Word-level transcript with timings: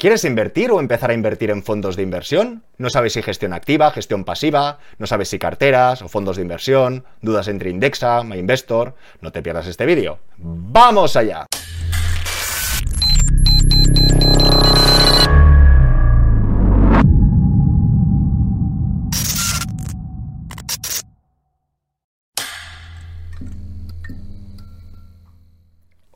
¿Quieres 0.00 0.24
invertir 0.24 0.72
o 0.72 0.80
empezar 0.80 1.10
a 1.10 1.12
invertir 1.12 1.50
en 1.50 1.62
fondos 1.62 1.94
de 1.94 2.02
inversión? 2.02 2.62
¿No 2.78 2.88
sabes 2.88 3.12
si 3.12 3.20
gestión 3.20 3.52
activa, 3.52 3.90
gestión 3.90 4.24
pasiva? 4.24 4.78
¿No 4.96 5.06
sabes 5.06 5.28
si 5.28 5.38
carteras 5.38 6.00
o 6.00 6.08
fondos 6.08 6.36
de 6.36 6.42
inversión? 6.42 7.04
¿Dudas 7.20 7.48
entre 7.48 7.68
Indexa, 7.68 8.24
MyInvestor? 8.24 8.94
No 9.20 9.30
te 9.30 9.42
pierdas 9.42 9.66
este 9.66 9.84
vídeo. 9.84 10.18
¡Vamos 10.38 11.16
allá! 11.16 11.44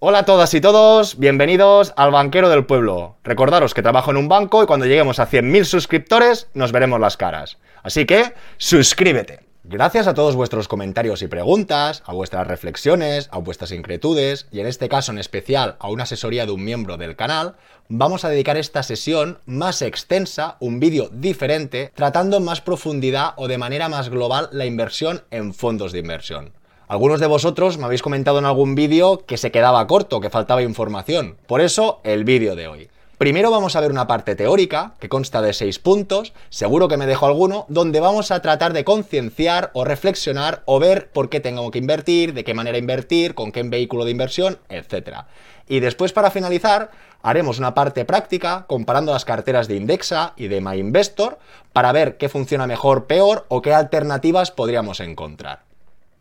Hola 0.07 0.19
a 0.19 0.25
todas 0.27 0.53
y 0.53 0.61
todos, 0.61 1.19
bienvenidos 1.19 1.95
al 1.97 2.11
Banquero 2.11 2.51
del 2.51 2.67
Pueblo. 2.67 3.17
Recordaros 3.25 3.73
que 3.73 3.81
trabajo 3.81 4.11
en 4.11 4.19
un 4.19 4.29
banco 4.29 4.63
y 4.63 4.67
cuando 4.67 4.85
lleguemos 4.85 5.19
a 5.19 5.31
100.000 5.31 5.65
suscriptores 5.65 6.49
nos 6.53 6.73
veremos 6.73 7.01
las 7.01 7.17
caras. 7.17 7.57
Así 7.83 8.05
que, 8.05 8.35
suscríbete. 8.59 9.47
Gracias 9.63 10.07
a 10.07 10.13
todos 10.13 10.37
vuestros 10.37 10.69
comentarios 10.69 11.23
y 11.23 11.27
preguntas, 11.27 12.03
a 12.05 12.13
vuestras 12.13 12.47
reflexiones, 12.47 13.31
a 13.33 13.39
vuestras 13.39 13.73
inquietudes 13.73 14.47
y 14.53 14.61
en 14.61 14.67
este 14.67 14.91
caso 14.91 15.11
en 15.11 15.17
especial 15.17 15.77
a 15.79 15.89
una 15.89 16.03
asesoría 16.03 16.45
de 16.45 16.53
un 16.53 16.63
miembro 16.63 16.99
del 16.99 17.17
canal, 17.17 17.55
vamos 17.89 18.27
a 18.27 18.29
dedicar 18.29 18.59
esta 18.59 18.83
sesión 18.83 19.39
más 19.47 19.81
extensa, 19.81 20.59
un 20.61 20.81
vídeo 20.81 21.09
diferente, 21.15 21.93
tratando 21.95 22.37
en 22.37 22.45
más 22.45 22.61
profundidad 22.61 23.33
o 23.37 23.49
de 23.49 23.57
manera 23.57 23.89
más 23.89 24.11
global 24.11 24.51
la 24.53 24.67
inversión 24.67 25.23
en 25.31 25.55
fondos 25.55 25.93
de 25.93 26.01
inversión. 26.01 26.53
Algunos 26.87 27.19
de 27.19 27.27
vosotros 27.27 27.79
me 27.79 27.87
habéis 27.87 28.03
comentado 28.03 28.39
en 28.39 28.45
algún 28.45 28.75
vídeo 28.75 29.25
que 29.25 29.39
se 29.39 29.51
quedaba 29.51 29.87
corto, 29.87 30.21
que 30.21 30.29
faltaba 30.29 30.63
información. 30.63 31.37
Por 31.47 31.63
eso, 31.63 32.01
el 32.05 32.25
vídeo 32.25 32.57
de 32.57 32.69
hoy. 32.69 32.91
Primero 33.17 33.51
vamos 33.51 33.75
a 33.75 33.81
ver 33.81 33.91
una 33.91 34.07
parte 34.07 34.37
teórica, 34.37 34.93
que 35.01 35.09
consta 35.09 35.41
de 35.41 35.55
seis 35.55 35.79
puntos, 35.79 36.35
seguro 36.51 36.87
que 36.87 36.99
me 36.99 37.07
dejo 37.07 37.25
alguno, 37.25 37.65
donde 37.69 38.01
vamos 38.01 38.31
a 38.31 38.43
tratar 38.43 38.75
de 38.75 38.85
concienciar 38.85 39.71
o 39.73 39.85
reflexionar 39.85 40.63
o 40.67 40.79
ver 40.79 41.09
por 41.11 41.31
qué 41.31 41.41
tengo 41.41 41.71
que 41.71 41.79
invertir, 41.79 42.35
de 42.35 42.45
qué 42.45 42.53
manera 42.53 42.77
invertir, 42.77 43.35
con 43.35 43.51
qué 43.51 43.63
vehículo 43.63 44.05
de 44.05 44.11
inversión, 44.11 44.59
etc. 44.69 45.21
Y 45.67 45.81
después 45.81 46.13
para 46.13 46.31
finalizar, 46.31 46.91
haremos 47.23 47.59
una 47.59 47.73
parte 47.73 48.05
práctica 48.05 48.67
comparando 48.67 49.13
las 49.13 49.25
carteras 49.25 49.69
de 49.69 49.77
Indexa 49.77 50.35
y 50.37 50.49
de 50.49 50.61
MyInvestor 50.61 51.39
para 51.73 51.93
ver 51.93 52.19
qué 52.19 52.29
funciona 52.29 52.67
mejor, 52.67 53.07
peor 53.07 53.47
o 53.49 53.63
qué 53.63 53.73
alternativas 53.73 54.51
podríamos 54.51 55.01
encontrar. 55.01 55.74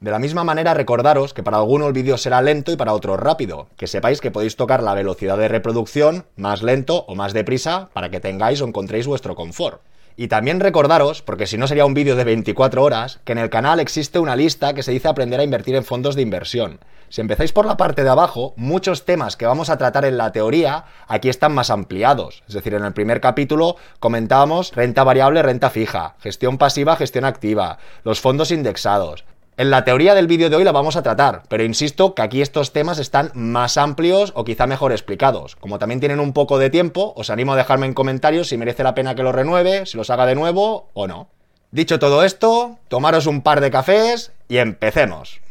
De 0.04 0.12
la 0.12 0.20
misma 0.20 0.44
manera, 0.44 0.74
recordaros 0.74 1.34
que 1.34 1.44
para 1.44 1.56
algunos 1.56 1.88
el 1.88 1.94
vídeo 1.94 2.18
será 2.18 2.42
lento 2.42 2.74
y 2.74 2.76
para 2.76 2.92
otros 2.92 3.18
rápido. 3.18 3.70
Que 3.78 3.88
sepáis 3.88 4.20
que 4.20 4.32
podéis 4.32 4.58
tocar 4.58 4.84
la 4.84 4.94
velocidad 4.94 5.38
de 5.38 5.48
reproducción 5.48 6.26
más 6.36 6.62
lento 6.62 7.06
o 7.08 7.16
más 7.16 7.32
deprisa 7.32 7.88
para 7.94 8.10
que 8.10 8.20
tengáis 8.20 8.60
o 8.60 8.68
encontréis 8.68 9.08
vuestro 9.08 9.34
confort. 9.34 9.80
Y 10.18 10.28
también 10.28 10.60
recordaros, 10.60 11.22
porque 11.22 11.48
si 11.48 11.58
no 11.58 11.68
sería 11.68 11.86
un 11.86 11.94
vídeo 11.94 12.18
de 12.18 12.26
24 12.26 12.84
horas, 12.84 13.22
que 13.24 13.32
en 13.32 13.38
el 13.38 13.50
canal 13.50 13.80
existe 13.80 14.20
una 14.20 14.36
lista 14.36 14.74
que 14.74 14.84
se 14.84 14.92
dice 14.92 15.08
aprender 15.08 15.40
a 15.40 15.46
invertir 15.46 15.74
en 15.74 15.86
fondos 15.86 16.16
de 16.16 16.22
inversión. 16.22 16.80
Si 17.08 17.22
empezáis 17.22 17.54
por 17.54 17.66
la 17.66 17.78
parte 17.78 18.04
de 18.04 18.10
abajo, 18.10 18.54
muchos 18.58 19.06
temas 19.06 19.38
que 19.38 19.46
vamos 19.46 19.70
a 19.70 19.78
tratar 19.78 20.04
en 20.04 20.18
la 20.18 20.34
teoría 20.34 20.84
aquí 21.08 21.30
están 21.30 21.54
más 21.54 21.70
ampliados. 21.70 22.44
Es 22.50 22.56
decir, 22.56 22.74
en 22.74 22.84
el 22.84 22.92
primer 22.92 23.22
capítulo 23.22 23.78
comentábamos 24.02 24.76
renta 24.76 25.06
variable, 25.06 25.42
renta 25.44 25.70
fija, 25.70 26.16
gestión 26.20 26.58
pasiva, 26.58 26.98
gestión 26.98 27.24
activa, 27.24 27.78
los 28.04 28.20
fondos 28.20 28.52
indexados. 28.52 29.24
En 29.56 29.70
la 29.70 29.84
teoría 29.84 30.16
del 30.16 30.26
vídeo 30.26 30.50
de 30.50 30.56
hoy 30.56 30.64
la 30.64 30.72
vamos 30.72 30.96
a 30.96 31.04
tratar, 31.04 31.44
pero 31.48 31.64
insisto 31.64 32.16
que 32.16 32.24
aquí 32.24 32.42
estos 32.42 32.74
temas 32.74 32.98
están 32.98 33.30
más 33.36 33.78
amplios 33.78 34.32
o 34.36 34.44
quizá 34.46 34.66
mejor 34.66 34.92
explicados. 34.92 35.56
Como 35.56 35.78
también 35.78 36.00
tienen 36.00 36.20
un 36.20 36.34
poco 36.34 36.58
de 36.58 36.72
tiempo, 36.72 37.14
os 37.16 37.30
animo 37.30 37.54
a 37.54 37.56
dejarme 37.56 37.86
en 37.86 37.94
comentarios 37.94 38.48
si 38.48 38.58
merece 38.58 38.82
la 38.82 38.96
pena 38.96 39.14
que 39.14 39.22
los 39.22 39.36
renueve, 39.36 39.86
si 39.86 39.96
los 39.96 40.10
haga 40.10 40.26
de 40.26 40.34
nuevo 40.34 40.90
o 40.96 41.06
no. 41.06 41.28
Dicho 41.70 42.00
todo 42.00 42.24
esto, 42.24 42.80
tomaros 42.88 43.28
un 43.28 43.44
par 43.44 43.62
de 43.62 43.70
cafés 43.70 44.32
y 44.48 44.58
empecemos. 44.58 45.43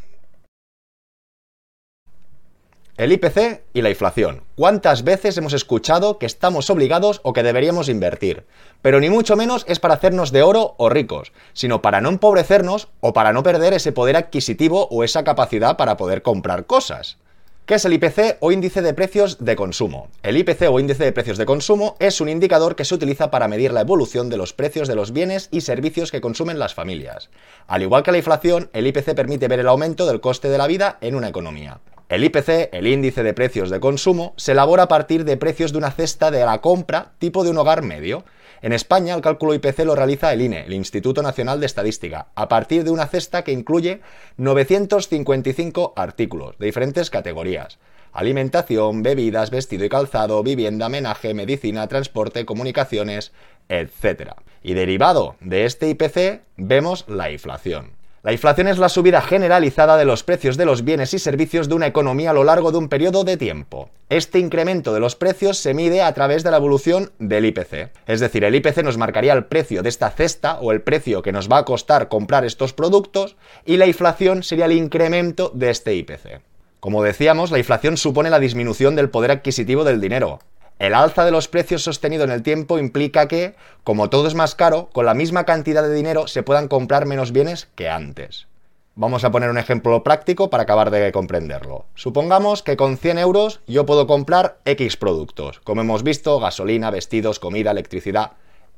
El 2.95 3.11
IPC 3.11 3.63
y 3.73 3.81
la 3.81 3.89
inflación. 3.89 4.43
¿Cuántas 4.55 5.03
veces 5.03 5.35
hemos 5.35 5.53
escuchado 5.53 6.19
que 6.19 6.27
estamos 6.27 6.69
obligados 6.69 7.21
o 7.23 7.33
que 7.33 7.41
deberíamos 7.41 7.89
invertir? 7.89 8.45
Pero 8.83 8.99
ni 8.99 9.09
mucho 9.09 9.35
menos 9.35 9.65
es 9.67 9.79
para 9.79 9.95
hacernos 9.95 10.31
de 10.31 10.43
oro 10.43 10.75
o 10.77 10.89
ricos, 10.89 11.31
sino 11.53 11.81
para 11.81 12.01
no 12.01 12.09
empobrecernos 12.09 12.89
o 12.99 13.11
para 13.11 13.33
no 13.33 13.41
perder 13.41 13.73
ese 13.73 13.93
poder 13.93 14.15
adquisitivo 14.15 14.87
o 14.91 15.03
esa 15.03 15.23
capacidad 15.23 15.75
para 15.75 15.97
poder 15.97 16.21
comprar 16.21 16.67
cosas. 16.67 17.17
¿Qué 17.65 17.75
es 17.75 17.85
el 17.85 17.93
IPC 17.93 18.37
o 18.41 18.51
índice 18.51 18.83
de 18.83 18.93
precios 18.93 19.43
de 19.43 19.55
consumo? 19.55 20.09
El 20.21 20.37
IPC 20.37 20.69
o 20.69 20.79
índice 20.79 21.03
de 21.03 21.13
precios 21.13 21.39
de 21.39 21.47
consumo 21.47 21.95
es 21.97 22.21
un 22.21 22.29
indicador 22.29 22.75
que 22.75 22.85
se 22.85 22.93
utiliza 22.93 23.31
para 23.31 23.47
medir 23.47 23.73
la 23.73 23.81
evolución 23.81 24.29
de 24.29 24.37
los 24.37 24.53
precios 24.53 24.87
de 24.87 24.95
los 24.95 25.13
bienes 25.13 25.49
y 25.49 25.61
servicios 25.61 26.11
que 26.11 26.21
consumen 26.21 26.59
las 26.59 26.75
familias. 26.75 27.31
Al 27.65 27.81
igual 27.81 28.03
que 28.03 28.11
la 28.11 28.19
inflación, 28.19 28.69
el 28.71 28.85
IPC 28.85 29.15
permite 29.15 29.47
ver 29.47 29.61
el 29.61 29.67
aumento 29.67 30.05
del 30.05 30.21
coste 30.21 30.49
de 30.49 30.59
la 30.59 30.67
vida 30.67 30.99
en 31.01 31.15
una 31.15 31.29
economía. 31.29 31.79
El 32.09 32.23
IPC, 32.25 32.69
el 32.73 32.87
índice 32.87 33.23
de 33.23 33.33
precios 33.33 33.69
de 33.69 33.79
consumo, 33.79 34.33
se 34.35 34.51
elabora 34.51 34.83
a 34.83 34.87
partir 34.87 35.23
de 35.23 35.37
precios 35.37 35.71
de 35.71 35.77
una 35.77 35.91
cesta 35.91 36.31
de 36.31 36.45
la 36.45 36.59
compra 36.59 37.13
tipo 37.17 37.43
de 37.43 37.49
un 37.49 37.57
hogar 37.57 37.81
medio. 37.81 38.25
En 38.61 38.73
España, 38.73 39.15
el 39.15 39.21
cálculo 39.21 39.53
IPC 39.53 39.79
lo 39.79 39.95
realiza 39.95 40.31
el 40.31 40.41
INE, 40.41 40.65
el 40.65 40.73
Instituto 40.73 41.21
Nacional 41.21 41.59
de 41.59 41.65
Estadística, 41.65 42.27
a 42.35 42.47
partir 42.49 42.83
de 42.83 42.91
una 42.91 43.07
cesta 43.07 43.43
que 43.43 43.51
incluye 43.51 44.01
955 44.37 45.93
artículos 45.95 46.57
de 46.59 46.65
diferentes 46.65 47.09
categorías. 47.09 47.79
Alimentación, 48.11 49.01
bebidas, 49.01 49.49
vestido 49.49 49.85
y 49.85 49.89
calzado, 49.89 50.43
vivienda, 50.43 50.89
menaje, 50.89 51.33
medicina, 51.33 51.87
transporte, 51.87 52.45
comunicaciones, 52.45 53.31
etc. 53.69 54.33
Y 54.61 54.75
derivado 54.75 55.35
de 55.39 55.65
este 55.65 55.89
IPC, 55.89 56.41
vemos 56.57 57.05
la 57.07 57.31
inflación. 57.31 58.02
La 58.23 58.31
inflación 58.31 58.69
es 58.69 58.77
la 58.77 58.87
subida 58.87 59.21
generalizada 59.21 59.97
de 59.97 60.05
los 60.05 60.23
precios 60.23 60.55
de 60.55 60.63
los 60.63 60.85
bienes 60.85 61.13
y 61.13 61.19
servicios 61.19 61.67
de 61.67 61.75
una 61.75 61.87
economía 61.87 62.29
a 62.29 62.33
lo 62.33 62.45
largo 62.45 62.71
de 62.71 62.77
un 62.77 62.87
periodo 62.87 63.25
de 63.25 63.35
tiempo. 63.35 63.89
Este 64.07 64.39
incremento 64.39 64.93
de 64.93 65.01
los 65.01 65.17
precios 65.17 65.57
se 65.57 65.73
mide 65.73 66.01
a 66.01 66.13
través 66.13 66.41
de 66.41 66.49
la 66.49 66.55
evolución 66.55 67.11
del 67.19 67.43
IPC. 67.43 67.91
Es 68.07 68.21
decir, 68.21 68.45
el 68.45 68.55
IPC 68.55 68.81
nos 68.81 68.97
marcaría 68.97 69.33
el 69.33 69.43
precio 69.43 69.83
de 69.83 69.89
esta 69.89 70.09
cesta 70.09 70.57
o 70.61 70.71
el 70.71 70.81
precio 70.81 71.21
que 71.21 71.33
nos 71.33 71.51
va 71.51 71.57
a 71.57 71.65
costar 71.65 72.07
comprar 72.07 72.45
estos 72.45 72.71
productos 72.71 73.35
y 73.65 73.75
la 73.75 73.87
inflación 73.87 74.41
sería 74.41 74.67
el 74.67 74.71
incremento 74.71 75.51
de 75.53 75.71
este 75.71 75.93
IPC. 75.93 76.39
Como 76.79 77.03
decíamos, 77.03 77.51
la 77.51 77.59
inflación 77.59 77.97
supone 77.97 78.29
la 78.29 78.39
disminución 78.39 78.95
del 78.95 79.09
poder 79.09 79.31
adquisitivo 79.31 79.83
del 79.83 79.99
dinero, 79.99 80.39
el 80.83 80.93
alza 80.93 81.23
de 81.23 81.31
los 81.31 81.47
precios 81.47 81.81
sostenido 81.81 82.25
en 82.25 82.31
el 82.31 82.43
tiempo 82.43 82.77
implica 82.77 83.29
que, 83.29 83.55
como 83.85 84.09
todo 84.09 84.27
es 84.27 84.35
más 84.35 84.53
caro, 84.53 84.89
con 84.91 85.05
la 85.05 85.13
misma 85.13 85.45
cantidad 85.45 85.81
de 85.81 85.93
dinero 85.93 86.27
se 86.27 86.43
puedan 86.43 86.67
comprar 86.67 87.05
menos 87.05 87.31
bienes 87.31 87.69
que 87.75 87.87
antes. 87.87 88.47
Vamos 88.95 89.23
a 89.23 89.31
poner 89.31 89.49
un 89.49 89.57
ejemplo 89.57 90.03
práctico 90.03 90.49
para 90.49 90.63
acabar 90.63 90.91
de 90.91 91.09
comprenderlo. 91.13 91.85
Supongamos 91.95 92.63
que 92.63 92.75
con 92.75 92.97
100 92.97 93.17
euros 93.17 93.61
yo 93.65 93.85
puedo 93.85 94.07
comprar 94.07 94.57
X 94.65 94.97
productos, 94.97 95.61
como 95.61 95.79
hemos 95.79 96.03
visto, 96.03 96.37
gasolina, 96.41 96.91
vestidos, 96.91 97.39
comida, 97.39 97.71
electricidad, 97.71 98.33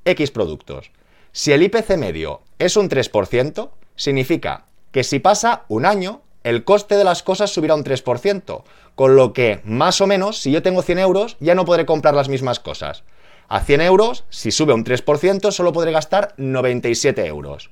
X 0.06 0.30
productos. 0.30 0.92
Si 1.32 1.54
el 1.54 1.64
IPC 1.64 1.98
medio 1.98 2.42
es 2.60 2.78
un 2.78 2.88
3%, 2.88 3.72
significa 3.96 4.66
que 4.92 5.04
si 5.04 5.18
pasa 5.18 5.64
un 5.70 5.88
año, 5.88 6.22
el 6.46 6.64
coste 6.64 6.96
de 6.96 7.04
las 7.04 7.24
cosas 7.24 7.52
subirá 7.52 7.74
un 7.74 7.84
3%, 7.84 8.62
con 8.94 9.16
lo 9.16 9.34
que, 9.34 9.62
más 9.64 10.00
o 10.00 10.06
menos, 10.06 10.38
si 10.38 10.52
yo 10.52 10.62
tengo 10.62 10.84
100 10.84 11.00
euros, 11.00 11.38
ya 11.40 11.56
no 11.56 11.66
podré 11.66 11.88
comprar 11.88 12.14
las 12.14 12.30
mismas 12.30 12.60
cosas. 12.60 13.04
A 13.48 13.62
100 13.62 13.82
euros, 13.82 14.26
si 14.30 14.52
sube 14.52 14.72
un 14.72 14.86
3%, 14.86 15.50
solo 15.50 15.74
podré 15.74 15.92
gastar 15.92 16.36
97 16.38 17.26
euros. 17.26 17.72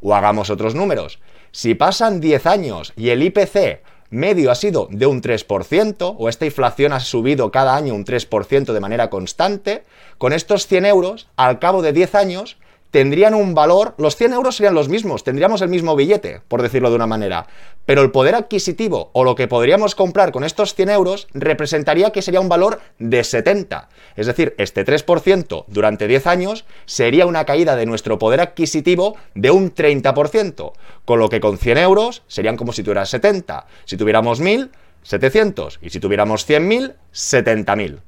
O 0.00 0.16
hagamos 0.16 0.50
otros 0.50 0.74
números. 0.74 1.20
Si 1.52 1.76
pasan 1.76 2.20
10 2.20 2.46
años 2.46 2.92
y 2.96 3.10
el 3.10 3.22
IPC 3.22 3.82
medio 4.10 4.50
ha 4.50 4.56
sido 4.56 4.88
de 4.90 5.06
un 5.06 5.22
3%, 5.22 6.16
o 6.18 6.28
esta 6.28 6.44
inflación 6.44 6.92
ha 6.92 7.00
subido 7.00 7.52
cada 7.52 7.76
año 7.76 7.94
un 7.94 8.04
3% 8.04 8.72
de 8.72 8.80
manera 8.80 9.10
constante, 9.10 9.84
con 10.18 10.32
estos 10.32 10.66
100 10.66 10.86
euros, 10.86 11.28
al 11.36 11.60
cabo 11.60 11.82
de 11.82 11.92
10 11.92 12.16
años, 12.16 12.56
tendrían 12.90 13.34
un 13.34 13.54
valor, 13.54 13.94
los 13.98 14.16
100 14.16 14.32
euros 14.32 14.56
serían 14.56 14.74
los 14.74 14.88
mismos, 14.88 15.24
tendríamos 15.24 15.62
el 15.62 15.68
mismo 15.68 15.96
billete, 15.96 16.40
por 16.48 16.62
decirlo 16.62 16.90
de 16.90 16.96
una 16.96 17.06
manera, 17.06 17.46
pero 17.86 18.02
el 18.02 18.10
poder 18.10 18.34
adquisitivo 18.34 19.10
o 19.12 19.24
lo 19.24 19.34
que 19.34 19.48
podríamos 19.48 19.94
comprar 19.94 20.32
con 20.32 20.44
estos 20.44 20.74
100 20.74 20.90
euros 20.90 21.28
representaría 21.32 22.10
que 22.10 22.22
sería 22.22 22.40
un 22.40 22.48
valor 22.48 22.80
de 22.98 23.24
70. 23.24 23.88
Es 24.16 24.26
decir, 24.26 24.54
este 24.58 24.84
3% 24.84 25.64
durante 25.68 26.06
10 26.06 26.26
años 26.26 26.64
sería 26.86 27.26
una 27.26 27.44
caída 27.44 27.76
de 27.76 27.86
nuestro 27.86 28.18
poder 28.18 28.40
adquisitivo 28.40 29.16
de 29.34 29.50
un 29.50 29.74
30%, 29.74 30.72
con 31.04 31.18
lo 31.18 31.28
que 31.28 31.40
con 31.40 31.58
100 31.58 31.78
euros 31.78 32.22
serían 32.26 32.56
como 32.56 32.72
si 32.72 32.82
tuvieras 32.82 33.10
70. 33.10 33.66
Si 33.84 33.96
tuviéramos 33.96 34.40
1000, 34.40 34.70
700. 35.02 35.78
Y 35.82 35.90
si 35.90 36.00
tuviéramos 36.00 36.48
100.000, 36.48 36.94
70.000. 37.12 38.00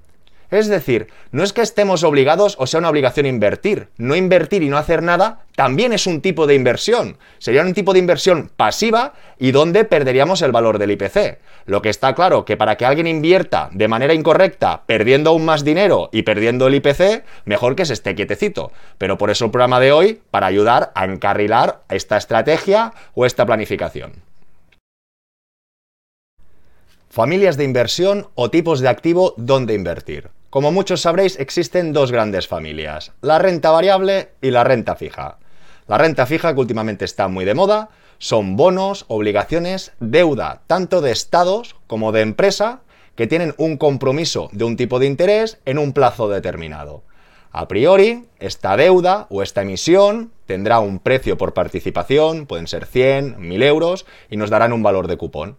Es 0.50 0.66
decir, 0.66 1.06
no 1.30 1.44
es 1.44 1.52
que 1.52 1.62
estemos 1.62 2.02
obligados 2.02 2.56
o 2.58 2.66
sea 2.66 2.78
una 2.78 2.90
obligación 2.90 3.26
invertir. 3.26 3.88
No 3.98 4.16
invertir 4.16 4.62
y 4.62 4.68
no 4.68 4.78
hacer 4.78 5.02
nada 5.02 5.44
también 5.54 5.92
es 5.92 6.06
un 6.06 6.20
tipo 6.20 6.46
de 6.46 6.54
inversión. 6.54 7.18
Sería 7.38 7.62
un 7.62 7.74
tipo 7.74 7.92
de 7.92 8.00
inversión 8.00 8.50
pasiva 8.56 9.14
y 9.38 9.52
donde 9.52 9.84
perderíamos 9.84 10.42
el 10.42 10.50
valor 10.50 10.78
del 10.78 10.90
IPC. 10.90 11.38
Lo 11.66 11.82
que 11.82 11.88
está 11.88 12.14
claro 12.14 12.44
que 12.44 12.56
para 12.56 12.76
que 12.76 12.84
alguien 12.84 13.06
invierta 13.06 13.68
de 13.72 13.86
manera 13.86 14.14
incorrecta, 14.14 14.82
perdiendo 14.86 15.30
aún 15.30 15.44
más 15.44 15.64
dinero 15.64 16.08
y 16.12 16.22
perdiendo 16.22 16.66
el 16.66 16.74
IPC, 16.74 17.24
mejor 17.44 17.76
que 17.76 17.84
se 17.84 17.92
esté 17.92 18.14
quietecito. 18.14 18.72
Pero 18.98 19.18
por 19.18 19.30
eso 19.30 19.44
el 19.44 19.50
programa 19.52 19.78
de 19.78 19.92
hoy, 19.92 20.20
para 20.30 20.46
ayudar 20.46 20.90
a 20.94 21.04
encarrilar 21.04 21.82
esta 21.88 22.16
estrategia 22.16 22.92
o 23.14 23.24
esta 23.24 23.46
planificación. 23.46 24.12
Familias 27.08 27.56
de 27.56 27.64
inversión 27.64 28.28
o 28.34 28.50
tipos 28.50 28.80
de 28.80 28.88
activo 28.88 29.34
donde 29.36 29.74
invertir. 29.74 30.30
Como 30.50 30.72
muchos 30.72 31.02
sabréis, 31.02 31.38
existen 31.38 31.92
dos 31.92 32.10
grandes 32.10 32.48
familias, 32.48 33.12
la 33.20 33.38
renta 33.38 33.70
variable 33.70 34.30
y 34.42 34.50
la 34.50 34.64
renta 34.64 34.96
fija. 34.96 35.38
La 35.86 35.96
renta 35.96 36.26
fija, 36.26 36.52
que 36.52 36.60
últimamente 36.60 37.04
está 37.04 37.28
muy 37.28 37.44
de 37.44 37.54
moda, 37.54 37.90
son 38.18 38.56
bonos, 38.56 39.04
obligaciones, 39.06 39.92
deuda, 40.00 40.62
tanto 40.66 41.02
de 41.02 41.12
estados 41.12 41.76
como 41.86 42.10
de 42.10 42.22
empresa, 42.22 42.80
que 43.14 43.28
tienen 43.28 43.54
un 43.58 43.76
compromiso 43.76 44.48
de 44.50 44.64
un 44.64 44.76
tipo 44.76 44.98
de 44.98 45.06
interés 45.06 45.60
en 45.66 45.78
un 45.78 45.92
plazo 45.92 46.28
determinado. 46.28 47.04
A 47.52 47.68
priori, 47.68 48.26
esta 48.40 48.76
deuda 48.76 49.28
o 49.30 49.42
esta 49.42 49.62
emisión 49.62 50.32
tendrá 50.46 50.80
un 50.80 50.98
precio 50.98 51.38
por 51.38 51.54
participación, 51.54 52.46
pueden 52.46 52.66
ser 52.66 52.86
100, 52.86 53.36
1000 53.38 53.62
euros, 53.62 54.04
y 54.28 54.36
nos 54.36 54.50
darán 54.50 54.72
un 54.72 54.82
valor 54.82 55.06
de 55.06 55.16
cupón. 55.16 55.58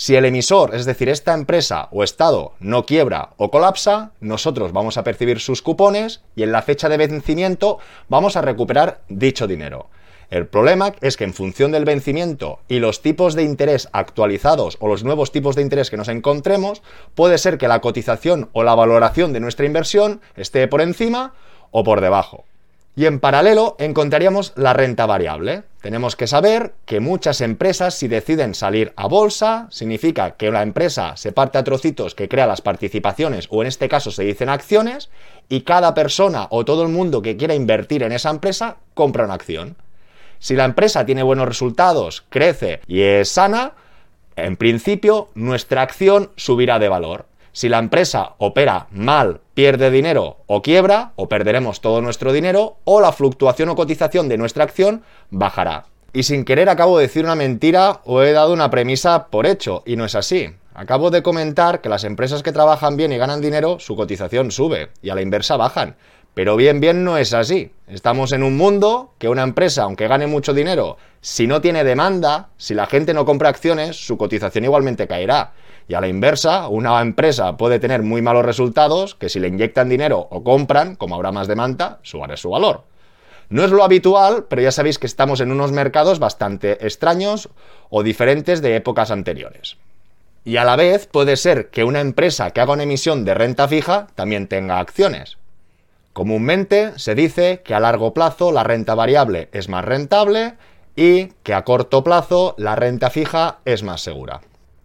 Si 0.00 0.16
el 0.16 0.24
emisor, 0.24 0.74
es 0.74 0.86
decir, 0.86 1.10
esta 1.10 1.34
empresa 1.34 1.88
o 1.90 2.02
estado, 2.02 2.54
no 2.58 2.86
quiebra 2.86 3.34
o 3.36 3.50
colapsa, 3.50 4.12
nosotros 4.20 4.72
vamos 4.72 4.96
a 4.96 5.04
percibir 5.04 5.40
sus 5.40 5.60
cupones 5.60 6.22
y 6.34 6.42
en 6.42 6.52
la 6.52 6.62
fecha 6.62 6.88
de 6.88 6.96
vencimiento 6.96 7.80
vamos 8.08 8.34
a 8.34 8.40
recuperar 8.40 9.02
dicho 9.10 9.46
dinero. 9.46 9.90
El 10.30 10.46
problema 10.46 10.94
es 11.02 11.18
que 11.18 11.24
en 11.24 11.34
función 11.34 11.70
del 11.70 11.84
vencimiento 11.84 12.60
y 12.66 12.78
los 12.78 13.02
tipos 13.02 13.34
de 13.34 13.42
interés 13.42 13.90
actualizados 13.92 14.78
o 14.80 14.88
los 14.88 15.04
nuevos 15.04 15.32
tipos 15.32 15.54
de 15.54 15.60
interés 15.60 15.90
que 15.90 15.98
nos 15.98 16.08
encontremos, 16.08 16.80
puede 17.14 17.36
ser 17.36 17.58
que 17.58 17.68
la 17.68 17.82
cotización 17.82 18.48
o 18.54 18.62
la 18.62 18.74
valoración 18.74 19.34
de 19.34 19.40
nuestra 19.40 19.66
inversión 19.66 20.22
esté 20.34 20.66
por 20.66 20.80
encima 20.80 21.34
o 21.72 21.84
por 21.84 22.00
debajo. 22.00 22.46
Y 22.96 23.06
en 23.06 23.20
paralelo 23.20 23.76
encontraríamos 23.78 24.52
la 24.56 24.72
renta 24.72 25.06
variable. 25.06 25.62
Tenemos 25.80 26.16
que 26.16 26.26
saber 26.26 26.74
que 26.84 27.00
muchas 27.00 27.40
empresas 27.40 27.94
si 27.94 28.08
deciden 28.08 28.54
salir 28.54 28.92
a 28.96 29.06
bolsa, 29.06 29.68
significa 29.70 30.32
que 30.32 30.48
una 30.48 30.62
empresa 30.62 31.16
se 31.16 31.32
parte 31.32 31.56
a 31.56 31.64
trocitos 31.64 32.14
que 32.14 32.28
crea 32.28 32.46
las 32.46 32.60
participaciones 32.60 33.46
o 33.50 33.62
en 33.62 33.68
este 33.68 33.88
caso 33.88 34.10
se 34.10 34.24
dicen 34.24 34.48
acciones 34.48 35.08
y 35.48 35.62
cada 35.62 35.94
persona 35.94 36.48
o 36.50 36.64
todo 36.64 36.82
el 36.82 36.88
mundo 36.88 37.22
que 37.22 37.36
quiera 37.36 37.54
invertir 37.54 38.02
en 38.02 38.12
esa 38.12 38.30
empresa 38.30 38.76
compra 38.94 39.24
una 39.24 39.34
acción. 39.34 39.76
Si 40.40 40.56
la 40.56 40.64
empresa 40.64 41.06
tiene 41.06 41.22
buenos 41.22 41.46
resultados, 41.46 42.24
crece 42.28 42.80
y 42.86 43.02
es 43.02 43.28
sana, 43.28 43.72
en 44.36 44.56
principio 44.56 45.28
nuestra 45.34 45.82
acción 45.82 46.30
subirá 46.36 46.78
de 46.78 46.88
valor. 46.88 47.29
Si 47.52 47.68
la 47.68 47.78
empresa 47.78 48.34
opera 48.38 48.86
mal, 48.90 49.40
pierde 49.54 49.90
dinero 49.90 50.38
o 50.46 50.62
quiebra, 50.62 51.12
o 51.16 51.28
perderemos 51.28 51.80
todo 51.80 52.00
nuestro 52.00 52.32
dinero, 52.32 52.76
o 52.84 53.00
la 53.00 53.12
fluctuación 53.12 53.68
o 53.70 53.76
cotización 53.76 54.28
de 54.28 54.38
nuestra 54.38 54.64
acción 54.64 55.02
bajará. 55.30 55.86
Y 56.12 56.24
sin 56.24 56.44
querer 56.44 56.68
acabo 56.68 56.98
de 56.98 57.06
decir 57.06 57.24
una 57.24 57.34
mentira 57.34 58.00
o 58.04 58.22
he 58.22 58.32
dado 58.32 58.52
una 58.52 58.70
premisa 58.70 59.26
por 59.26 59.46
hecho, 59.46 59.82
y 59.86 59.96
no 59.96 60.04
es 60.04 60.14
así. 60.14 60.54
Acabo 60.74 61.10
de 61.10 61.22
comentar 61.22 61.80
que 61.80 61.88
las 61.88 62.04
empresas 62.04 62.42
que 62.42 62.52
trabajan 62.52 62.96
bien 62.96 63.12
y 63.12 63.18
ganan 63.18 63.40
dinero, 63.40 63.78
su 63.80 63.96
cotización 63.96 64.50
sube, 64.50 64.90
y 65.02 65.10
a 65.10 65.14
la 65.14 65.22
inversa 65.22 65.56
bajan. 65.56 65.96
Pero 66.34 66.56
bien, 66.56 66.80
bien 66.80 67.04
no 67.04 67.18
es 67.18 67.34
así. 67.34 67.72
Estamos 67.88 68.32
en 68.32 68.44
un 68.44 68.56
mundo 68.56 69.12
que 69.18 69.28
una 69.28 69.42
empresa, 69.42 69.82
aunque 69.82 70.06
gane 70.06 70.26
mucho 70.26 70.54
dinero, 70.54 70.96
si 71.20 71.46
no 71.46 71.60
tiene 71.60 71.82
demanda, 71.82 72.50
si 72.56 72.74
la 72.74 72.86
gente 72.86 73.12
no 73.12 73.24
compra 73.24 73.48
acciones, 73.48 73.96
su 73.96 74.16
cotización 74.16 74.64
igualmente 74.64 75.08
caerá. 75.08 75.52
Y 75.90 75.94
a 75.94 76.00
la 76.00 76.06
inversa, 76.06 76.68
una 76.68 77.00
empresa 77.00 77.56
puede 77.56 77.80
tener 77.80 78.04
muy 78.04 78.22
malos 78.22 78.44
resultados 78.44 79.16
que 79.16 79.28
si 79.28 79.40
le 79.40 79.48
inyectan 79.48 79.88
dinero 79.88 80.28
o 80.30 80.44
compran, 80.44 80.94
como 80.94 81.16
habrá 81.16 81.32
más 81.32 81.48
demanda, 81.48 81.98
subará 82.04 82.36
su 82.36 82.50
valor. 82.50 82.84
No 83.48 83.64
es 83.64 83.72
lo 83.72 83.82
habitual, 83.82 84.46
pero 84.48 84.62
ya 84.62 84.70
sabéis 84.70 85.00
que 85.00 85.08
estamos 85.08 85.40
en 85.40 85.50
unos 85.50 85.72
mercados 85.72 86.20
bastante 86.20 86.86
extraños 86.86 87.48
o 87.88 88.04
diferentes 88.04 88.62
de 88.62 88.76
épocas 88.76 89.10
anteriores. 89.10 89.78
Y 90.44 90.58
a 90.58 90.64
la 90.64 90.76
vez 90.76 91.08
puede 91.08 91.36
ser 91.36 91.70
que 91.70 91.82
una 91.82 92.00
empresa 92.00 92.52
que 92.52 92.60
haga 92.60 92.74
una 92.74 92.84
emisión 92.84 93.24
de 93.24 93.34
renta 93.34 93.66
fija 93.66 94.06
también 94.14 94.46
tenga 94.46 94.78
acciones. 94.78 95.38
Comúnmente 96.12 96.96
se 97.00 97.16
dice 97.16 97.62
que 97.64 97.74
a 97.74 97.80
largo 97.80 98.14
plazo 98.14 98.52
la 98.52 98.62
renta 98.62 98.94
variable 98.94 99.48
es 99.50 99.68
más 99.68 99.84
rentable 99.84 100.54
y 100.94 101.32
que 101.42 101.52
a 101.52 101.64
corto 101.64 102.04
plazo 102.04 102.54
la 102.58 102.76
renta 102.76 103.10
fija 103.10 103.58
es 103.64 103.82
más 103.82 104.02
segura. 104.02 104.40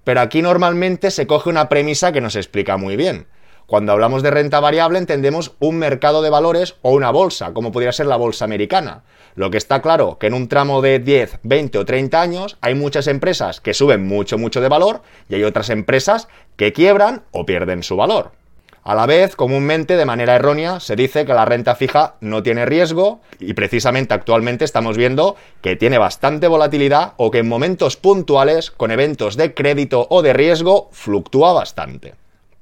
Pero 0.05 0.21
aquí 0.21 0.41
normalmente 0.41 1.11
se 1.11 1.27
coge 1.27 1.49
una 1.49 1.67
premisa 1.67 2.13
que 2.13 2.21
nos 2.21 2.37
explica 2.37 2.77
muy 2.77 2.95
bien. 2.95 3.27
Cuando 3.65 3.91
hablamos 3.91 4.21
de 4.21 4.29
renta 4.29 4.59
variable 4.59 4.99
entendemos 4.99 5.55
un 5.59 5.77
mercado 5.77 6.21
de 6.21 6.29
valores 6.29 6.75
o 6.83 6.91
una 6.91 7.09
bolsa, 7.09 7.51
como 7.53 7.71
podría 7.71 7.91
ser 7.91 8.05
la 8.05 8.15
bolsa 8.15 8.45
americana. 8.45 9.03
Lo 9.33 9.49
que 9.49 9.57
está 9.57 9.81
claro 9.81 10.19
que 10.19 10.27
en 10.27 10.35
un 10.35 10.47
tramo 10.47 10.83
de 10.83 10.99
10, 10.99 11.39
20 11.41 11.79
o 11.79 11.85
30 11.85 12.21
años 12.21 12.57
hay 12.61 12.75
muchas 12.75 13.07
empresas 13.07 13.59
que 13.59 13.73
suben 13.73 14.07
mucho, 14.07 14.37
mucho 14.37 14.61
de 14.61 14.69
valor 14.69 15.01
y 15.27 15.35
hay 15.35 15.43
otras 15.43 15.71
empresas 15.71 16.27
que 16.55 16.71
quiebran 16.71 17.23
o 17.31 17.47
pierden 17.47 17.81
su 17.81 17.97
valor. 17.97 18.33
A 18.87 18.93
la 18.93 19.07
vez, 19.07 19.35
comúnmente, 19.35 19.97
de 19.97 20.05
manera 20.05 20.35
errónea, 20.35 20.79
se 20.79 20.95
dice 20.95 21.25
que 21.25 21.33
la 21.33 21.43
renta 21.43 21.73
fija 21.73 22.17
no 22.21 22.43
tiene 22.43 22.67
riesgo 22.67 23.19
y 23.39 23.55
precisamente 23.55 24.13
actualmente 24.13 24.63
estamos 24.63 24.95
viendo 24.95 25.35
que 25.61 25.75
tiene 25.75 25.97
bastante 25.97 26.47
volatilidad 26.47 27.13
o 27.17 27.31
que 27.31 27.39
en 27.39 27.49
momentos 27.49 27.97
puntuales, 27.97 28.69
con 28.69 28.91
eventos 28.91 29.37
de 29.37 29.55
crédito 29.55 30.05
o 30.11 30.21
de 30.21 30.33
riesgo, 30.33 30.89
fluctúa 30.91 31.51
bastante. 31.51 32.13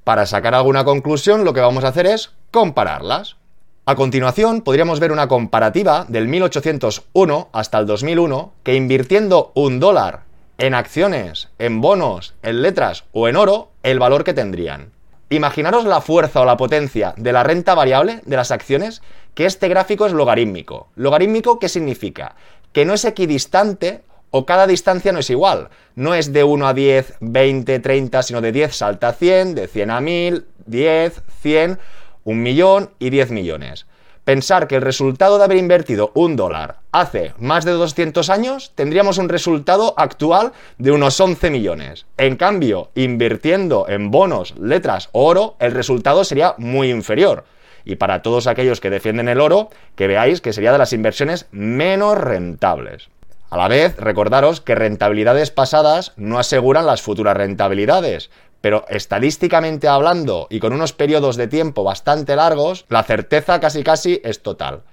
Para 0.02 0.24
sacar 0.24 0.54
alguna 0.54 0.82
conclusión, 0.86 1.44
lo 1.44 1.52
que 1.52 1.60
vamos 1.60 1.84
a 1.84 1.88
hacer 1.88 2.06
es 2.06 2.32
compararlas. 2.50 3.36
A 3.84 3.94
continuación, 3.94 4.62
podríamos 4.62 5.00
ver 5.00 5.12
una 5.12 5.28
comparativa 5.28 6.06
del 6.08 6.26
1801 6.28 7.50
hasta 7.52 7.78
el 7.78 7.84
2001 7.84 8.54
que 8.62 8.76
invirtiendo 8.76 9.52
un 9.54 9.78
dólar 9.78 10.22
en 10.56 10.72
acciones, 10.72 11.50
en 11.58 11.82
bonos, 11.82 12.32
en 12.42 12.62
letras 12.62 13.04
o 13.12 13.28
en 13.28 13.36
oro, 13.36 13.72
el 13.82 13.98
valor 13.98 14.24
que 14.24 14.32
tendrían. 14.32 14.93
Imaginaros 15.34 15.84
la 15.84 16.00
fuerza 16.00 16.40
o 16.42 16.44
la 16.44 16.56
potencia 16.56 17.12
de 17.16 17.32
la 17.32 17.42
renta 17.42 17.74
variable 17.74 18.20
de 18.24 18.36
las 18.36 18.52
acciones, 18.52 19.02
que 19.34 19.46
este 19.46 19.66
gráfico 19.66 20.06
es 20.06 20.12
logarítmico. 20.12 20.90
¿Logarítmico 20.94 21.58
qué 21.58 21.68
significa? 21.68 22.36
Que 22.72 22.84
no 22.84 22.94
es 22.94 23.04
equidistante 23.04 24.02
o 24.30 24.46
cada 24.46 24.68
distancia 24.68 25.10
no 25.10 25.18
es 25.18 25.30
igual. 25.30 25.70
No 25.96 26.14
es 26.14 26.32
de 26.32 26.44
1 26.44 26.68
a 26.68 26.72
10, 26.72 27.14
20, 27.18 27.80
30, 27.80 28.22
sino 28.22 28.40
de 28.40 28.52
10 28.52 28.76
salta 28.76 29.08
a 29.08 29.12
100, 29.12 29.56
de 29.56 29.66
100 29.66 29.90
a 29.90 30.00
1000, 30.00 30.46
10, 30.66 31.22
100, 31.42 31.80
1 32.22 32.40
millón 32.40 32.90
y 33.00 33.10
10 33.10 33.32
millones 33.32 33.86
pensar 34.24 34.66
que 34.66 34.76
el 34.76 34.82
resultado 34.82 35.38
de 35.38 35.44
haber 35.44 35.58
invertido 35.58 36.10
un 36.14 36.36
dólar 36.36 36.78
hace 36.92 37.34
más 37.38 37.64
de 37.64 37.72
200 37.72 38.30
años, 38.30 38.72
tendríamos 38.74 39.18
un 39.18 39.28
resultado 39.28 39.94
actual 39.96 40.52
de 40.78 40.92
unos 40.92 41.20
11 41.20 41.50
millones. 41.50 42.06
En 42.16 42.36
cambio, 42.36 42.90
invirtiendo 42.94 43.86
en 43.88 44.10
bonos, 44.10 44.54
letras 44.58 45.08
o 45.12 45.24
oro, 45.26 45.56
el 45.58 45.72
resultado 45.72 46.24
sería 46.24 46.54
muy 46.58 46.90
inferior. 46.90 47.44
Y 47.84 47.96
para 47.96 48.22
todos 48.22 48.46
aquellos 48.46 48.80
que 48.80 48.90
defienden 48.90 49.28
el 49.28 49.40
oro, 49.40 49.68
que 49.94 50.06
veáis 50.06 50.40
que 50.40 50.54
sería 50.54 50.72
de 50.72 50.78
las 50.78 50.94
inversiones 50.94 51.46
menos 51.50 52.16
rentables. 52.16 53.10
A 53.50 53.56
la 53.56 53.68
vez, 53.68 53.96
recordaros 53.98 54.60
que 54.60 54.74
rentabilidades 54.74 55.52
pasadas 55.52 56.12
no 56.16 56.40
aseguran 56.40 56.86
las 56.86 57.02
futuras 57.02 57.36
rentabilidades, 57.36 58.30
pero 58.64 58.86
estadísticamente 58.88 59.88
hablando 59.88 60.46
y 60.48 60.58
con 60.58 60.72
unos 60.72 60.94
periodos 60.94 61.36
de 61.36 61.48
tiempo 61.48 61.84
bastante 61.84 62.34
largos, 62.34 62.86
la 62.88 63.02
certeza 63.02 63.60
casi 63.60 63.84
casi 63.84 64.22
es 64.24 64.42
total. 64.42 64.84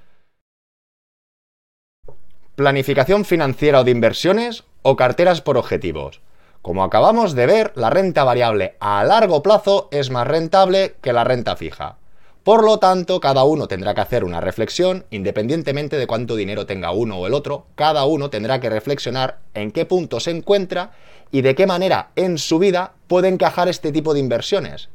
Planificación 2.56 3.24
financiera 3.24 3.80
o 3.80 3.86
de 3.86 3.92
inversiones 3.92 4.66
o 4.82 4.98
carteras 4.98 5.40
por 5.40 5.56
objetivos. 5.56 6.20
Como 6.62 6.84
acabamos 6.84 7.34
de 7.34 7.46
ver, 7.46 7.72
la 7.75 7.90
renta 7.90 8.25
variable 8.25 8.75
a 8.82 9.06
largo 9.06 9.42
plazo 9.42 9.88
es 9.92 10.10
más 10.10 10.28
rentable 10.28 10.96
que 11.01 11.13
la 11.13 11.24
renta 11.24 11.56
fija. 11.56 11.96
Por 12.44 12.66
lo 12.66 12.78
tanto, 12.78 13.22
cada 13.22 13.46
uno 13.46 13.70
tendrá 13.70 13.94
que 13.94 14.01
hacer 14.01 14.25
una 14.25 14.42
reflexión, 14.42 15.06
independientemente 15.12 15.96
de 15.96 16.08
cuánto 16.08 16.36
dinero 16.36 16.66
tenga 16.66 16.92
uno 16.92 17.20
o 17.20 17.28
el 17.28 17.34
otro, 17.34 17.68
cada 17.75 18.04
uno 18.04 18.30
tendrá 18.30 18.60
que 18.60 18.70
reflexionar 18.70 19.38
en 19.54 19.72
qué 19.72 19.86
punto 19.86 20.20
se 20.20 20.32
encuentra 20.32 20.92
y 21.31 21.41
de 21.41 21.55
qué 21.55 21.65
manera 21.65 22.09
en 22.15 22.38
su 22.38 22.59
vida 22.59 22.93
puede 23.07 23.27
encajar 23.27 23.67
este 23.67 23.91
tipo 23.91 24.13
de 24.13 24.19
inversiones. 24.19 24.89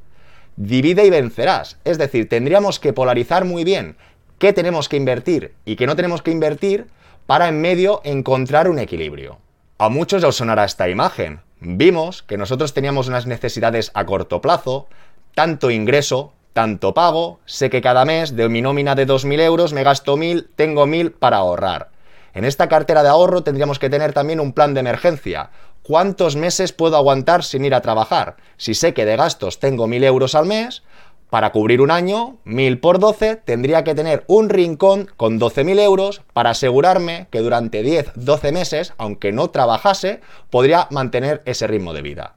Divide 0.56 1.04
y 1.04 1.10
vencerás, 1.10 1.78
es 1.84 1.98
decir, 1.98 2.28
tendríamos 2.28 2.80
que 2.80 2.92
polarizar 2.92 3.44
muy 3.44 3.64
bien 3.64 3.96
qué 4.38 4.52
tenemos 4.52 4.88
que 4.88 4.96
invertir 4.96 5.54
y 5.64 5.76
qué 5.76 5.86
no 5.86 5.96
tenemos 5.96 6.22
que 6.22 6.30
invertir 6.30 6.86
para 7.26 7.48
en 7.48 7.60
medio 7.60 8.00
encontrar 8.04 8.68
un 8.68 8.78
equilibrio. 8.78 9.38
A 9.78 9.88
muchos 9.88 10.24
os 10.24 10.36
sonará 10.36 10.64
esta 10.64 10.88
imagen. 10.88 11.40
Vimos 11.60 12.22
que 12.22 12.38
nosotros 12.38 12.72
teníamos 12.72 13.08
unas 13.08 13.26
necesidades 13.26 13.90
a 13.94 14.06
corto 14.06 14.40
plazo, 14.40 14.88
tanto 15.34 15.70
ingreso 15.70 16.32
tanto 16.56 16.94
pago, 16.94 17.38
sé 17.44 17.68
que 17.68 17.82
cada 17.82 18.06
mes 18.06 18.34
de 18.34 18.48
mi 18.48 18.62
nómina 18.62 18.94
de 18.94 19.06
2.000 19.06 19.40
euros 19.42 19.74
me 19.74 19.82
gasto 19.82 20.16
1.000, 20.16 20.46
tengo 20.56 20.86
1.000 20.86 21.12
para 21.12 21.36
ahorrar. 21.36 21.90
En 22.32 22.46
esta 22.46 22.66
cartera 22.66 23.02
de 23.02 23.10
ahorro 23.10 23.42
tendríamos 23.42 23.78
que 23.78 23.90
tener 23.90 24.14
también 24.14 24.40
un 24.40 24.54
plan 24.54 24.72
de 24.72 24.80
emergencia. 24.80 25.50
¿Cuántos 25.86 26.34
meses 26.34 26.72
puedo 26.72 26.96
aguantar 26.96 27.44
sin 27.44 27.64
ir 27.64 27.72
a 27.72 27.80
trabajar? 27.80 28.38
Si 28.56 28.74
sé 28.74 28.92
que 28.92 29.04
de 29.04 29.14
gastos 29.14 29.60
tengo 29.60 29.86
1.000 29.86 30.02
euros 30.02 30.34
al 30.34 30.44
mes, 30.44 30.82
para 31.30 31.52
cubrir 31.52 31.80
un 31.80 31.92
año, 31.92 32.38
1000 32.42 32.80
por 32.80 32.98
12, 32.98 33.36
tendría 33.36 33.84
que 33.84 33.94
tener 33.94 34.24
un 34.26 34.48
rincón 34.48 35.08
con 35.16 35.38
12.000 35.38 35.78
euros 35.78 36.22
para 36.32 36.50
asegurarme 36.50 37.28
que 37.30 37.38
durante 37.38 37.84
10-12 37.84 38.52
meses, 38.52 38.94
aunque 38.98 39.30
no 39.30 39.50
trabajase, 39.50 40.22
podría 40.50 40.88
mantener 40.90 41.42
ese 41.44 41.68
ritmo 41.68 41.92
de 41.92 42.02
vida. 42.02 42.35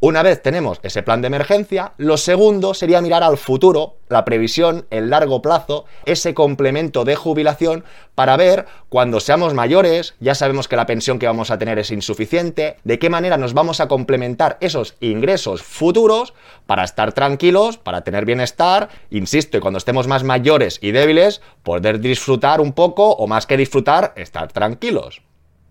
Una 0.00 0.22
vez 0.22 0.40
tenemos 0.42 0.78
ese 0.84 1.02
plan 1.02 1.22
de 1.22 1.26
emergencia, 1.26 1.94
lo 1.96 2.18
segundo 2.18 2.72
sería 2.72 3.00
mirar 3.00 3.24
al 3.24 3.36
futuro, 3.36 3.96
la 4.08 4.24
previsión, 4.24 4.86
el 4.90 5.10
largo 5.10 5.42
plazo, 5.42 5.86
ese 6.04 6.34
complemento 6.34 7.04
de 7.04 7.16
jubilación 7.16 7.82
para 8.14 8.36
ver 8.36 8.66
cuando 8.88 9.18
seamos 9.18 9.54
mayores, 9.54 10.14
ya 10.20 10.36
sabemos 10.36 10.68
que 10.68 10.76
la 10.76 10.86
pensión 10.86 11.18
que 11.18 11.26
vamos 11.26 11.50
a 11.50 11.58
tener 11.58 11.80
es 11.80 11.90
insuficiente, 11.90 12.76
de 12.84 13.00
qué 13.00 13.10
manera 13.10 13.38
nos 13.38 13.54
vamos 13.54 13.80
a 13.80 13.88
complementar 13.88 14.56
esos 14.60 14.94
ingresos 15.00 15.64
futuros 15.64 16.32
para 16.66 16.84
estar 16.84 17.12
tranquilos, 17.12 17.76
para 17.76 18.02
tener 18.02 18.24
bienestar, 18.24 18.90
insisto, 19.10 19.58
y 19.58 19.60
cuando 19.60 19.78
estemos 19.78 20.06
más 20.06 20.22
mayores 20.22 20.78
y 20.80 20.92
débiles, 20.92 21.42
poder 21.64 21.98
disfrutar 21.98 22.60
un 22.60 22.72
poco 22.72 23.10
o 23.10 23.26
más 23.26 23.46
que 23.46 23.56
disfrutar, 23.56 24.12
estar 24.14 24.52
tranquilos. 24.52 25.22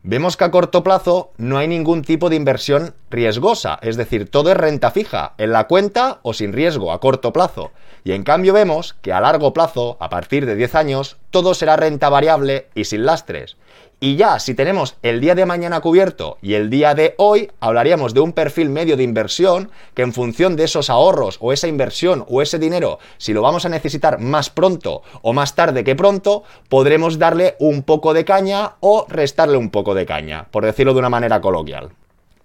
Vemos 0.09 0.37
que 0.37 0.45
a 0.45 0.51
corto 0.51 0.85
plazo 0.85 1.33
no 1.35 1.57
hay 1.57 1.67
ningún 1.67 2.01
tipo 2.01 2.29
de 2.29 2.37
inversión 2.37 2.95
riesgosa, 3.09 3.77
es 3.81 3.97
decir, 3.97 4.31
todo 4.31 4.49
es 4.49 4.55
renta 4.55 4.89
fija, 4.89 5.33
en 5.37 5.51
la 5.51 5.67
cuenta 5.67 6.19
o 6.21 6.33
sin 6.33 6.53
riesgo 6.53 6.93
a 6.93 7.01
corto 7.01 7.33
plazo. 7.33 7.73
Y 8.05 8.13
en 8.13 8.23
cambio 8.23 8.53
vemos 8.53 8.95
que 9.01 9.11
a 9.11 9.19
largo 9.19 9.51
plazo, 9.51 9.97
a 9.99 10.07
partir 10.07 10.45
de 10.45 10.55
10 10.55 10.75
años, 10.75 11.17
todo 11.29 11.53
será 11.53 11.75
renta 11.75 12.07
variable 12.07 12.69
y 12.73 12.85
sin 12.85 13.05
lastres. 13.05 13.57
Y 13.99 14.15
ya, 14.15 14.37
si 14.37 14.53
tenemos 14.53 14.95
el 15.01 15.19
día 15.19 15.33
de 15.33 15.47
mañana 15.47 15.81
cubierto 15.81 16.37
y 16.39 16.53
el 16.53 16.69
día 16.69 16.93
de 16.93 17.15
hoy, 17.17 17.49
hablaríamos 17.59 18.13
de 18.13 18.19
un 18.19 18.31
perfil 18.31 18.69
medio 18.69 18.95
de 18.95 19.01
inversión 19.01 19.71
que 19.95 20.03
en 20.03 20.13
función 20.13 20.55
de 20.55 20.65
esos 20.65 20.91
ahorros 20.91 21.39
o 21.41 21.51
esa 21.51 21.67
inversión 21.67 22.23
o 22.29 22.43
ese 22.43 22.59
dinero, 22.59 22.99
si 23.17 23.33
lo 23.33 23.41
vamos 23.41 23.65
a 23.65 23.69
necesitar 23.69 24.19
más 24.19 24.51
pronto 24.51 25.01
o 25.23 25.33
más 25.33 25.55
tarde 25.55 25.83
que 25.83 25.95
pronto, 25.95 26.43
podremos 26.69 27.17
darle 27.17 27.55
un 27.57 27.81
poco 27.81 28.13
de 28.13 28.23
caña 28.23 28.75
o 28.81 29.07
restarle 29.09 29.57
un 29.57 29.71
poco 29.71 29.95
de 29.95 30.05
caña, 30.05 30.45
por 30.51 30.63
decirlo 30.63 30.93
de 30.93 30.99
una 30.99 31.09
manera 31.09 31.41
coloquial. 31.41 31.96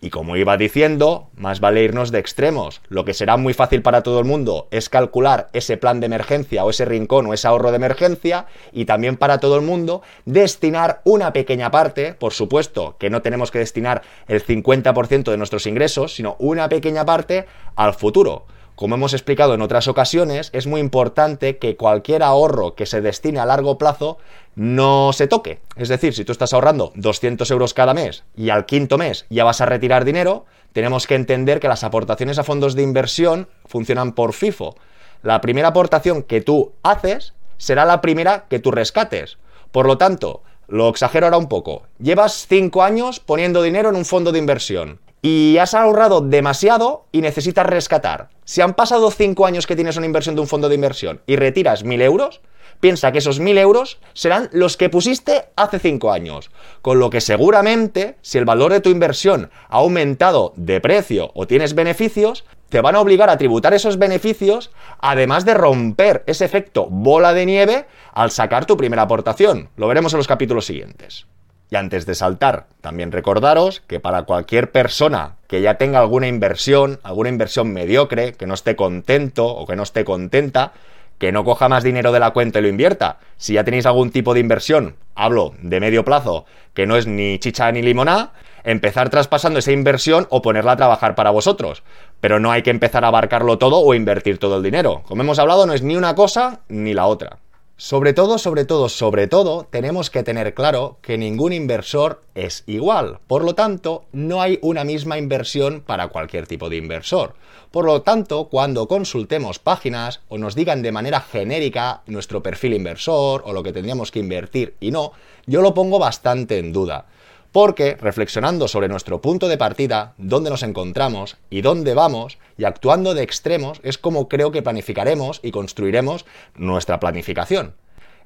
Y 0.04 0.11
como 0.11 0.37
iba 0.37 0.56
diciendo, 0.56 1.30
más 1.37 1.61
vale 1.61 1.85
irnos 1.85 2.11
de 2.11 2.18
extremos. 2.18 2.82
Lo 2.88 3.04
que 3.04 3.14
será 3.14 3.37
muy 3.37 3.54
fácil 3.54 3.82
para 3.82 4.02
todo 4.02 4.18
el 4.18 4.25
mundo 4.25 4.66
es 4.73 4.88
calcular 4.88 5.49
ese 5.52 5.76
plan 5.76 6.00
de 6.00 6.06
emergencia 6.06 6.64
o 6.64 6.71
ese 6.71 6.85
rincón 6.85 7.26
o 7.26 7.35
ese 7.35 7.47
ahorro 7.47 7.71
de 7.71 7.76
emergencia 7.76 8.47
y 8.73 8.85
también 8.85 9.16
para 9.16 9.38
todo 9.38 9.54
el 9.54 9.62
mundo 9.62 10.02
destinar 10.25 11.02
una 11.04 11.32
pequeña 11.32 11.71
parte, 11.71 12.14
por 12.14 12.32
supuesto 12.32 12.97
que 12.99 13.11
no 13.11 13.23
tenemos 13.23 13.52
que 13.52 13.61
destinar 13.61 14.02
el 14.26 14.44
50% 14.44 15.30
de 15.30 15.37
nuestros 15.37 15.68
ingresos, 15.68 16.16
sino 16.16 16.35
una 16.40 16.68
pequeña 16.68 17.04
parte 17.04 17.47
al 17.76 17.94
futuro. 17.94 18.47
Como 18.82 18.96
hemos 18.96 19.12
explicado 19.12 19.54
en 19.54 19.62
otras 19.62 19.86
ocasiones, 19.86 20.50
es 20.52 20.66
muy 20.66 20.80
importante 20.80 21.56
que 21.58 21.76
cualquier 21.76 22.24
ahorro 22.24 22.74
que 22.74 22.84
se 22.84 23.00
destine 23.00 23.38
a 23.38 23.46
largo 23.46 23.78
plazo 23.78 24.18
no 24.56 25.12
se 25.12 25.28
toque. 25.28 25.60
Es 25.76 25.88
decir, 25.88 26.14
si 26.14 26.24
tú 26.24 26.32
estás 26.32 26.52
ahorrando 26.52 26.90
200 26.96 27.48
euros 27.52 27.74
cada 27.74 27.94
mes 27.94 28.24
y 28.36 28.50
al 28.50 28.66
quinto 28.66 28.98
mes 28.98 29.24
ya 29.30 29.44
vas 29.44 29.60
a 29.60 29.66
retirar 29.66 30.04
dinero, 30.04 30.46
tenemos 30.72 31.06
que 31.06 31.14
entender 31.14 31.60
que 31.60 31.68
las 31.68 31.84
aportaciones 31.84 32.40
a 32.40 32.42
fondos 32.42 32.74
de 32.74 32.82
inversión 32.82 33.46
funcionan 33.66 34.14
por 34.16 34.32
FIFO. 34.32 34.74
La 35.22 35.40
primera 35.40 35.68
aportación 35.68 36.24
que 36.24 36.40
tú 36.40 36.72
haces 36.82 37.34
será 37.58 37.84
la 37.84 38.00
primera 38.00 38.46
que 38.48 38.58
tú 38.58 38.72
rescates. 38.72 39.38
Por 39.70 39.86
lo 39.86 39.96
tanto, 39.96 40.42
lo 40.66 40.88
exagero 40.88 41.26
ahora 41.26 41.38
un 41.38 41.48
poco. 41.48 41.84
Llevas 42.00 42.48
5 42.48 42.82
años 42.82 43.20
poniendo 43.20 43.62
dinero 43.62 43.90
en 43.90 43.94
un 43.94 44.04
fondo 44.04 44.32
de 44.32 44.40
inversión 44.40 44.98
y 45.23 45.57
has 45.59 45.73
ahorrado 45.73 46.21
demasiado 46.21 47.07
y 47.12 47.21
necesitas 47.21 47.64
rescatar. 47.64 48.29
Si 48.45 48.61
han 48.61 48.75
pasado 48.75 49.11
5 49.11 49.47
años 49.47 49.67
que 49.69 49.76
tienes 49.76 49.97
una 49.97 50.07
inversión 50.07 50.35
de 50.35 50.41
un 50.41 50.49
fondo 50.49 50.69
de 50.69 50.75
inversión 50.75 51.23
y 51.26 51.37
retiras 51.37 51.85
1.000 51.85 52.02
euros, 52.02 52.41
piensa 52.81 53.12
que 53.12 53.19
esos 53.19 53.41
1.000 53.41 53.59
euros 53.59 54.00
serán 54.12 54.50
los 54.52 54.76
que 54.76 54.91
pusiste 54.91 55.45
hace 55.55 55.79
5 55.79 56.11
años. 56.12 56.50
Con 56.83 56.99
lo 56.99 57.09
que 57.09 57.21
seguramente, 57.21 58.17
si 58.21 58.38
el 58.38 58.45
valor 58.45 58.73
de 58.73 58.81
tu 58.81 58.91
inversión 58.91 59.50
ha 59.69 59.76
aumentado 59.76 60.52
de 60.57 60.81
precio 60.81 61.31
o 61.35 61.47
tienes 61.47 61.76
beneficios, 61.76 62.45
te 62.69 62.81
van 62.81 62.97
a 62.97 63.00
obligar 63.00 63.31
a 63.31 63.38
tributar 63.38 63.75
esos 63.75 63.99
beneficios, 63.99 64.73
además 64.99 65.45
de 65.45 65.55
romper 65.55 66.25
ese 66.26 66.45
efecto 66.45 66.88
bola 66.91 67.33
de 67.33 67.47
nieve 67.47 67.87
al 68.12 68.33
sacar 68.33 68.64
tu 68.64 68.76
primera 68.76 69.02
aportación. 69.02 69.69
Lo 69.76 69.87
veremos 69.87 70.14
en 70.14 70.19
los 70.19 70.26
capítulos 70.26 70.67
siguientes. 70.67 71.26
Y 71.73 71.76
antes 71.76 72.05
de 72.05 72.14
saltar, 72.14 72.67
también 72.83 73.12
recordaros 73.12 73.81
que 73.87 73.99
para 73.99 74.25
cualquier 74.25 74.71
persona 74.73 75.37
que 75.47 75.62
ya 75.62 75.79
tenga 75.79 76.00
alguna 76.00 76.29
inversión, 76.29 77.00
alguna 77.02 77.31
inversión 77.31 77.73
mediocre, 77.73 78.35
que 78.35 78.47
no 78.47 78.52
esté 78.52 78.76
contento 78.76 79.47
o 79.47 79.67
que 79.67 79.75
no 79.75 79.83
esté 79.83 80.05
contenta, 80.05 80.75
que 81.17 81.33
no 81.33 81.45
coja 81.45 81.71
más 81.71 81.83
dinero 81.83 82.12
de 82.12 82.21
la 82.21 82.33
cuenta 82.33 82.59
y 82.59 82.62
lo 82.62 82.69
invierta. 82.69 83.21
Si 83.38 83.55
ya 83.55 83.64
tenéis 83.64 83.87
algún 83.87 84.11
tipo 84.11 84.35
de 84.35 84.41
inversión, 84.41 84.97
hablo 85.14 85.55
de 85.62 85.81
medio 85.81 86.05
plazo, 86.05 86.45
que 86.75 86.87
no 86.87 86.95
es 86.95 87.07
ni 87.07 87.38
chicha 87.38 87.73
ni 87.73 87.81
limoná, 87.81 88.33
empezar 88.64 89.09
traspasando 89.09 89.59
esa 89.59 89.73
inversión 89.73 90.26
o 90.29 90.43
ponerla 90.43 90.73
a 90.73 90.76
trabajar 90.76 91.14
para 91.14 91.31
vosotros. 91.31 91.85
Pero 92.21 92.38
no 92.38 92.52
hay 92.52 92.61
que 92.61 92.69
empezar 92.69 93.02
a 93.07 93.09
abarcarlo 93.09 93.57
todo 93.57 93.79
o 93.79 93.95
invertir 93.95 94.37
todo 94.37 94.59
el 94.59 94.62
dinero. 94.62 95.05
Como 95.07 95.23
hemos 95.23 95.38
hablado, 95.38 95.64
no 95.64 95.73
es 95.73 95.81
ni 95.81 95.97
una 95.97 96.14
cosa 96.14 96.61
ni 96.69 96.93
la 96.93 97.07
otra. 97.07 97.38
Sobre 97.84 98.12
todo, 98.12 98.38
sobre 98.38 98.64
todo, 98.64 98.88
sobre 98.88 99.26
todo, 99.26 99.66
tenemos 99.68 100.08
que 100.08 100.22
tener 100.22 100.54
claro 100.54 100.98
que 101.02 101.18
ningún 101.18 101.52
inversor 101.52 102.22
es 102.36 102.62
igual. 102.68 103.18
Por 103.26 103.42
lo 103.42 103.56
tanto, 103.56 104.04
no 104.12 104.40
hay 104.40 104.60
una 104.62 104.84
misma 104.84 105.18
inversión 105.18 105.82
para 105.84 106.06
cualquier 106.06 106.46
tipo 106.46 106.70
de 106.70 106.76
inversor. 106.76 107.34
Por 107.72 107.84
lo 107.84 108.02
tanto, 108.02 108.44
cuando 108.44 108.86
consultemos 108.86 109.58
páginas 109.58 110.20
o 110.28 110.38
nos 110.38 110.54
digan 110.54 110.82
de 110.82 110.92
manera 110.92 111.18
genérica 111.20 112.02
nuestro 112.06 112.40
perfil 112.40 112.74
inversor 112.74 113.42
o 113.44 113.52
lo 113.52 113.64
que 113.64 113.72
tendríamos 113.72 114.12
que 114.12 114.20
invertir 114.20 114.76
y 114.78 114.92
no, 114.92 115.10
yo 115.46 115.60
lo 115.60 115.74
pongo 115.74 115.98
bastante 115.98 116.60
en 116.60 116.72
duda. 116.72 117.06
Porque, 117.52 117.97
reflexionando 118.00 118.66
sobre 118.66 118.88
nuestro 118.88 119.21
punto 119.21 119.47
de 119.47 119.59
partida, 119.59 120.14
dónde 120.16 120.49
nos 120.49 120.62
encontramos 120.62 121.37
y 121.50 121.61
dónde 121.61 121.92
vamos, 121.92 122.38
y 122.56 122.64
actuando 122.64 123.12
de 123.12 123.23
extremos, 123.23 123.80
es 123.82 123.99
como 123.99 124.26
creo 124.26 124.50
que 124.50 124.62
planificaremos 124.62 125.38
y 125.42 125.50
construiremos 125.50 126.25
nuestra 126.56 126.99
planificación. 126.99 127.75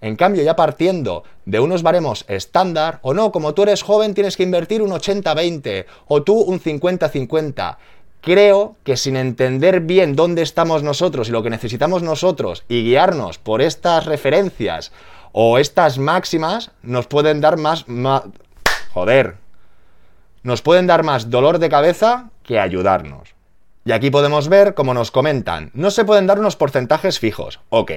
En 0.01 0.17
cambio, 0.17 0.43
ya 0.45 0.55
partiendo 0.57 1.25
de 1.45 1.59
unos 1.59 1.83
baremos 1.83 2.25
estándar, 2.29 3.01
o 3.03 3.15
no, 3.15 3.33
como 3.33 3.55
tú 3.55 3.63
eres 3.63 3.83
joven 3.83 4.15
tienes 4.15 4.37
que 4.37 4.43
invertir 4.45 4.83
un 4.83 4.91
80-20, 4.91 5.87
o 6.07 6.23
tú 6.23 6.41
un 6.41 6.61
50-50, 6.61 7.79
creo 8.21 8.77
que 8.85 8.97
sin 8.97 9.17
entender 9.17 9.81
bien 9.81 10.15
dónde 10.15 10.43
estamos 10.43 10.83
nosotros 10.83 11.29
y 11.29 11.33
lo 11.33 11.43
que 11.43 11.51
necesitamos 11.51 12.03
nosotros 12.03 12.65
y 12.69 12.85
guiarnos 12.85 13.39
por 13.39 13.63
estas 13.63 14.07
referencias 14.07 14.93
o 15.33 15.59
estas 15.59 15.99
máximas, 15.99 16.71
nos 16.83 17.07
pueden 17.07 17.41
dar 17.41 17.57
más, 17.57 17.89
más 17.89 18.23
Joder. 18.97 19.37
Nos 20.43 20.63
pueden 20.63 20.87
dar 20.87 21.03
más 21.03 21.29
dolor 21.29 21.59
de 21.59 21.69
cabeza 21.69 22.31
que 22.43 22.59
ayudarnos. 22.59 23.36
Y 23.87 23.93
aquí 23.93 24.11
podemos 24.11 24.49
ver, 24.49 24.75
como 24.75 24.95
nos 24.95 25.13
comentan, 25.13 25.71
no 25.73 25.93
se 25.93 26.05
pueden 26.05 26.27
dar 26.27 26.41
unos 26.41 26.57
porcentajes 26.57 27.21
fijos, 27.21 27.61
ok, 27.69 27.93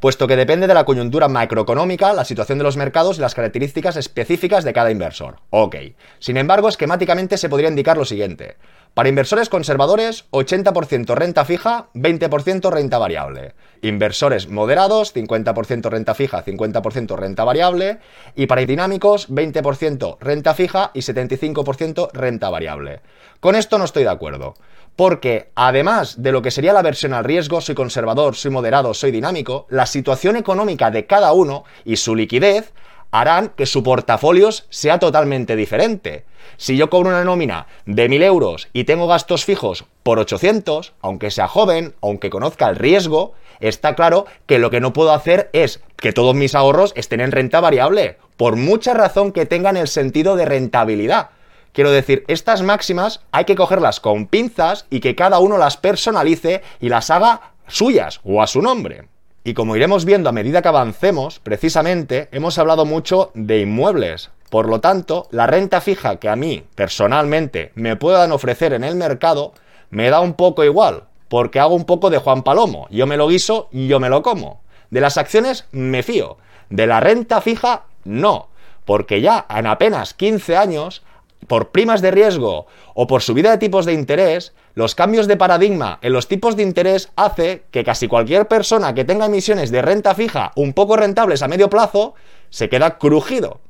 puesto 0.00 0.26
que 0.26 0.36
depende 0.36 0.66
de 0.66 0.72
la 0.72 0.86
coyuntura 0.86 1.28
macroeconómica, 1.28 2.14
la 2.14 2.24
situación 2.24 2.56
de 2.56 2.64
los 2.64 2.78
mercados 2.78 3.18
y 3.18 3.20
las 3.20 3.34
características 3.34 3.96
específicas 3.96 4.64
de 4.64 4.72
cada 4.72 4.90
inversor, 4.90 5.40
ok. 5.50 5.76
Sin 6.18 6.38
embargo, 6.38 6.70
esquemáticamente 6.70 7.36
se 7.36 7.50
podría 7.50 7.68
indicar 7.68 7.98
lo 7.98 8.06
siguiente. 8.06 8.56
Para 8.94 9.10
inversores 9.10 9.50
conservadores, 9.50 10.30
80% 10.30 11.14
renta 11.14 11.44
fija, 11.44 11.88
20% 11.94 12.70
renta 12.70 12.96
variable. 12.96 13.54
Inversores 13.82 14.48
moderados, 14.48 15.14
50% 15.14 15.90
renta 15.90 16.14
fija, 16.14 16.44
50% 16.44 17.16
renta 17.16 17.42
variable. 17.42 17.98
Y 18.36 18.46
para 18.46 18.64
dinámicos, 18.64 19.28
20% 19.30 20.16
renta 20.20 20.54
fija 20.54 20.92
y 20.94 21.00
75% 21.00 22.12
renta 22.12 22.50
variable. 22.50 23.00
Con 23.40 23.56
esto 23.56 23.78
no 23.78 23.84
estoy 23.84 24.04
de 24.04 24.10
acuerdo. 24.10 24.54
Porque 24.96 25.50
además 25.54 26.22
de 26.22 26.32
lo 26.32 26.42
que 26.42 26.50
sería 26.50 26.72
la 26.72 26.82
versión 26.82 27.14
al 27.14 27.24
riesgo, 27.24 27.60
soy 27.60 27.74
conservador, 27.74 28.36
soy 28.36 28.50
moderado, 28.50 28.94
soy 28.94 29.10
dinámico, 29.10 29.66
la 29.68 29.86
situación 29.86 30.36
económica 30.36 30.90
de 30.90 31.06
cada 31.06 31.32
uno 31.32 31.64
y 31.84 31.96
su 31.96 32.14
liquidez 32.14 32.72
harán 33.10 33.50
que 33.50 33.66
su 33.66 33.82
portafolio 33.82 34.50
sea 34.70 34.98
totalmente 34.98 35.54
diferente. 35.54 36.24
Si 36.56 36.76
yo 36.76 36.90
cobro 36.90 37.10
una 37.10 37.24
nómina 37.24 37.66
de 37.86 38.08
1.000 38.08 38.22
euros 38.24 38.68
y 38.72 38.84
tengo 38.84 39.06
gastos 39.06 39.44
fijos 39.44 39.84
por 40.02 40.18
800, 40.18 40.94
aunque 41.00 41.30
sea 41.30 41.46
joven, 41.46 41.94
aunque 42.02 42.30
conozca 42.30 42.68
el 42.68 42.76
riesgo, 42.76 43.34
está 43.60 43.94
claro 43.94 44.26
que 44.46 44.58
lo 44.58 44.70
que 44.70 44.80
no 44.80 44.92
puedo 44.92 45.12
hacer 45.12 45.48
es 45.52 45.80
que 45.96 46.12
todos 46.12 46.34
mis 46.34 46.54
ahorros 46.54 46.92
estén 46.96 47.20
en 47.20 47.32
renta 47.32 47.60
variable, 47.60 48.18
por 48.36 48.56
mucha 48.56 48.94
razón 48.94 49.30
que 49.30 49.46
tengan 49.46 49.76
el 49.76 49.88
sentido 49.88 50.34
de 50.36 50.44
rentabilidad. 50.44 51.30
Quiero 51.74 51.90
decir, 51.90 52.24
estas 52.28 52.62
máximas 52.62 53.20
hay 53.32 53.46
que 53.46 53.56
cogerlas 53.56 53.98
con 53.98 54.28
pinzas 54.28 54.86
y 54.90 55.00
que 55.00 55.16
cada 55.16 55.40
uno 55.40 55.58
las 55.58 55.76
personalice 55.76 56.62
y 56.80 56.88
las 56.88 57.10
haga 57.10 57.54
suyas 57.66 58.20
o 58.22 58.40
a 58.40 58.46
su 58.46 58.62
nombre. 58.62 59.08
Y 59.42 59.54
como 59.54 59.74
iremos 59.74 60.04
viendo 60.04 60.28
a 60.28 60.32
medida 60.32 60.62
que 60.62 60.68
avancemos, 60.68 61.40
precisamente 61.40 62.28
hemos 62.30 62.58
hablado 62.58 62.84
mucho 62.84 63.32
de 63.34 63.58
inmuebles. 63.58 64.30
Por 64.50 64.68
lo 64.68 64.80
tanto, 64.80 65.26
la 65.32 65.48
renta 65.48 65.80
fija 65.80 66.20
que 66.20 66.28
a 66.28 66.36
mí, 66.36 66.62
personalmente, 66.76 67.72
me 67.74 67.96
puedan 67.96 68.30
ofrecer 68.30 68.72
en 68.72 68.84
el 68.84 68.94
mercado, 68.94 69.52
me 69.90 70.10
da 70.10 70.20
un 70.20 70.34
poco 70.34 70.62
igual, 70.62 71.02
porque 71.26 71.58
hago 71.58 71.74
un 71.74 71.86
poco 71.86 72.08
de 72.08 72.18
Juan 72.18 72.44
Palomo. 72.44 72.86
Yo 72.90 73.08
me 73.08 73.16
lo 73.16 73.26
guiso 73.26 73.68
y 73.72 73.88
yo 73.88 73.98
me 73.98 74.10
lo 74.10 74.22
como. 74.22 74.60
De 74.90 75.00
las 75.00 75.18
acciones 75.18 75.66
me 75.72 76.04
fío. 76.04 76.38
De 76.70 76.86
la 76.86 77.00
renta 77.00 77.40
fija, 77.40 77.86
no. 78.04 78.46
Porque 78.84 79.20
ya 79.20 79.44
en 79.50 79.66
apenas 79.66 80.14
15 80.14 80.56
años 80.56 81.02
por 81.46 81.70
primas 81.70 82.02
de 82.02 82.10
riesgo 82.10 82.66
o 82.94 83.06
por 83.06 83.22
subida 83.22 83.50
de 83.50 83.58
tipos 83.58 83.86
de 83.86 83.92
interés, 83.92 84.54
los 84.74 84.94
cambios 84.94 85.26
de 85.26 85.36
paradigma 85.36 85.98
en 86.02 86.12
los 86.12 86.28
tipos 86.28 86.56
de 86.56 86.62
interés 86.62 87.10
hace 87.16 87.64
que 87.70 87.84
casi 87.84 88.08
cualquier 88.08 88.48
persona 88.48 88.94
que 88.94 89.04
tenga 89.04 89.26
emisiones 89.26 89.70
de 89.70 89.82
renta 89.82 90.14
fija 90.14 90.52
un 90.56 90.72
poco 90.72 90.96
rentables 90.96 91.42
a 91.42 91.48
medio 91.48 91.70
plazo 91.70 92.14
se 92.50 92.68
queda 92.68 92.98
crujido. 92.98 93.60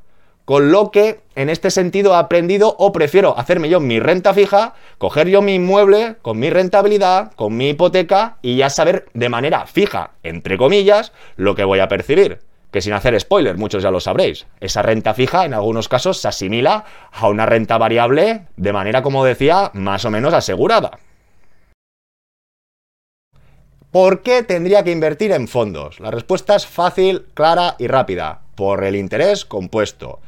Con 0.44 0.70
lo 0.70 0.90
que 0.90 1.20
en 1.36 1.48
este 1.48 1.70
sentido 1.70 2.12
he 2.12 2.16
aprendido 2.16 2.76
o 2.78 2.92
prefiero 2.92 3.38
hacerme 3.38 3.70
yo 3.70 3.80
mi 3.80 3.98
renta 3.98 4.34
fija, 4.34 4.74
coger 4.98 5.28
yo 5.28 5.40
mi 5.40 5.54
inmueble 5.54 6.16
con 6.20 6.38
mi 6.38 6.50
rentabilidad, 6.50 7.32
con 7.34 7.56
mi 7.56 7.70
hipoteca 7.70 8.36
y 8.42 8.56
ya 8.56 8.68
saber 8.68 9.06
de 9.14 9.30
manera 9.30 9.66
fija, 9.66 10.10
entre 10.22 10.58
comillas, 10.58 11.12
lo 11.36 11.54
que 11.54 11.64
voy 11.64 11.80
a 11.80 11.88
percibir 11.88 12.40
que 12.74 12.82
sin 12.82 12.92
hacer 12.92 13.18
spoiler, 13.20 13.56
muchos 13.56 13.84
ya 13.84 13.92
lo 13.92 14.00
sabréis, 14.00 14.46
esa 14.58 14.82
renta 14.82 15.14
fija 15.14 15.44
en 15.44 15.54
algunos 15.54 15.88
casos 15.88 16.18
se 16.20 16.26
asimila 16.26 16.84
a 17.12 17.28
una 17.28 17.46
renta 17.46 17.78
variable 17.78 18.46
de 18.56 18.72
manera, 18.72 19.00
como 19.00 19.24
decía, 19.24 19.70
más 19.74 20.04
o 20.04 20.10
menos 20.10 20.34
asegurada. 20.34 20.98
¿Por 23.92 24.22
qué 24.22 24.42
tendría 24.42 24.82
que 24.82 24.90
invertir 24.90 25.30
en 25.30 25.46
fondos? 25.46 26.00
La 26.00 26.10
respuesta 26.10 26.56
es 26.56 26.66
fácil, 26.66 27.26
clara 27.34 27.76
y 27.78 27.86
rápida. 27.86 28.40
Por 28.56 28.82
el 28.82 28.96
interés 28.96 29.44
compuesto. 29.44 30.18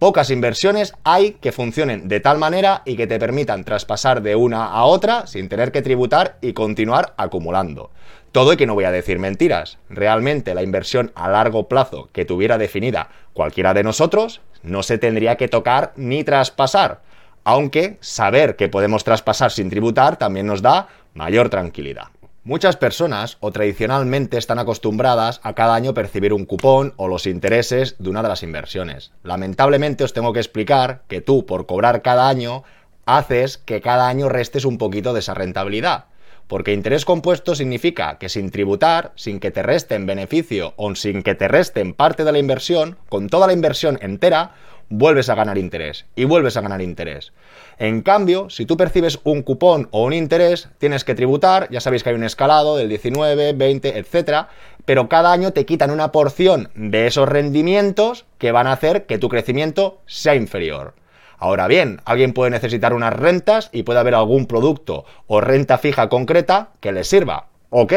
Pocas 0.00 0.30
inversiones 0.30 0.94
hay 1.04 1.34
que 1.34 1.52
funcionen 1.52 2.08
de 2.08 2.18
tal 2.18 2.36
manera 2.36 2.82
y 2.84 2.96
que 2.96 3.06
te 3.06 3.20
permitan 3.20 3.62
traspasar 3.62 4.22
de 4.22 4.34
una 4.34 4.66
a 4.66 4.82
otra 4.86 5.28
sin 5.28 5.48
tener 5.48 5.70
que 5.70 5.82
tributar 5.82 6.38
y 6.40 6.52
continuar 6.52 7.14
acumulando. 7.16 7.92
Todo 8.32 8.54
y 8.54 8.56
que 8.56 8.66
no 8.66 8.74
voy 8.74 8.84
a 8.84 8.90
decir 8.90 9.18
mentiras. 9.18 9.76
Realmente 9.90 10.54
la 10.54 10.62
inversión 10.62 11.12
a 11.14 11.28
largo 11.28 11.68
plazo 11.68 12.08
que 12.12 12.24
tuviera 12.24 12.56
definida 12.56 13.10
cualquiera 13.34 13.74
de 13.74 13.82
nosotros 13.82 14.40
no 14.62 14.82
se 14.82 14.96
tendría 14.96 15.36
que 15.36 15.48
tocar 15.48 15.92
ni 15.96 16.24
traspasar. 16.24 17.02
Aunque 17.44 17.98
saber 18.00 18.56
que 18.56 18.70
podemos 18.70 19.04
traspasar 19.04 19.50
sin 19.50 19.68
tributar 19.68 20.16
también 20.16 20.46
nos 20.46 20.62
da 20.62 20.88
mayor 21.12 21.50
tranquilidad. 21.50 22.06
Muchas 22.44 22.76
personas 22.76 23.36
o 23.40 23.52
tradicionalmente 23.52 24.38
están 24.38 24.58
acostumbradas 24.58 25.40
a 25.42 25.52
cada 25.52 25.74
año 25.74 25.92
percibir 25.92 26.32
un 26.32 26.46
cupón 26.46 26.94
o 26.96 27.08
los 27.08 27.26
intereses 27.26 27.96
de 27.98 28.08
una 28.08 28.22
de 28.22 28.28
las 28.28 28.42
inversiones. 28.42 29.12
Lamentablemente 29.22 30.04
os 30.04 30.14
tengo 30.14 30.32
que 30.32 30.40
explicar 30.40 31.02
que 31.06 31.20
tú 31.20 31.44
por 31.44 31.66
cobrar 31.66 32.00
cada 32.00 32.30
año 32.30 32.64
haces 33.04 33.58
que 33.58 33.82
cada 33.82 34.08
año 34.08 34.30
restes 34.30 34.64
un 34.64 34.78
poquito 34.78 35.12
de 35.12 35.20
esa 35.20 35.34
rentabilidad. 35.34 36.06
Porque 36.48 36.72
interés 36.72 37.04
compuesto 37.04 37.54
significa 37.54 38.18
que 38.18 38.28
sin 38.28 38.50
tributar, 38.50 39.12
sin 39.16 39.40
que 39.40 39.50
te 39.50 39.62
resten 39.62 40.06
beneficio 40.06 40.74
o 40.76 40.94
sin 40.94 41.22
que 41.22 41.34
te 41.34 41.48
resten 41.48 41.94
parte 41.94 42.24
de 42.24 42.32
la 42.32 42.38
inversión, 42.38 42.98
con 43.08 43.28
toda 43.28 43.46
la 43.46 43.52
inversión 43.52 43.98
entera, 44.02 44.54
vuelves 44.92 45.30
a 45.30 45.34
ganar 45.34 45.56
interés 45.56 46.04
y 46.14 46.24
vuelves 46.24 46.56
a 46.56 46.60
ganar 46.60 46.82
interés. 46.82 47.32
En 47.78 48.02
cambio, 48.02 48.50
si 48.50 48.66
tú 48.66 48.76
percibes 48.76 49.20
un 49.24 49.42
cupón 49.42 49.88
o 49.90 50.04
un 50.04 50.12
interés, 50.12 50.68
tienes 50.78 51.04
que 51.04 51.14
tributar, 51.14 51.68
ya 51.70 51.80
sabéis 51.80 52.02
que 52.02 52.10
hay 52.10 52.14
un 52.14 52.24
escalado 52.24 52.76
del 52.76 52.90
19, 52.90 53.54
20, 53.54 53.98
etcétera, 53.98 54.48
pero 54.84 55.08
cada 55.08 55.32
año 55.32 55.52
te 55.52 55.64
quitan 55.64 55.90
una 55.90 56.12
porción 56.12 56.70
de 56.74 57.06
esos 57.06 57.28
rendimientos 57.28 58.26
que 58.38 58.52
van 58.52 58.66
a 58.66 58.72
hacer 58.72 59.06
que 59.06 59.18
tu 59.18 59.28
crecimiento 59.28 60.00
sea 60.06 60.34
inferior. 60.34 60.94
Ahora 61.42 61.66
bien, 61.66 62.00
alguien 62.04 62.34
puede 62.34 62.52
necesitar 62.52 62.94
unas 62.94 63.12
rentas 63.12 63.68
y 63.72 63.82
puede 63.82 63.98
haber 63.98 64.14
algún 64.14 64.46
producto 64.46 65.04
o 65.26 65.40
renta 65.40 65.76
fija 65.76 66.08
concreta 66.08 66.68
que 66.78 66.92
le 66.92 67.02
sirva. 67.02 67.48
Ok, 67.68 67.94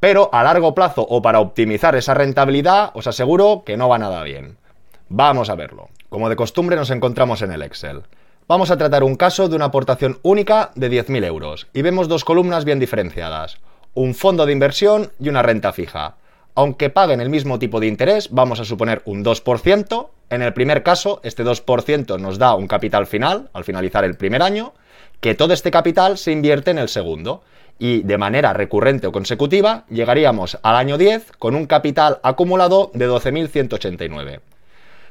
pero 0.00 0.30
a 0.32 0.42
largo 0.42 0.74
plazo 0.74 1.06
o 1.06 1.20
para 1.20 1.40
optimizar 1.40 1.94
esa 1.94 2.14
rentabilidad, 2.14 2.92
os 2.94 3.06
aseguro 3.06 3.64
que 3.66 3.76
no 3.76 3.90
va 3.90 3.98
nada 3.98 4.22
bien. 4.22 4.56
Vamos 5.10 5.50
a 5.50 5.56
verlo. 5.56 5.90
Como 6.08 6.30
de 6.30 6.36
costumbre 6.36 6.74
nos 6.74 6.88
encontramos 6.88 7.42
en 7.42 7.52
el 7.52 7.60
Excel. 7.60 8.04
Vamos 8.48 8.70
a 8.70 8.78
tratar 8.78 9.04
un 9.04 9.16
caso 9.16 9.50
de 9.50 9.56
una 9.56 9.66
aportación 9.66 10.18
única 10.22 10.70
de 10.74 10.90
10.000 10.90 11.26
euros 11.26 11.66
y 11.74 11.82
vemos 11.82 12.08
dos 12.08 12.24
columnas 12.24 12.64
bien 12.64 12.80
diferenciadas. 12.80 13.58
Un 13.92 14.14
fondo 14.14 14.46
de 14.46 14.52
inversión 14.52 15.12
y 15.20 15.28
una 15.28 15.42
renta 15.42 15.74
fija. 15.74 16.16
Aunque 16.54 16.88
paguen 16.88 17.20
el 17.20 17.28
mismo 17.28 17.58
tipo 17.58 17.78
de 17.78 17.88
interés, 17.88 18.30
vamos 18.30 18.58
a 18.58 18.64
suponer 18.64 19.02
un 19.04 19.22
2%, 19.22 20.08
en 20.30 20.42
el 20.42 20.52
primer 20.52 20.82
caso, 20.82 21.20
este 21.24 21.44
2% 21.44 22.18
nos 22.18 22.38
da 22.38 22.54
un 22.54 22.68
capital 22.68 23.06
final 23.06 23.50
al 23.52 23.64
finalizar 23.64 24.04
el 24.04 24.16
primer 24.16 24.42
año, 24.42 24.72
que 25.20 25.34
todo 25.34 25.52
este 25.52 25.70
capital 25.70 26.18
se 26.18 26.32
invierte 26.32 26.70
en 26.70 26.78
el 26.78 26.88
segundo. 26.88 27.42
Y 27.78 28.02
de 28.02 28.18
manera 28.18 28.52
recurrente 28.52 29.06
o 29.06 29.12
consecutiva, 29.12 29.84
llegaríamos 29.88 30.58
al 30.62 30.76
año 30.76 30.98
10 30.98 31.32
con 31.38 31.54
un 31.54 31.66
capital 31.66 32.20
acumulado 32.22 32.90
de 32.92 33.08
12.189. 33.08 34.40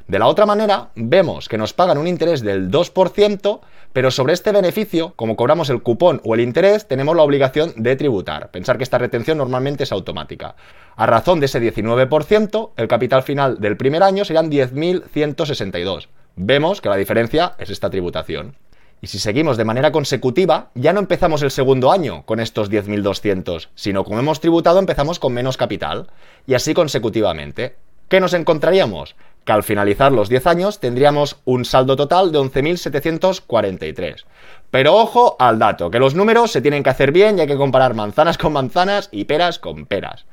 De 0.09 0.17
la 0.17 0.25
otra 0.25 0.47
manera, 0.47 0.89
vemos 0.95 1.47
que 1.47 1.59
nos 1.59 1.73
pagan 1.73 1.99
un 1.99 2.07
interés 2.07 2.41
del 2.41 2.71
2%, 2.71 3.59
pero 3.93 4.09
sobre 4.09 4.33
este 4.33 4.51
beneficio, 4.51 5.13
como 5.15 5.35
cobramos 5.35 5.69
el 5.69 5.83
cupón 5.83 6.19
o 6.25 6.33
el 6.33 6.41
interés, 6.41 6.87
tenemos 6.87 7.15
la 7.15 7.21
obligación 7.21 7.73
de 7.75 7.95
tributar. 7.95 8.49
Pensar 8.49 8.77
que 8.77 8.83
esta 8.83 8.97
retención 8.97 9.37
normalmente 9.37 9.83
es 9.83 9.91
automática. 9.91 10.55
A 10.95 11.05
razón 11.05 11.39
de 11.39 11.45
ese 11.45 11.61
19%, 11.61 12.71
el 12.75 12.87
capital 12.87 13.21
final 13.21 13.59
del 13.59 13.77
primer 13.77 14.01
año 14.01 14.25
serían 14.25 14.49
10.162. 14.49 16.07
Vemos 16.35 16.81
que 16.81 16.89
la 16.89 16.95
diferencia 16.95 17.53
es 17.59 17.69
esta 17.69 17.91
tributación. 17.91 18.55
Y 19.01 19.07
si 19.07 19.19
seguimos 19.19 19.57
de 19.57 19.65
manera 19.65 19.91
consecutiva, 19.91 20.71
ya 20.73 20.91
no 20.91 21.01
empezamos 21.01 21.43
el 21.43 21.51
segundo 21.51 21.91
año 21.91 22.25
con 22.25 22.39
estos 22.39 22.71
10.200, 22.71 23.67
sino 23.75 24.03
como 24.03 24.17
hemos 24.17 24.39
tributado 24.39 24.79
empezamos 24.79 25.19
con 25.19 25.33
menos 25.33 25.55
capital. 25.55 26.07
Y 26.47 26.55
así 26.55 26.73
consecutivamente. 26.73 27.75
¿Qué 28.09 28.19
nos 28.19 28.33
encontraríamos? 28.33 29.15
que 29.45 29.53
al 29.53 29.63
finalizar 29.63 30.11
los 30.11 30.29
10 30.29 30.47
años 30.47 30.79
tendríamos 30.79 31.37
un 31.45 31.65
saldo 31.65 31.95
total 31.95 32.31
de 32.31 32.39
11.743. 32.39 34.25
Pero 34.69 34.95
ojo 34.95 35.35
al 35.39 35.57
dato, 35.57 35.89
que 35.89 35.97
los 35.97 36.13
números 36.13 36.51
se 36.51 36.61
tienen 36.61 36.83
que 36.83 36.89
hacer 36.91 37.11
bien 37.11 37.37
y 37.37 37.41
hay 37.41 37.47
que 37.47 37.55
comparar 37.55 37.95
manzanas 37.95 38.37
con 38.37 38.53
manzanas 38.53 39.09
y 39.11 39.25
peras 39.25 39.57
con 39.57 39.85
peras. 39.85 40.25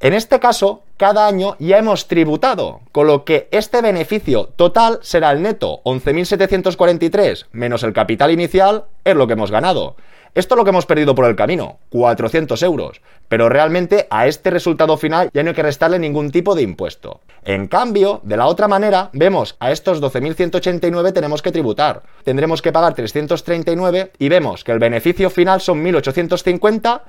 En 0.00 0.12
este 0.12 0.40
caso, 0.40 0.82
cada 0.98 1.26
año 1.26 1.56
ya 1.58 1.78
hemos 1.78 2.08
tributado, 2.08 2.80
con 2.92 3.06
lo 3.06 3.24
que 3.24 3.48
este 3.52 3.80
beneficio 3.80 4.50
total 4.56 4.98
será 5.00 5.30
el 5.30 5.40
neto 5.40 5.80
11.743 5.84 7.46
menos 7.52 7.82
el 7.82 7.94
capital 7.94 8.30
inicial, 8.30 8.84
es 9.04 9.14
lo 9.14 9.26
que 9.26 9.32
hemos 9.32 9.50
ganado. 9.50 9.96
Esto 10.34 10.54
es 10.54 10.58
lo 10.58 10.64
que 10.64 10.70
hemos 10.70 10.86
perdido 10.86 11.14
por 11.14 11.26
el 11.26 11.36
camino, 11.36 11.78
400 11.90 12.60
euros, 12.64 13.00
pero 13.28 13.48
realmente 13.48 14.08
a 14.10 14.26
este 14.26 14.50
resultado 14.50 14.96
final 14.96 15.30
ya 15.32 15.44
no 15.44 15.50
hay 15.50 15.54
que 15.54 15.62
restarle 15.62 16.00
ningún 16.00 16.32
tipo 16.32 16.56
de 16.56 16.62
impuesto. 16.62 17.20
En 17.44 17.68
cambio, 17.68 18.20
de 18.24 18.36
la 18.36 18.46
otra 18.46 18.66
manera, 18.66 19.10
vemos 19.12 19.54
a 19.60 19.70
estos 19.70 20.02
12.189 20.02 21.12
tenemos 21.12 21.40
que 21.40 21.52
tributar. 21.52 22.02
Tendremos 22.24 22.62
que 22.62 22.72
pagar 22.72 22.94
339 22.94 24.10
y 24.18 24.28
vemos 24.28 24.64
que 24.64 24.72
el 24.72 24.80
beneficio 24.80 25.30
final 25.30 25.60
son 25.60 25.84
1.850 25.84 27.02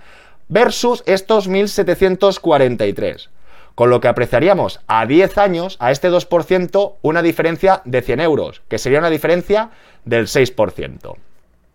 versus 0.47 1.01
estos 1.07 1.49
1.743 1.49 3.29
con 3.73 3.89
lo 3.89 3.99
que 3.99 4.07
apreciaríamos 4.07 4.79
a 4.87 5.05
10 5.05 5.37
años, 5.37 5.75
a 5.79 5.91
este 5.91 6.09
2%, 6.09 6.93
una 7.01 7.21
diferencia 7.21 7.81
de 7.83 8.01
100 8.01 8.21
euros, 8.21 8.61
que 8.69 8.77
sería 8.77 8.99
una 8.99 9.09
diferencia 9.09 9.71
del 10.05 10.27
6%. 10.27 11.15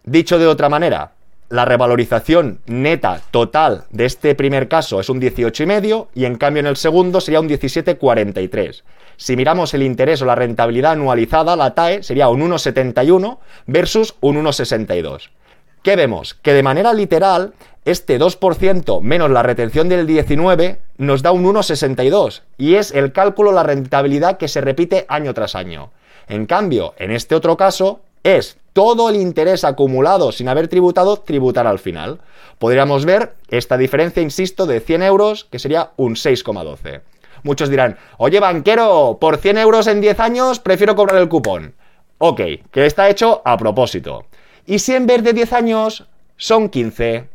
Dicho 0.05 0.39
de 0.39 0.47
otra 0.47 0.71
manera, 0.71 1.13
la 1.51 1.65
revalorización 1.65 2.61
neta 2.67 3.21
total 3.33 3.85
de 3.91 4.07
este 4.07 4.35
primer 4.37 4.69
caso 4.69 5.01
es 5.01 5.09
un 5.09 5.21
18,5 5.21 6.07
y 6.15 6.25
en 6.25 6.37
cambio 6.37 6.61
en 6.61 6.67
el 6.67 6.77
segundo 6.77 7.21
sería 7.21 7.41
un 7.41 7.49
17,43. 7.49 8.83
Si 9.17 9.37
miramos 9.37 9.75
el 9.75 9.83
interés 9.83 10.23
o 10.23 10.27
la 10.27 10.37
rentabilidad 10.37 10.93
anualizada, 10.93 11.57
la 11.57 11.75
TAE 11.75 12.05
sería 12.05 12.29
un 12.29 12.41
1,71 12.41 13.39
versus 13.67 14.15
un 14.21 14.43
1,62. 14.43 15.31
¿Qué 15.83 15.97
vemos? 15.97 16.35
Que 16.35 16.55
de 16.55 16.63
manera 16.63 16.93
literal, 16.93 17.53
este 17.85 18.21
2% 18.21 19.01
menos 19.03 19.31
la 19.31 19.43
retención 19.43 19.89
del 19.89 20.07
19 20.07 20.79
nos 20.99 21.23
da 21.23 21.33
un 21.33 21.45
1,62 21.45 22.43
y 22.59 22.77
es 22.77 22.93
el 22.93 23.13
cálculo, 23.13 23.51
la 23.51 23.65
rentabilidad 23.65 24.39
que 24.39 24.49
se 24.49 24.61
repite 24.61 25.05
año 25.09 25.35
tras 25.35 25.57
año. 25.57 25.91
En 26.29 26.47
cambio, 26.47 26.95
en 26.99 27.11
este 27.11 27.35
otro 27.35 27.57
caso, 27.57 28.01
es 28.23 28.60
todo 28.73 29.11
el 29.11 29.17
interés 29.17 29.65
acumulado 29.65 30.33
sin 30.33 30.49
haber 30.49 30.69
tributado, 30.69 31.19
tributar 31.19 31.67
al 31.67 31.79
final. 31.79 32.21
Podríamos 32.59 33.05
ver 33.05 33.35
esta 33.49 33.77
diferencia, 33.77 34.23
insisto, 34.23 34.67
de 34.67 34.81
100 34.81 35.03
euros, 35.03 35.45
que 35.45 35.59
sería 35.59 35.91
un 35.97 36.15
6,12. 36.15 37.03
Muchos 37.43 37.71
dirán, 37.71 37.97
oye 38.19 38.39
banquero, 38.39 39.19
por 39.21 39.39
100 39.39 39.59
euros 39.59 39.87
en 39.87 40.01
10 40.01 40.21
años 40.21 40.61
prefiero 40.61 40.95
cobrar 40.95 41.17
el 41.21 41.29
cupón. 41.29 41.75
Ok, 42.19 42.41
que 42.71 42.87
está 42.87 43.09
hecho 43.09 43.41
a 43.45 43.57
propósito. 43.57 44.27
¿Y 44.67 44.79
si 44.79 44.95
en 44.95 45.07
vez 45.07 45.23
de 45.23 45.33
10 45.33 45.53
años 45.55 46.07
son 46.37 46.69
15? 46.69 47.29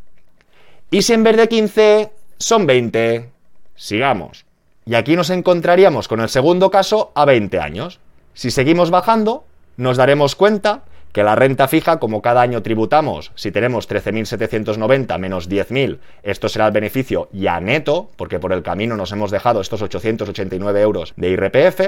¿Y 0.92 1.02
si 1.02 1.14
en 1.14 1.24
vez 1.24 1.38
de 1.38 1.48
15 1.48 2.12
son 2.38 2.66
20. 2.66 3.30
Sigamos. 3.76 4.46
Y 4.86 4.96
aquí 4.96 5.16
nos 5.16 5.30
encontraríamos 5.30 6.08
con 6.08 6.20
el 6.22 6.30
segundo 6.30 6.70
caso 6.70 7.12
a 7.16 7.26
20 7.26 7.60
años. 7.60 8.00
Si 8.34 8.52
seguimos 8.52 8.92
bajando, 8.92 9.46
nos 9.78 9.98
daremos 9.98 10.36
cuenta 10.36 10.84
que 11.16 11.24
la 11.24 11.34
renta 11.34 11.68
fija, 11.70 11.98
como 11.98 12.22
cada 12.22 12.42
año 12.42 12.62
tributamos, 12.62 13.32
si 13.36 13.50
tenemos 13.50 13.90
13.790 13.90 15.18
menos 15.18 15.50
10.000, 15.50 16.00
esto 16.24 16.50
será 16.50 16.68
el 16.68 16.74
beneficio 16.74 17.30
ya 17.32 17.62
neto, 17.62 18.10
porque 18.18 18.38
por 18.38 18.52
el 18.52 18.64
camino 18.64 18.98
nos 18.98 19.14
hemos 19.14 19.32
dejado 19.32 19.62
estos 19.62 19.82
889 19.82 20.82
euros 20.82 21.14
de 21.16 21.30
IRPF, 21.30 21.80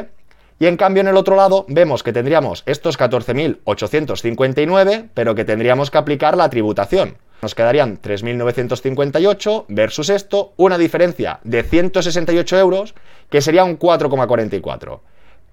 y 0.60 0.68
en 0.68 0.78
cambio 0.78 1.02
en 1.02 1.10
el 1.10 1.18
otro 1.18 1.36
lado 1.36 1.66
vemos 1.68 2.04
que 2.04 2.14
tendríamos 2.14 2.64
estos 2.66 2.98
14.859, 2.98 5.10
pero 5.14 5.36
que 5.36 5.44
tendríamos 5.44 5.92
que 5.92 5.98
aplicar 5.98 6.38
la 6.38 6.50
tributación. 6.50 7.18
Nos 7.42 7.54
quedarían 7.54 8.02
3.958 8.02 9.66
versus 9.68 10.10
esto, 10.10 10.54
una 10.56 10.78
diferencia 10.78 11.42
de 11.44 11.64
168 11.64 12.60
euros, 12.60 12.96
que 13.30 13.42
sería 13.42 13.66
un 13.66 13.78
4,44. 13.78 15.02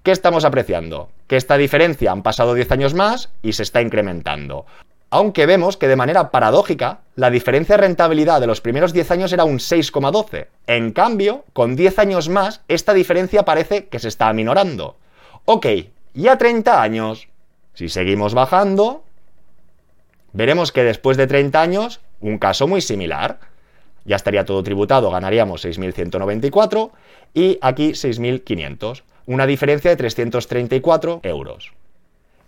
¿Qué 0.05 0.11
estamos 0.11 0.45
apreciando? 0.45 1.09
Que 1.25 1.35
esta 1.35 1.57
diferencia 1.57 2.11
han 2.11 2.21
pasado 2.21 2.53
10 2.53 2.71
años 2.73 2.93
más 2.93 3.31
y 3.41 3.53
se 3.53 3.63
está 3.63 3.81
incrementando. 3.81 4.67
Aunque 5.09 5.47
vemos 5.47 5.77
que 5.77 5.87
de 5.87 5.95
manera 5.95 6.29
paradójica, 6.29 6.99
la 7.15 7.31
diferencia 7.31 7.75
de 7.75 7.81
rentabilidad 7.81 8.39
de 8.39 8.45
los 8.45 8.61
primeros 8.61 8.93
10 8.93 9.09
años 9.09 9.33
era 9.33 9.45
un 9.45 9.57
6,12. 9.57 10.45
En 10.67 10.91
cambio, 10.91 11.43
con 11.53 11.75
10 11.75 11.97
años 11.97 12.29
más, 12.29 12.61
esta 12.67 12.93
diferencia 12.93 13.45
parece 13.45 13.87
que 13.87 13.97
se 13.97 14.09
está 14.09 14.29
aminorando. 14.29 14.95
Ok, 15.45 15.65
ya 16.13 16.37
30 16.37 16.83
años. 16.83 17.27
Si 17.73 17.89
seguimos 17.89 18.35
bajando, 18.35 19.03
veremos 20.33 20.71
que 20.71 20.83
después 20.83 21.17
de 21.17 21.25
30 21.25 21.59
años, 21.59 21.99
un 22.21 22.37
caso 22.37 22.67
muy 22.67 22.81
similar. 22.81 23.39
Ya 24.05 24.17
estaría 24.17 24.45
todo 24.45 24.61
tributado, 24.61 25.09
ganaríamos 25.09 25.65
6.194 25.65 26.91
y 27.33 27.57
aquí 27.59 27.93
6.500. 27.93 29.01
Una 29.25 29.45
diferencia 29.45 29.89
de 29.89 29.97
334 29.97 31.21
euros. 31.23 31.71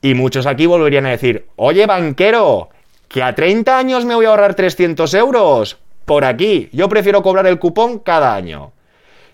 Y 0.01 0.13
muchos 0.13 0.45
aquí 0.45 0.65
volverían 0.65 1.05
a 1.05 1.11
decir, 1.11 1.47
oye 1.55 1.85
banquero, 1.85 2.69
que 3.07 3.23
a 3.23 3.33
30 3.33 3.77
años 3.77 4.05
me 4.05 4.15
voy 4.15 4.25
a 4.25 4.29
ahorrar 4.29 4.55
300 4.55 5.13
euros. 5.15 5.77
Por 6.05 6.23
aquí, 6.23 6.69
yo 6.71 6.87
prefiero 6.87 7.23
cobrar 7.23 7.47
el 7.47 7.59
cupón 7.59 7.99
cada 7.99 8.35
año. 8.35 8.71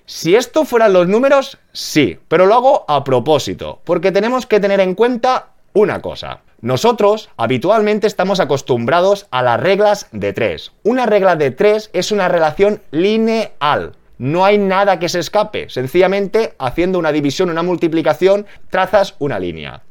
Si 0.06 0.36
esto 0.36 0.66
fueran 0.66 0.94
los 0.94 1.08
números, 1.08 1.58
sí, 1.72 2.20
pero 2.28 2.46
lo 2.46 2.56
hago 2.56 2.86
a 2.88 3.04
propósito, 3.04 3.80
porque 3.84 4.12
tenemos 4.12 4.46
que 4.46 4.60
tener 4.60 4.80
en 4.80 4.96
cuenta 4.96 5.48
una 5.74 6.02
cosa. 6.02 6.42
Nosotros 6.62 7.30
habitualmente 7.36 8.08
estamos 8.08 8.40
acostumbrados 8.40 9.28
a 9.32 9.42
las 9.42 9.60
reglas 9.60 10.08
de 10.12 10.34
3. 10.34 10.72
Una 10.84 11.06
regla 11.06 11.36
de 11.36 11.52
3 11.52 11.90
es 11.94 12.12
una 12.12 12.30
relación 12.30 12.82
lineal. 12.92 13.96
No 14.18 14.46
hay 14.46 14.58
nada 14.58 15.00
que 15.00 15.10
se 15.10 15.20
escape. 15.20 15.70
Sencillamente, 15.70 16.54
haciendo 16.60 17.00
una 17.00 17.12
división, 17.12 17.50
una 17.50 17.64
multiplicación, 17.64 18.46
trazas 18.70 19.16
una 19.20 19.40
línea. 19.40 19.84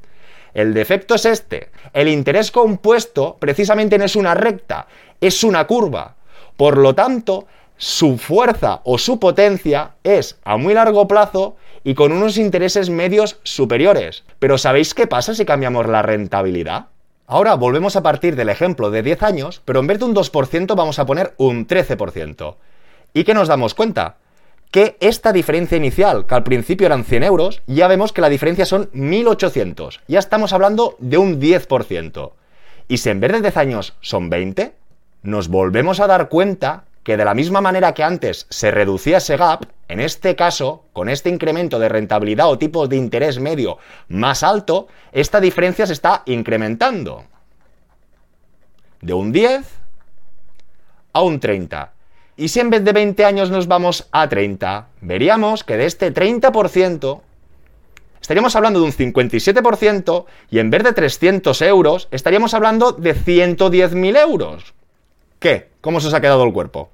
El 0.54 0.74
defecto 0.74 1.14
es 1.14 1.24
este. 1.24 1.70
El 1.92 2.08
interés 2.08 2.50
compuesto 2.50 3.36
precisamente 3.38 3.98
no 3.98 4.04
es 4.04 4.16
una 4.16 4.34
recta, 4.34 4.86
es 5.20 5.44
una 5.44 5.66
curva. 5.66 6.16
Por 6.56 6.76
lo 6.76 6.94
tanto, 6.94 7.46
su 7.76 8.18
fuerza 8.18 8.80
o 8.84 8.98
su 8.98 9.18
potencia 9.18 9.92
es 10.04 10.38
a 10.44 10.56
muy 10.56 10.74
largo 10.74 11.08
plazo 11.08 11.56
y 11.84 11.94
con 11.94 12.12
unos 12.12 12.36
intereses 12.36 12.90
medios 12.90 13.40
superiores. 13.42 14.24
Pero 14.38 14.58
¿sabéis 14.58 14.94
qué 14.94 15.06
pasa 15.06 15.34
si 15.34 15.44
cambiamos 15.44 15.86
la 15.86 16.02
rentabilidad? 16.02 16.86
Ahora 17.26 17.54
volvemos 17.54 17.96
a 17.96 18.02
partir 18.02 18.36
del 18.36 18.50
ejemplo 18.50 18.90
de 18.90 19.02
10 19.02 19.22
años, 19.22 19.62
pero 19.64 19.80
en 19.80 19.86
vez 19.86 19.98
de 19.98 20.04
un 20.04 20.14
2% 20.14 20.76
vamos 20.76 20.98
a 20.98 21.06
poner 21.06 21.34
un 21.38 21.66
13%. 21.66 22.56
¿Y 23.14 23.24
qué 23.24 23.34
nos 23.34 23.48
damos 23.48 23.74
cuenta? 23.74 24.16
que 24.72 24.96
esta 25.00 25.32
diferencia 25.34 25.76
inicial, 25.76 26.26
que 26.26 26.34
al 26.34 26.44
principio 26.44 26.86
eran 26.86 27.04
100 27.04 27.24
euros, 27.24 27.62
ya 27.66 27.88
vemos 27.88 28.14
que 28.14 28.22
la 28.22 28.30
diferencia 28.30 28.64
son 28.64 28.88
1800. 28.94 30.00
Ya 30.08 30.18
estamos 30.18 30.54
hablando 30.54 30.96
de 30.98 31.18
un 31.18 31.38
10%. 31.38 32.32
Y 32.88 32.96
si 32.96 33.10
en 33.10 33.20
vez 33.20 33.32
de 33.32 33.42
10 33.42 33.56
años 33.58 33.94
son 34.00 34.30
20, 34.30 34.74
nos 35.22 35.48
volvemos 35.48 36.00
a 36.00 36.06
dar 36.06 36.30
cuenta 36.30 36.84
que 37.02 37.18
de 37.18 37.24
la 37.24 37.34
misma 37.34 37.60
manera 37.60 37.92
que 37.92 38.02
antes 38.02 38.46
se 38.48 38.70
reducía 38.70 39.18
ese 39.18 39.36
gap, 39.36 39.66
en 39.88 40.00
este 40.00 40.36
caso, 40.36 40.84
con 40.94 41.10
este 41.10 41.28
incremento 41.28 41.78
de 41.78 41.90
rentabilidad 41.90 42.48
o 42.48 42.58
tipo 42.58 42.88
de 42.88 42.96
interés 42.96 43.38
medio 43.38 43.76
más 44.08 44.42
alto, 44.42 44.88
esta 45.12 45.38
diferencia 45.38 45.86
se 45.86 45.92
está 45.92 46.22
incrementando. 46.24 47.24
De 49.02 49.12
un 49.12 49.32
10 49.32 49.66
a 51.12 51.20
un 51.20 51.40
30. 51.40 51.92
Y 52.42 52.48
si 52.48 52.58
en 52.58 52.70
vez 52.70 52.82
de 52.82 52.92
20 52.92 53.24
años 53.24 53.52
nos 53.52 53.68
vamos 53.68 54.08
a 54.10 54.28
30, 54.28 54.88
veríamos 55.00 55.62
que 55.62 55.76
de 55.76 55.86
este 55.86 56.12
30% 56.12 57.20
estaríamos 58.20 58.56
hablando 58.56 58.80
de 58.80 58.86
un 58.86 58.92
57% 58.92 60.24
y 60.50 60.58
en 60.58 60.68
vez 60.68 60.82
de 60.82 60.92
300 60.92 61.62
euros 61.62 62.08
estaríamos 62.10 62.52
hablando 62.54 62.90
de 62.90 63.14
110.000 63.14 64.18
euros. 64.20 64.74
¿Qué? 65.38 65.68
¿Cómo 65.80 66.00
se 66.00 66.08
os 66.08 66.14
ha 66.14 66.20
quedado 66.20 66.42
el 66.42 66.52
cuerpo? 66.52 66.90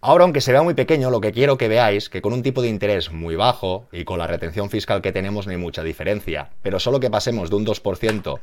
Ahora, 0.00 0.24
aunque 0.24 0.40
se 0.40 0.52
vea 0.52 0.62
muy 0.62 0.72
pequeño, 0.72 1.10
lo 1.10 1.20
que 1.20 1.32
quiero 1.32 1.58
que 1.58 1.68
veáis 1.68 2.08
que 2.08 2.22
con 2.22 2.32
un 2.32 2.42
tipo 2.42 2.62
de 2.62 2.68
interés 2.68 3.12
muy 3.12 3.36
bajo 3.36 3.88
y 3.92 4.04
con 4.04 4.18
la 4.18 4.26
retención 4.26 4.70
fiscal 4.70 5.02
que 5.02 5.12
tenemos 5.12 5.44
no 5.44 5.52
hay 5.52 5.58
mucha 5.58 5.82
diferencia, 5.82 6.48
pero 6.62 6.80
solo 6.80 7.00
que 7.00 7.10
pasemos 7.10 7.50
de 7.50 7.56
un 7.56 7.66
2% 7.66 8.38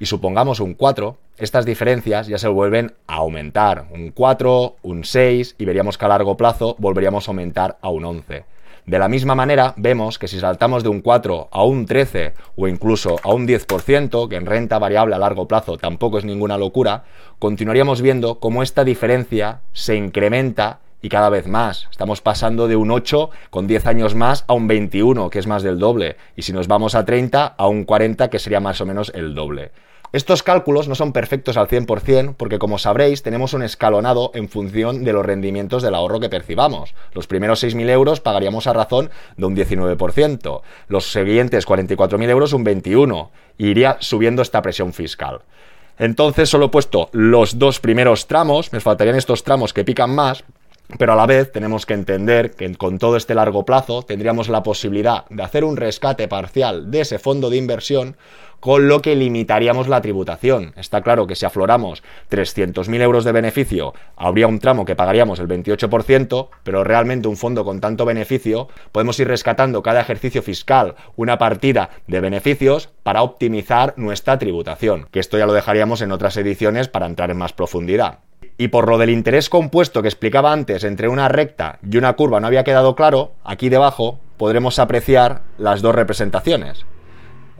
y 0.00 0.06
supongamos 0.06 0.58
un 0.58 0.74
4, 0.74 1.16
estas 1.36 1.66
diferencias 1.66 2.26
ya 2.26 2.38
se 2.38 2.48
vuelven 2.48 2.94
a 3.06 3.16
aumentar. 3.16 3.86
Un 3.92 4.10
4, 4.10 4.76
un 4.82 5.04
6 5.04 5.56
y 5.58 5.64
veríamos 5.66 5.98
que 5.98 6.06
a 6.06 6.08
largo 6.08 6.36
plazo 6.36 6.74
volveríamos 6.78 7.28
a 7.28 7.30
aumentar 7.30 7.78
a 7.82 7.90
un 7.90 8.04
11. 8.06 8.44
De 8.86 8.98
la 8.98 9.08
misma 9.08 9.34
manera, 9.34 9.74
vemos 9.76 10.18
que 10.18 10.26
si 10.26 10.40
saltamos 10.40 10.82
de 10.82 10.88
un 10.88 11.02
4 11.02 11.48
a 11.52 11.62
un 11.64 11.84
13 11.84 12.32
o 12.56 12.66
incluso 12.66 13.20
a 13.22 13.28
un 13.28 13.46
10%, 13.46 14.26
que 14.28 14.36
en 14.36 14.46
renta 14.46 14.78
variable 14.78 15.14
a 15.14 15.18
largo 15.18 15.46
plazo 15.46 15.76
tampoco 15.76 16.18
es 16.18 16.24
ninguna 16.24 16.56
locura, 16.56 17.04
continuaríamos 17.38 18.00
viendo 18.00 18.40
cómo 18.40 18.62
esta 18.62 18.82
diferencia 18.82 19.60
se 19.74 19.96
incrementa 19.96 20.80
y 21.02 21.10
cada 21.10 21.28
vez 21.28 21.46
más. 21.46 21.88
Estamos 21.90 22.20
pasando 22.20 22.68
de 22.68 22.76
un 22.76 22.90
8 22.90 23.30
con 23.50 23.66
10 23.66 23.86
años 23.86 24.14
más 24.14 24.44
a 24.48 24.54
un 24.54 24.66
21, 24.66 25.30
que 25.30 25.38
es 25.38 25.46
más 25.46 25.62
del 25.62 25.78
doble. 25.78 26.16
Y 26.36 26.42
si 26.42 26.52
nos 26.52 26.68
vamos 26.68 26.94
a 26.94 27.04
30, 27.04 27.46
a 27.46 27.68
un 27.68 27.84
40, 27.84 28.28
que 28.28 28.38
sería 28.38 28.60
más 28.60 28.80
o 28.80 28.86
menos 28.86 29.12
el 29.14 29.34
doble. 29.34 29.72
Estos 30.12 30.42
cálculos 30.42 30.88
no 30.88 30.96
son 30.96 31.12
perfectos 31.12 31.56
al 31.56 31.68
100% 31.68 32.34
porque, 32.36 32.58
como 32.58 32.78
sabréis, 32.78 33.22
tenemos 33.22 33.52
un 33.54 33.62
escalonado 33.62 34.32
en 34.34 34.48
función 34.48 35.04
de 35.04 35.12
los 35.12 35.24
rendimientos 35.24 35.84
del 35.84 35.94
ahorro 35.94 36.18
que 36.18 36.28
percibamos. 36.28 36.94
Los 37.12 37.28
primeros 37.28 37.62
6.000 37.62 37.88
euros 37.90 38.20
pagaríamos 38.20 38.66
a 38.66 38.72
razón 38.72 39.10
de 39.36 39.46
un 39.46 39.54
19%, 39.54 40.62
los 40.88 41.12
siguientes 41.12 41.64
44.000 41.64 42.28
euros 42.28 42.52
un 42.52 42.64
21%, 42.64 43.28
y 43.56 43.68
iría 43.68 43.98
subiendo 44.00 44.42
esta 44.42 44.62
presión 44.62 44.92
fiscal. 44.92 45.42
Entonces 45.96 46.48
solo 46.48 46.66
he 46.66 46.70
puesto 46.70 47.08
los 47.12 47.60
dos 47.60 47.78
primeros 47.78 48.26
tramos, 48.26 48.72
me 48.72 48.80
faltarían 48.80 49.16
estos 49.16 49.44
tramos 49.44 49.72
que 49.72 49.84
pican 49.84 50.12
más, 50.12 50.42
pero 50.98 51.12
a 51.12 51.16
la 51.16 51.26
vez 51.26 51.52
tenemos 51.52 51.86
que 51.86 51.94
entender 51.94 52.52
que 52.52 52.74
con 52.74 52.98
todo 52.98 53.16
este 53.16 53.34
largo 53.34 53.64
plazo 53.64 54.02
tendríamos 54.02 54.48
la 54.48 54.62
posibilidad 54.62 55.24
de 55.28 55.42
hacer 55.42 55.64
un 55.64 55.76
rescate 55.76 56.26
parcial 56.26 56.90
de 56.90 57.02
ese 57.02 57.18
fondo 57.18 57.50
de 57.50 57.58
inversión, 57.58 58.16
con 58.60 58.88
lo 58.88 59.02
que 59.02 59.16
limitaríamos 59.16 59.88
la 59.88 60.00
tributación. 60.00 60.72
Está 60.76 61.00
claro 61.00 61.26
que 61.26 61.34
si 61.34 61.46
afloramos 61.46 62.02
300.000 62.30 63.00
euros 63.00 63.24
de 63.24 63.32
beneficio, 63.32 63.94
habría 64.16 64.46
un 64.46 64.58
tramo 64.58 64.84
que 64.84 64.96
pagaríamos 64.96 65.40
el 65.40 65.48
28%, 65.48 66.48
pero 66.62 66.84
realmente 66.84 67.28
un 67.28 67.36
fondo 67.36 67.64
con 67.64 67.80
tanto 67.80 68.04
beneficio, 68.04 68.68
podemos 68.92 69.18
ir 69.18 69.28
rescatando 69.28 69.82
cada 69.82 70.00
ejercicio 70.00 70.42
fiscal 70.42 70.94
una 71.16 71.38
partida 71.38 71.90
de 72.06 72.20
beneficios 72.20 72.90
para 73.02 73.22
optimizar 73.22 73.94
nuestra 73.96 74.38
tributación, 74.38 75.08
que 75.10 75.20
esto 75.20 75.38
ya 75.38 75.46
lo 75.46 75.52
dejaríamos 75.52 76.02
en 76.02 76.12
otras 76.12 76.36
ediciones 76.36 76.88
para 76.88 77.06
entrar 77.06 77.30
en 77.30 77.38
más 77.38 77.52
profundidad. 77.52 78.18
Y 78.58 78.68
por 78.68 78.88
lo 78.88 78.98
del 78.98 79.08
interés 79.08 79.48
compuesto 79.48 80.02
que 80.02 80.08
explicaba 80.08 80.52
antes 80.52 80.84
entre 80.84 81.08
una 81.08 81.28
recta 81.28 81.78
y 81.82 81.96
una 81.96 82.12
curva 82.12 82.40
no 82.40 82.46
había 82.46 82.64
quedado 82.64 82.94
claro, 82.94 83.32
aquí 83.42 83.70
debajo 83.70 84.18
podremos 84.36 84.78
apreciar 84.78 85.42
las 85.56 85.80
dos 85.80 85.94
representaciones. 85.94 86.84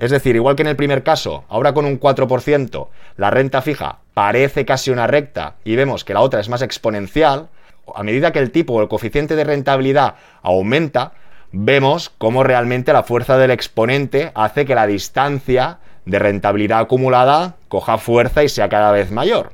Es 0.01 0.11
decir, 0.11 0.35
igual 0.35 0.57
que 0.57 0.63
en 0.63 0.69
el 0.69 0.77
primer 0.77 1.03
caso, 1.03 1.45
ahora 1.51 1.75
con 1.75 1.85
un 1.85 2.01
4%, 2.01 2.89
la 3.19 3.31
renta 3.31 3.61
fija 3.61 3.99
parece 4.15 4.65
casi 4.65 4.91
una 4.91 5.07
recta 5.07 5.57
y 5.63 5.77
vemos 5.77 6.05
que 6.05 6.15
la 6.15 6.23
otra 6.23 6.41
es 6.41 6.49
más 6.49 6.63
exponencial, 6.63 7.51
a 7.95 8.03
medida 8.03 8.33
que 8.33 8.39
el 8.39 8.51
tipo 8.51 8.73
o 8.73 8.81
el 8.81 8.89
coeficiente 8.89 9.37
de 9.37 9.45
rentabilidad 9.45 10.15
aumenta, 10.41 11.13
vemos 11.53 12.09
cómo 12.17 12.43
realmente 12.43 12.95
la 12.95 13.03
fuerza 13.03 13.37
del 13.37 13.51
exponente 13.51 14.33
hace 14.35 14.65
que 14.65 14.75
la 14.75 14.87
distancia 14.87 15.81
de 16.07 16.19
rentabilidad 16.19 16.81
acumulada 16.81 17.57
coja 17.69 17.99
fuerza 17.99 18.43
y 18.43 18.49
sea 18.49 18.71
cada 18.71 18.93
vez 18.93 19.11
mayor. 19.11 19.53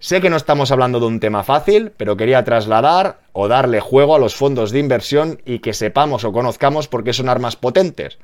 Sé 0.00 0.20
que 0.20 0.30
no 0.30 0.36
estamos 0.36 0.72
hablando 0.72 0.98
de 0.98 1.06
un 1.06 1.20
tema 1.20 1.44
fácil, 1.44 1.92
pero 1.96 2.16
quería 2.16 2.42
trasladar 2.42 3.18
o 3.32 3.46
darle 3.46 3.78
juego 3.78 4.16
a 4.16 4.18
los 4.18 4.34
fondos 4.34 4.72
de 4.72 4.80
inversión 4.80 5.40
y 5.44 5.60
que 5.60 5.72
sepamos 5.72 6.24
o 6.24 6.32
conozcamos 6.32 6.88
por 6.88 7.04
qué 7.04 7.12
son 7.12 7.28
armas 7.28 7.54
potentes. 7.54 8.18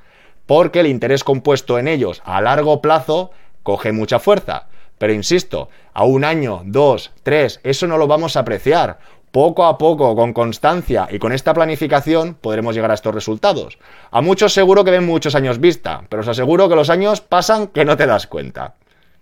Porque 0.47 0.81
el 0.81 0.87
interés 0.87 1.25
compuesto 1.25 1.79
en 1.79 1.89
ellos 1.89 2.23
a 2.25 2.41
largo 2.41 2.83
plazo 2.83 3.31
coge 3.63 3.93
mucha 3.93 4.19
fuerza. 4.19 4.67
Pero 4.99 5.13
insisto, 5.13 5.69
a 5.93 6.05
un 6.05 6.25
año, 6.25 6.63
dos, 6.65 7.13
tres, 7.23 7.61
eso 7.65 7.87
no 7.87 7.99
lo 7.99 8.07
vamos 8.07 8.37
a 8.37 8.41
apreciar. 8.41 8.99
poco 9.33 9.65
a 9.65 9.79
poco, 9.79 10.15
con 10.15 10.33
constancia 10.33 11.09
y 11.11 11.19
con 11.19 11.33
esta 11.33 11.55
planificación 11.55 12.35
podremos 12.41 12.75
llegar 12.77 12.93
a 12.93 12.95
estos 12.95 13.13
resultados. 13.13 13.79
A 14.13 14.21
muchos 14.21 14.53
seguro 14.53 14.85
que 14.85 14.93
ven 14.93 15.05
muchos 15.05 15.35
años 15.35 15.59
vista, 15.59 16.05
pero 16.09 16.21
os 16.21 16.29
aseguro 16.29 16.69
que 16.69 16.77
los 16.77 16.89
años 16.89 17.21
pasan 17.21 17.67
que 17.67 17.85
no 17.85 17.97
te 17.97 18.07
das 18.07 18.29
cuenta. 18.29 18.75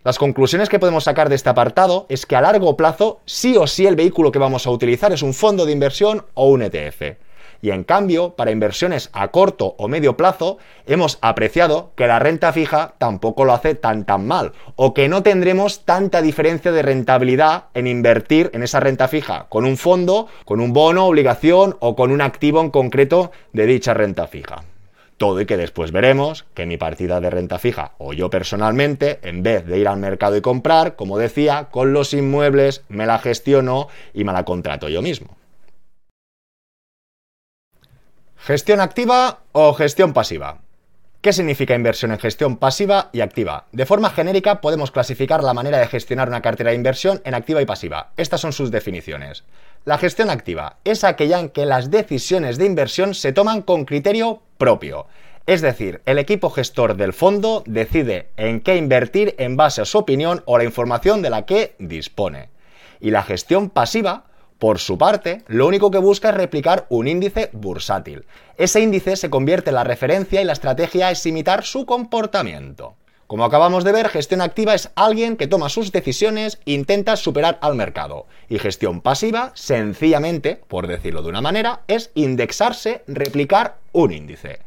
Las 0.05 0.19
conclusiones 0.19 0.69
que 0.69 0.79
podemos 0.79 1.05
sacar 1.05 1.31
de 1.31 1.37
este 1.37 1.49
apartado 1.49 2.07
es 2.09 2.27
que 2.27 2.37
a 2.37 2.43
largo 2.43 2.77
plazo 2.77 3.21
sí 3.25 3.57
o 3.57 3.67
sí 3.67 3.87
el 3.87 3.97
vehículo 3.97 4.33
que 4.33 4.39
vamos 4.39 4.67
a 4.67 4.71
utilizar 4.71 5.13
es 5.13 5.23
un 5.23 5.33
fondo 5.33 5.65
de 5.65 5.73
inversión 5.73 6.27
o 6.35 6.49
un 6.49 6.63
ETF. 6.63 7.17
Y 7.63 7.71
en 7.71 7.85
cambio, 7.85 8.35
para 8.35 8.51
inversiones 8.51 9.09
a 9.13 9.29
corto 9.29 9.77
o 9.79 9.87
medio 9.87 10.17
plazo, 10.17 10.59
hemos 10.85 11.19
apreciado 11.23 11.93
que 11.95 12.09
la 12.09 12.19
renta 12.19 12.53
fija 12.53 12.95
tampoco 12.99 13.45
lo 13.45 13.53
hace 13.53 13.77
tan 13.77 14.05
tan 14.05 14.27
mal, 14.27 14.51
o 14.75 14.93
que 14.93 15.09
no 15.09 15.23
tendremos 15.23 15.85
tanta 15.85 16.23
diferencia 16.23 16.73
de 16.73 16.83
rentabilidad 16.83 17.67
en 17.75 17.87
invertir 17.87 18.51
en 18.53 18.65
esa 18.65 18.81
renta 18.81 19.07
fija 19.07 19.47
con 19.49 19.65
un 19.65 19.77
fondo, 19.77 20.27
con 20.45 20.61
un 20.61 20.73
bono, 20.73 21.07
obligación 21.07 21.77
o 21.79 21.95
con 21.95 22.11
un 22.11 22.21
activo 22.21 22.61
en 22.61 22.71
concreto 22.71 23.31
de 23.53 23.67
dicha 23.67 23.95
renta 23.95 24.27
fija. 24.27 24.65
Todo 25.17 25.41
y 25.41 25.47
que 25.47 25.57
después 25.57 25.93
veremos 25.93 26.45
que 26.55 26.67
mi 26.67 26.79
partida 26.79 27.21
de 27.21 27.31
renta 27.31 27.61
fija 27.61 27.93
o 27.99 28.13
yo 28.13 28.29
personalmente, 28.29 29.21
en 29.23 29.45
vez 29.45 29.65
de 29.67 29.79
ir 29.79 29.87
al 29.87 29.99
mercado 29.99 30.37
y 30.37 30.41
comprar, 30.41 30.97
como 30.97 31.17
decía, 31.17 31.69
con 31.71 31.93
los 31.93 32.13
inmuebles 32.13 32.83
me 32.89 33.07
la 33.07 33.21
gestiono 33.21 33.87
y 34.13 34.25
me 34.25 34.33
la 34.33 34.45
contrato 34.45 34.89
yo 34.89 35.01
mismo. 35.01 35.37
Gestión 38.45 38.81
activa 38.81 39.39
o 39.53 39.73
gestión 39.73 40.13
pasiva. 40.13 40.59
¿Qué 41.21 41.33
significa 41.33 41.77
inversión 41.77 42.11
en 42.11 42.19
gestión 42.19 42.57
pasiva 42.57 43.09
y 43.13 43.21
activa? 43.21 43.67
De 43.71 43.87
forma 43.87 44.11
genérica 44.11 44.61
podemos 44.61 44.91
clasificar 44.91 45.45
la 45.45 45.55
manera 45.55 45.79
de 45.79 45.87
gestionar 45.87 46.27
una 46.27 46.43
cartera 46.43 46.71
de 46.71 46.77
inversión 46.77 47.23
en 47.25 47.35
activa 47.35 47.63
y 47.63 47.67
pasiva. 47.67 48.11
Estas 48.17 48.41
son 48.41 48.53
sus 48.53 48.73
definiciones. 48.73 49.45
La 49.85 49.97
gestión 49.97 50.29
activa 50.29 50.79
es 50.83 51.05
aquella 51.05 51.39
en 51.39 51.51
que 51.51 51.67
las 51.67 51.93
decisiones 51.93 52.59
de 52.59 52.67
inversión 52.67 53.15
se 53.15 53.33
toman 53.33 53.63
con 53.63 53.85
criterio 53.85 54.43
propio. 54.59 55.07
Es 55.47 55.61
decir, 55.61 56.03
el 56.05 56.19
equipo 56.19 56.51
gestor 56.51 56.97
del 56.97 57.13
fondo 57.13 57.63
decide 57.65 58.31
en 58.37 58.61
qué 58.61 58.75
invertir 58.75 59.37
en 59.39 59.57
base 59.57 59.83
a 59.83 59.85
su 59.85 59.99
opinión 59.99 60.43
o 60.47 60.59
la 60.59 60.65
información 60.65 61.23
de 61.23 61.31
la 61.31 61.47
que 61.47 61.77
dispone. 61.79 62.49
Y 62.99 63.13
la 63.13 63.23
gestión 63.23 63.71
pasiva 63.71 64.25
por 64.63 64.79
su 64.79 64.97
parte, 64.97 65.43
lo 65.49 65.67
único 65.67 65.91
que 65.91 65.99
busca 65.99 66.29
es 66.29 66.37
replicar 66.37 66.87
un 66.89 67.09
índice 67.09 67.51
bursátil. 67.53 68.27
Ese 68.57 68.81
índice 68.81 69.17
se 69.17 69.29
convierte 69.29 69.71
en 69.71 69.75
la 69.75 69.83
referencia 69.83 70.41
y 70.41 70.45
la 70.45 70.53
estrategia 70.53 71.11
es 71.11 71.27
imitar 71.27 71.65
su 71.65 71.85
comportamiento. 71.85 72.95
Como 73.27 73.45
acabamos 73.45 73.83
de 73.83 73.91
ver, 73.91 74.09
gestión 74.09 74.41
activa 74.41 74.77
es 74.77 74.93
alguien 74.95 75.37
que 75.37 75.49
toma 75.49 75.69
sus 75.69 75.91
decisiones 75.91 76.61
e 76.65 76.75
intenta 76.75 77.17
superar 77.17 77.59
al 77.61 77.75
mercado. 77.75 78.27
Y 78.49 78.61
gestión 78.61 79.01
pasiva, 79.01 79.51
sencillamente, 79.57 80.61
por 80.69 80.87
decirlo 80.87 81.23
de 81.23 81.31
una 81.31 81.41
manera, 81.41 81.81
es 81.89 82.13
indexarse, 82.15 83.03
replicar 83.09 83.79
un 83.91 84.13
índice. 84.13 84.61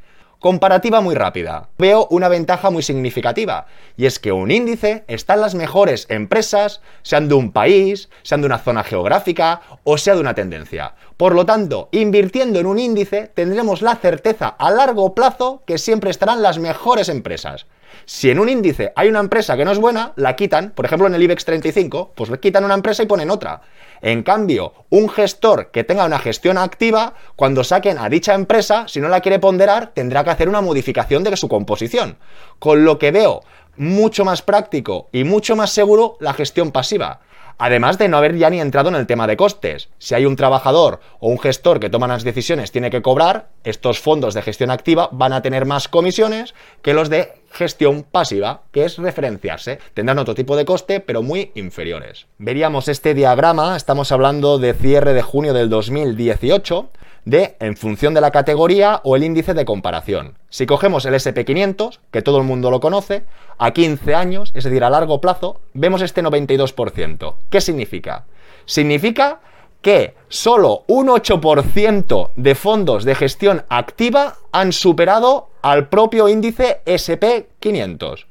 Comparativa 0.46 1.02
muy 1.02 1.16
rápida. 1.16 1.70
Veo 1.80 2.06
una 2.12 2.30
ventaja 2.30 2.70
muy 2.70 2.84
significativa, 2.84 3.66
y 3.98 4.06
es 4.06 4.20
que 4.20 4.32
un 4.32 4.52
índice 4.52 5.04
está 5.08 5.34
en 5.34 5.42
las 5.42 5.56
mejores 5.56 6.06
empresas, 6.08 6.82
sean 7.02 7.28
de 7.28 7.34
un 7.34 7.52
país, 7.52 8.10
sean 8.22 8.42
de 8.42 8.46
una 8.46 8.60
zona 8.60 8.84
geográfica 8.84 9.62
o 9.84 9.98
sea 9.98 10.14
de 10.14 10.20
una 10.20 10.36
tendencia. 10.36 10.94
Por 11.18 11.34
lo 11.34 11.48
tanto, 11.48 11.90
invirtiendo 11.92 12.60
en 12.60 12.68
un 12.68 12.78
índice 12.78 13.32
tendremos 13.34 13.82
la 13.82 13.96
certeza 13.96 14.50
a 14.50 14.70
largo 14.70 15.16
plazo 15.16 15.64
que 15.66 15.80
siempre 15.80 16.12
estarán 16.12 16.44
las 16.44 16.60
mejores 16.60 17.10
empresas. 17.10 17.66
Si 18.06 18.30
en 18.30 18.40
un 18.40 18.50
índice 18.50 18.92
hay 18.96 19.10
una 19.10 19.20
empresa 19.20 19.58
que 19.58 19.66
no 19.66 19.72
es 19.72 19.80
buena, 19.80 20.14
la 20.16 20.36
quitan, 20.36 20.72
por 20.72 20.86
ejemplo 20.86 21.08
en 21.08 21.16
el 21.16 21.24
IBEX 21.24 21.46
35, 21.46 22.14
pues 22.16 22.30
le 22.30 22.40
quitan 22.40 22.66
una 22.66 22.74
empresa 22.74 23.04
y 23.04 23.08
ponen 23.08 23.32
otra. 23.32 23.62
En 24.02 24.24
cambio, 24.24 24.74
un 24.90 25.10
gestor 25.10 25.72
que 25.72 25.84
tenga 25.84 26.06
una 26.06 26.20
gestión 26.20 26.58
activa, 26.58 27.14
cuando 27.36 27.64
saquen 27.64 27.98
a 27.98 28.10
dicha 28.10 28.34
empresa, 28.34 28.88
si 28.88 29.00
no 29.00 29.10
la 29.10 29.22
quiere 29.22 29.40
ponderar, 29.40 29.94
tendrá 29.94 30.24
que 30.24 30.30
hacer 30.30 30.50
una 30.50 30.62
modificación 30.62 31.24
de 31.24 31.36
su 31.38 31.48
composición. 31.48 32.18
Con 32.60 32.86
lo 32.86 33.00
que 33.00 33.12
veo 33.12 33.42
mucho 33.78 34.26
más 34.26 34.42
práctico 34.42 35.10
y 35.12 35.24
mucho 35.24 35.56
más 35.56 35.72
seguro 35.72 36.18
la 36.20 36.34
gestión 36.34 36.72
pasiva. 36.72 37.22
Además 37.58 37.98
de 37.98 38.10
no 38.10 38.18
haber 38.18 38.36
ya 38.36 38.50
ni 38.50 38.60
entrado 38.60 38.90
en 38.90 38.96
el 38.96 39.08
tema 39.08 39.28
de 39.28 39.38
costes. 39.38 39.90
Si 39.98 40.14
hay 40.14 40.26
un 40.26 40.36
trabajador 40.36 41.00
o 41.20 41.30
un 41.30 41.40
gestor 41.40 41.80
que 41.80 41.90
toma 41.90 42.08
las 42.08 42.26
decisiones 42.26 42.72
tiene 42.72 42.90
que 42.90 43.02
cobrar, 43.02 43.50
estos 43.64 44.00
fondos 44.00 44.34
de 44.34 44.42
gestión 44.42 44.72
activa 44.72 45.08
van 45.14 45.32
a 45.32 45.42
tener 45.42 45.66
más 45.66 45.88
comisiones 45.88 46.54
que 46.82 46.94
los 46.94 47.10
de 47.10 47.34
gestión 47.56 48.04
pasiva, 48.04 48.62
que 48.72 48.86
es 48.86 48.98
referenciarse. 48.98 49.80
Tendrán 49.94 50.20
otro 50.20 50.36
tipo 50.36 50.56
de 50.56 50.66
coste, 50.66 51.00
pero 51.00 51.24
muy 51.24 51.52
inferiores. 51.56 52.28
Veríamos 52.38 52.88
este 52.88 53.14
diagrama, 53.14 53.76
estamos 53.76 54.12
hablando 54.12 54.60
de 54.60 54.74
cierre 54.74 55.14
de 55.14 55.22
junio 55.22 55.54
del 55.54 55.70
2018 55.70 56.90
de 57.26 57.56
en 57.60 57.76
función 57.76 58.14
de 58.14 58.22
la 58.22 58.30
categoría 58.30 59.02
o 59.04 59.16
el 59.16 59.24
índice 59.24 59.54
de 59.56 59.66
comparación. 59.66 60.38
Si 60.50 60.68
cogemos 60.68 61.06
el 61.06 61.16
SP500, 61.16 62.00
que 62.12 62.22
todo 62.22 62.38
el 62.38 62.44
mundo 62.44 62.70
lo 62.70 62.80
conoce, 62.80 63.24
a 63.58 63.72
15 63.72 64.14
años, 64.14 64.52
es 64.54 64.64
decir, 64.64 64.84
a 64.84 64.92
largo 64.92 65.22
plazo, 65.22 65.60
vemos 65.74 66.02
este 66.02 66.24
92%. 66.24 67.36
¿Qué 67.50 67.62
significa? 67.62 68.26
Significa 68.66 69.40
que 69.86 70.16
solo 70.30 70.84
un 70.88 71.10
8% 71.10 72.32
de 72.36 72.56
fondos 72.56 73.04
de 73.04 73.14
gestión 73.14 73.66
activa 73.70 74.38
han 74.52 74.74
superado 74.74 75.50
al 75.62 75.90
propio 75.90 76.28
índice 76.28 76.82
SP500. 76.88 78.26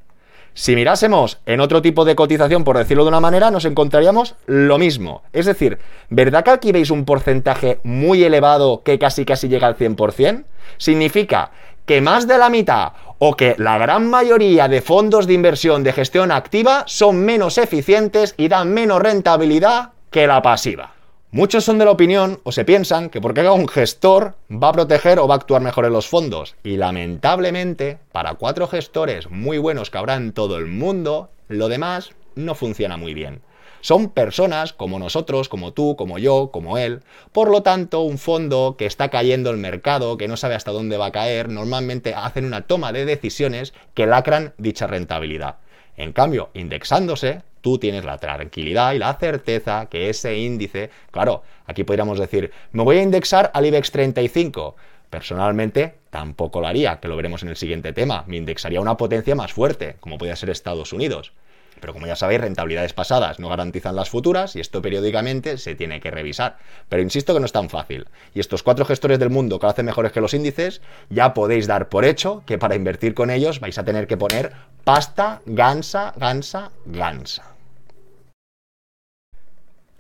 Si 0.52 0.74
mirásemos 0.74 1.38
en 1.46 1.60
otro 1.60 1.80
tipo 1.80 2.04
de 2.04 2.16
cotización, 2.16 2.64
por 2.64 2.76
decirlo 2.76 3.04
de 3.04 3.10
una 3.10 3.20
manera, 3.20 3.52
nos 3.52 3.66
encontraríamos 3.66 4.34
lo 4.46 4.78
mismo. 4.78 5.22
Es 5.32 5.46
decir, 5.46 5.78
¿verdad 6.10 6.42
que 6.42 6.50
aquí 6.50 6.72
veis 6.72 6.90
un 6.90 7.04
porcentaje 7.04 7.78
muy 7.84 8.24
elevado 8.24 8.82
que 8.82 8.98
casi 8.98 9.24
casi 9.24 9.46
llega 9.46 9.68
al 9.68 9.78
100%? 9.78 10.42
Significa 10.76 11.52
que 11.86 12.00
más 12.00 12.26
de 12.26 12.36
la 12.36 12.50
mitad 12.50 12.94
o 13.20 13.36
que 13.36 13.54
la 13.58 13.78
gran 13.78 14.10
mayoría 14.10 14.66
de 14.66 14.82
fondos 14.82 15.28
de 15.28 15.34
inversión 15.34 15.84
de 15.84 15.92
gestión 15.92 16.32
activa 16.32 16.82
son 16.88 17.24
menos 17.24 17.58
eficientes 17.58 18.34
y 18.36 18.48
dan 18.48 18.74
menos 18.74 19.00
rentabilidad 19.00 19.90
que 20.10 20.26
la 20.26 20.42
pasiva. 20.42 20.93
Muchos 21.34 21.64
son 21.64 21.78
de 21.78 21.84
la 21.84 21.90
opinión 21.90 22.38
o 22.44 22.52
se 22.52 22.64
piensan 22.64 23.10
que 23.10 23.20
porque 23.20 23.40
haga 23.40 23.54
un 23.54 23.66
gestor 23.66 24.36
va 24.48 24.68
a 24.68 24.72
proteger 24.72 25.18
o 25.18 25.26
va 25.26 25.34
a 25.34 25.38
actuar 25.38 25.62
mejor 25.62 25.84
en 25.84 25.92
los 25.92 26.06
fondos. 26.06 26.54
Y 26.62 26.76
lamentablemente, 26.76 27.98
para 28.12 28.34
cuatro 28.34 28.68
gestores 28.68 29.28
muy 29.28 29.58
buenos 29.58 29.90
que 29.90 29.98
habrá 29.98 30.14
en 30.14 30.32
todo 30.32 30.56
el 30.58 30.66
mundo, 30.66 31.30
lo 31.48 31.68
demás 31.68 32.10
no 32.36 32.54
funciona 32.54 32.96
muy 32.96 33.14
bien. 33.14 33.42
Son 33.80 34.10
personas 34.10 34.72
como 34.72 35.00
nosotros, 35.00 35.48
como 35.48 35.72
tú, 35.72 35.96
como 35.96 36.18
yo, 36.20 36.50
como 36.52 36.78
él. 36.78 37.02
Por 37.32 37.50
lo 37.50 37.64
tanto, 37.64 38.02
un 38.02 38.18
fondo 38.18 38.76
que 38.78 38.86
está 38.86 39.08
cayendo 39.08 39.50
el 39.50 39.56
mercado, 39.56 40.16
que 40.16 40.28
no 40.28 40.36
sabe 40.36 40.54
hasta 40.54 40.70
dónde 40.70 40.98
va 40.98 41.06
a 41.06 41.12
caer, 41.12 41.48
normalmente 41.48 42.14
hacen 42.14 42.44
una 42.44 42.68
toma 42.68 42.92
de 42.92 43.06
decisiones 43.06 43.74
que 43.94 44.06
lacran 44.06 44.54
dicha 44.56 44.86
rentabilidad. 44.86 45.56
En 45.96 46.12
cambio, 46.12 46.50
indexándose, 46.54 47.42
tú 47.60 47.78
tienes 47.78 48.04
la 48.04 48.18
tranquilidad 48.18 48.92
y 48.92 48.98
la 48.98 49.14
certeza 49.14 49.86
que 49.86 50.10
ese 50.10 50.36
índice, 50.36 50.90
claro, 51.10 51.42
aquí 51.66 51.84
podríamos 51.84 52.18
decir, 52.18 52.50
me 52.72 52.82
voy 52.82 52.98
a 52.98 53.02
indexar 53.02 53.50
al 53.54 53.66
IBEX 53.66 53.90
35. 53.90 54.76
Personalmente, 55.08 55.94
tampoco 56.10 56.60
lo 56.60 56.66
haría, 56.66 56.98
que 56.98 57.08
lo 57.08 57.16
veremos 57.16 57.42
en 57.42 57.48
el 57.50 57.56
siguiente 57.56 57.92
tema. 57.92 58.24
Me 58.26 58.36
indexaría 58.36 58.80
una 58.80 58.96
potencia 58.96 59.34
más 59.34 59.52
fuerte, 59.52 59.96
como 60.00 60.18
podría 60.18 60.36
ser 60.36 60.50
Estados 60.50 60.92
Unidos. 60.92 61.32
Pero 61.80 61.92
como 61.92 62.06
ya 62.06 62.16
sabéis, 62.16 62.40
rentabilidades 62.40 62.92
pasadas 62.92 63.38
no 63.38 63.48
garantizan 63.48 63.96
las 63.96 64.10
futuras 64.10 64.56
y 64.56 64.60
esto 64.60 64.82
periódicamente 64.82 65.58
se 65.58 65.74
tiene 65.74 66.00
que 66.00 66.10
revisar. 66.10 66.58
Pero 66.88 67.02
insisto 67.02 67.34
que 67.34 67.40
no 67.40 67.46
es 67.46 67.52
tan 67.52 67.68
fácil. 67.68 68.06
Y 68.34 68.40
estos 68.40 68.62
cuatro 68.62 68.84
gestores 68.84 69.18
del 69.18 69.30
mundo 69.30 69.58
que 69.58 69.66
lo 69.66 69.70
hacen 69.70 69.86
mejores 69.86 70.12
que 70.12 70.20
los 70.20 70.34
índices, 70.34 70.80
ya 71.10 71.34
podéis 71.34 71.66
dar 71.66 71.88
por 71.88 72.04
hecho 72.04 72.42
que 72.46 72.58
para 72.58 72.74
invertir 72.74 73.14
con 73.14 73.30
ellos 73.30 73.60
vais 73.60 73.78
a 73.78 73.84
tener 73.84 74.06
que 74.06 74.16
poner 74.16 74.52
pasta, 74.84 75.40
gansa, 75.46 76.14
gansa, 76.16 76.70
gansa. 76.86 77.54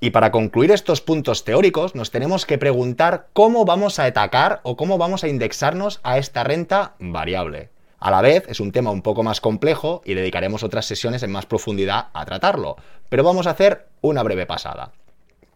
Y 0.04 0.10
para 0.10 0.30
concluir 0.30 0.70
estos 0.70 1.00
puntos 1.00 1.44
teóricos, 1.44 1.94
nos 1.94 2.10
tenemos 2.10 2.44
que 2.44 2.58
preguntar 2.58 3.28
cómo 3.32 3.64
vamos 3.64 3.98
a 3.98 4.04
atacar 4.04 4.60
o 4.62 4.76
cómo 4.76 4.98
vamos 4.98 5.24
a 5.24 5.28
indexarnos 5.28 6.00
a 6.02 6.18
esta 6.18 6.44
renta 6.44 6.92
variable. 6.98 7.70
A 7.98 8.10
la 8.10 8.20
vez 8.20 8.44
es 8.48 8.60
un 8.60 8.72
tema 8.72 8.90
un 8.90 9.02
poco 9.02 9.22
más 9.22 9.40
complejo 9.40 10.02
y 10.04 10.14
dedicaremos 10.14 10.62
otras 10.62 10.86
sesiones 10.86 11.22
en 11.22 11.32
más 11.32 11.46
profundidad 11.46 12.08
a 12.12 12.24
tratarlo, 12.24 12.76
pero 13.08 13.24
vamos 13.24 13.46
a 13.46 13.50
hacer 13.50 13.86
una 14.00 14.22
breve 14.22 14.46
pasada. 14.46 14.92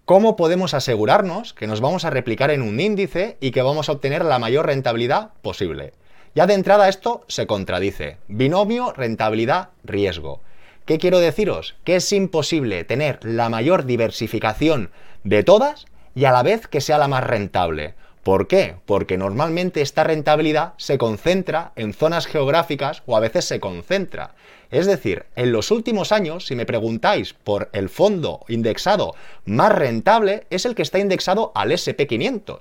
¿Cómo 0.05 0.37
podemos 0.37 0.73
asegurarnos 0.73 1.53
que 1.53 1.67
nos 1.67 1.83
vamos 1.83 2.07
a 2.07 2.11
replicar 2.11 2.51
en 2.51 2.63
un 2.63 2.81
índice 2.81 3.37
y 3.41 3.51
que 3.51 3.61
vamos 3.61 3.89
a 3.89 3.93
obtener 3.93 4.25
la 4.25 4.39
mayor 4.39 4.65
rentabilidad 4.65 5.33
posible? 5.43 5.93
Ya 6.35 6.47
de 6.47 6.55
entrada 6.55 6.89
esto 6.89 7.25
se 7.29 7.47
contradice. 7.47 8.17
Binomio 8.29 8.93
rentabilidad-riesgo. 8.93 10.41
¿Qué 10.87 10.97
quiero 10.99 11.19
deciros? 11.19 11.77
Que 11.85 11.97
es 11.97 12.11
imposible 12.13 12.85
tener 12.85 13.19
la 13.23 13.51
mayor 13.51 13.85
diversificación 13.85 14.91
de 15.25 15.43
todas 15.43 15.85
y 16.15 16.25
a 16.25 16.33
la 16.33 16.43
vez 16.43 16.67
que 16.67 16.81
sea 16.81 16.97
la 16.97 17.09
más 17.09 17.25
rentable. 17.25 17.95
¿Por 18.23 18.47
qué? 18.47 18.77
Porque 18.85 19.17
normalmente 19.17 19.81
esta 19.81 20.05
rentabilidad 20.05 20.75
se 20.77 20.99
concentra 20.99 21.73
en 21.77 21.95
zonas 21.95 22.27
geográficas 22.27 23.03
o 23.07 23.17
a 23.17 23.21
veces 23.21 23.45
se 23.45 23.61
concentra. 23.61 24.35
Es 24.71 24.87
decir, 24.87 25.25
en 25.35 25.53
los 25.53 25.71
últimos 25.71 26.13
años, 26.13 26.47
si 26.47 26.55
me 26.55 26.67
preguntáis 26.67 27.33
por 27.33 27.71
el 27.73 27.89
fondo 27.89 28.45
indexado 28.49 29.15
más 29.47 29.73
rentable, 29.73 30.47
es 30.51 30.67
el 30.67 30.75
que 30.75 30.83
está 30.83 30.99
indexado 30.99 31.53
al 31.55 31.73
SP500. 31.73 32.59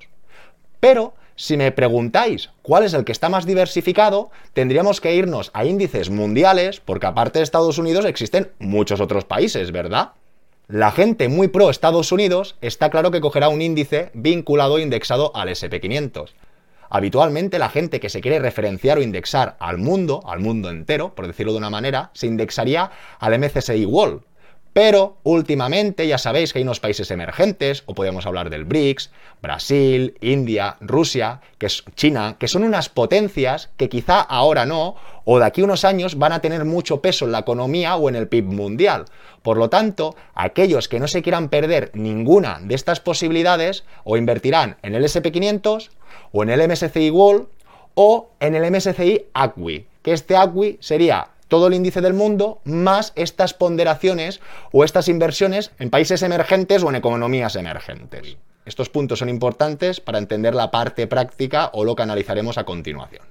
Pero 0.80 1.14
si 1.36 1.56
me 1.56 1.70
preguntáis 1.70 2.50
cuál 2.62 2.84
es 2.84 2.94
el 2.94 3.04
que 3.04 3.12
está 3.12 3.28
más 3.28 3.46
diversificado, 3.46 4.30
tendríamos 4.54 5.00
que 5.00 5.14
irnos 5.14 5.50
a 5.54 5.64
índices 5.64 6.10
mundiales, 6.10 6.80
porque 6.80 7.06
aparte 7.06 7.38
de 7.38 7.44
Estados 7.44 7.78
Unidos 7.78 8.04
existen 8.06 8.50
muchos 8.58 9.00
otros 9.00 9.24
países, 9.24 9.70
¿verdad? 9.70 10.12
La 10.68 10.90
gente 10.90 11.30
muy 11.30 11.48
pro 11.48 11.70
Estados 11.70 12.12
Unidos 12.12 12.56
está 12.60 12.90
claro 12.90 13.10
que 13.10 13.22
cogerá 13.22 13.48
un 13.48 13.62
índice 13.62 14.10
vinculado 14.12 14.76
e 14.76 14.82
indexado 14.82 15.34
al 15.34 15.48
SP500. 15.48 16.34
Habitualmente 16.90 17.58
la 17.58 17.70
gente 17.70 18.00
que 18.00 18.10
se 18.10 18.20
quiere 18.20 18.38
referenciar 18.38 18.98
o 18.98 19.02
indexar 19.02 19.56
al 19.60 19.78
mundo, 19.78 20.20
al 20.26 20.40
mundo 20.40 20.68
entero, 20.68 21.14
por 21.14 21.26
decirlo 21.26 21.52
de 21.52 21.58
una 21.58 21.70
manera, 21.70 22.10
se 22.12 22.26
indexaría 22.26 22.90
al 23.18 23.38
MCSI 23.38 23.86
World, 23.86 24.20
pero 24.72 25.18
últimamente 25.22 26.06
ya 26.06 26.18
sabéis 26.18 26.52
que 26.52 26.58
hay 26.58 26.62
unos 26.62 26.80
países 26.80 27.10
emergentes, 27.10 27.82
o 27.86 27.94
podemos 27.94 28.26
hablar 28.26 28.50
del 28.50 28.64
BRICS, 28.64 29.10
Brasil, 29.42 30.16
India, 30.20 30.76
Rusia, 30.80 31.40
que 31.58 31.66
es 31.66 31.84
China, 31.94 32.36
que 32.38 32.48
son 32.48 32.62
unas 32.62 32.88
potencias 32.88 33.70
que 33.76 33.88
quizá 33.88 34.20
ahora 34.20 34.66
no, 34.66 34.96
o 35.24 35.38
de 35.38 35.46
aquí 35.46 35.60
a 35.60 35.64
unos 35.64 35.84
años 35.84 36.16
van 36.16 36.32
a 36.32 36.40
tener 36.40 36.64
mucho 36.64 37.00
peso 37.00 37.24
en 37.24 37.32
la 37.32 37.40
economía 37.40 37.96
o 37.96 38.08
en 38.08 38.16
el 38.16 38.28
PIB 38.28 38.44
mundial. 38.44 39.04
Por 39.42 39.56
lo 39.56 39.68
tanto, 39.68 40.16
aquellos 40.34 40.88
que 40.88 41.00
no 41.00 41.08
se 41.08 41.22
quieran 41.22 41.48
perder 41.48 41.90
ninguna 41.94 42.60
de 42.62 42.74
estas 42.74 43.00
posibilidades, 43.00 43.84
o 44.04 44.16
invertirán 44.16 44.76
en 44.82 44.94
el 44.94 45.04
SP500, 45.04 45.90
o 46.32 46.42
en 46.42 46.50
el 46.50 46.68
MSCI 46.68 47.10
World, 47.10 47.46
o 47.94 48.30
en 48.40 48.54
el 48.54 48.70
MSCI 48.70 49.26
ACWI, 49.34 49.86
que 50.02 50.12
este 50.12 50.36
ACWI 50.36 50.78
sería 50.80 51.30
todo 51.48 51.66
el 51.66 51.74
índice 51.74 52.00
del 52.00 52.14
mundo 52.14 52.60
más 52.64 53.12
estas 53.16 53.54
ponderaciones 53.54 54.40
o 54.70 54.84
estas 54.84 55.08
inversiones 55.08 55.72
en 55.78 55.90
países 55.90 56.22
emergentes 56.22 56.82
o 56.82 56.90
en 56.90 56.96
economías 56.96 57.56
emergentes. 57.56 58.36
Estos 58.64 58.90
puntos 58.90 59.18
son 59.18 59.30
importantes 59.30 60.00
para 60.00 60.18
entender 60.18 60.54
la 60.54 60.70
parte 60.70 61.06
práctica 61.06 61.70
o 61.72 61.84
lo 61.84 61.96
que 61.96 62.02
analizaremos 62.02 62.58
a 62.58 62.64
continuación. 62.64 63.22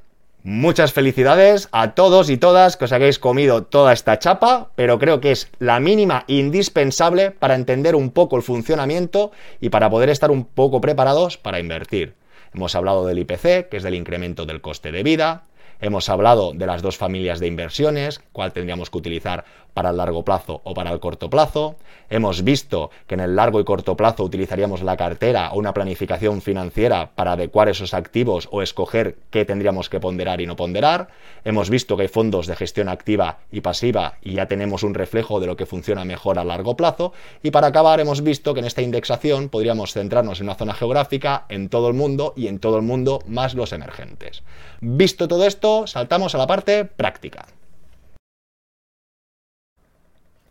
Muchas 0.43 0.93
felicidades 0.93 1.67
a 1.71 1.93
todos 1.93 2.29
y 2.29 2.37
todas 2.37 2.77
que 2.77 2.85
os 2.85 2.91
hayáis 2.91 3.19
comido 3.19 3.63
toda 3.63 3.91
esta 3.91 4.17
chapa, 4.17 4.71
pero 4.75 4.97
creo 4.97 5.19
que 5.19 5.31
es 5.31 5.49
la 5.59 5.79
mínima 5.79 6.23
indispensable 6.27 7.31
para 7.31 7.55
entender 7.55 7.95
un 7.95 8.11
poco 8.11 8.37
el 8.37 8.43
funcionamiento 8.43 9.31
y 9.59 9.69
para 9.69 9.89
poder 9.89 10.09
estar 10.09 10.31
un 10.31 10.45
poco 10.45 10.79
preparados 10.79 11.37
para 11.37 11.59
invertir. 11.59 12.15
Hemos 12.53 12.75
hablado 12.75 13.05
del 13.05 13.19
IPC, 13.19 13.67
que 13.69 13.77
es 13.77 13.83
del 13.83 13.95
incremento 13.95 14.45
del 14.45 14.61
coste 14.61 14.91
de 14.91 15.03
vida, 15.03 15.43
Hemos 15.79 16.09
hablado 16.09 16.53
de 16.53 16.65
las 16.65 16.81
dos 16.81 16.97
familias 16.97 17.39
de 17.39 17.47
inversiones, 17.47 18.21
cuál 18.31 18.53
tendríamos 18.53 18.89
que 18.89 18.97
utilizar 18.97 19.45
para 19.77 19.91
el 19.91 19.97
largo 19.97 20.25
plazo 20.25 20.61
o 20.63 20.73
para 20.73 20.91
el 20.91 20.99
corto 20.99 21.29
plazo. 21.29 21.75
Hemos 22.09 22.43
visto 22.43 22.89
que 23.05 23.13
en 23.13 23.19
el 23.19 23.35
largo 23.35 23.59
y 23.59 23.63
corto 23.63 23.95
plazo 23.95 24.23
utilizaríamos 24.23 24.81
la 24.81 24.97
cartera 24.97 25.51
o 25.51 25.59
una 25.59 25.71
planificación 25.71 26.41
financiera 26.41 27.11
para 27.13 27.33
adecuar 27.33 27.69
esos 27.69 27.93
activos 27.93 28.49
o 28.51 28.63
escoger 28.63 29.17
qué 29.29 29.45
tendríamos 29.45 29.87
que 29.87 29.99
ponderar 29.99 30.41
y 30.41 30.47
no 30.47 30.55
ponderar. 30.55 31.09
Hemos 31.45 31.69
visto 31.69 31.95
que 31.95 32.03
hay 32.03 32.07
fondos 32.07 32.47
de 32.47 32.55
gestión 32.55 32.89
activa 32.89 33.37
y 33.51 33.61
pasiva 33.61 34.15
y 34.23 34.33
ya 34.33 34.47
tenemos 34.47 34.81
un 34.81 34.95
reflejo 34.95 35.39
de 35.39 35.45
lo 35.45 35.55
que 35.55 35.67
funciona 35.67 36.05
mejor 36.05 36.39
a 36.39 36.43
largo 36.43 36.75
plazo. 36.75 37.13
Y 37.43 37.51
para 37.51 37.67
acabar 37.67 37.99
hemos 37.99 38.23
visto 38.23 38.55
que 38.55 38.61
en 38.61 38.65
esta 38.65 38.81
indexación 38.81 39.49
podríamos 39.49 39.93
centrarnos 39.93 40.39
en 40.39 40.47
una 40.47 40.55
zona 40.55 40.73
geográfica, 40.73 41.45
en 41.49 41.69
todo 41.69 41.87
el 41.89 41.93
mundo 41.93 42.33
y 42.35 42.47
en 42.47 42.57
todo 42.57 42.77
el 42.77 42.83
mundo 42.83 43.19
más 43.27 43.53
los 43.53 43.73
emergentes. 43.73 44.41
Visto 44.81 45.27
todo 45.27 45.45
esto, 45.45 45.66
saltamos 45.85 46.33
a 46.33 46.37
la 46.37 46.47
parte 46.47 46.85
práctica. 46.85 47.45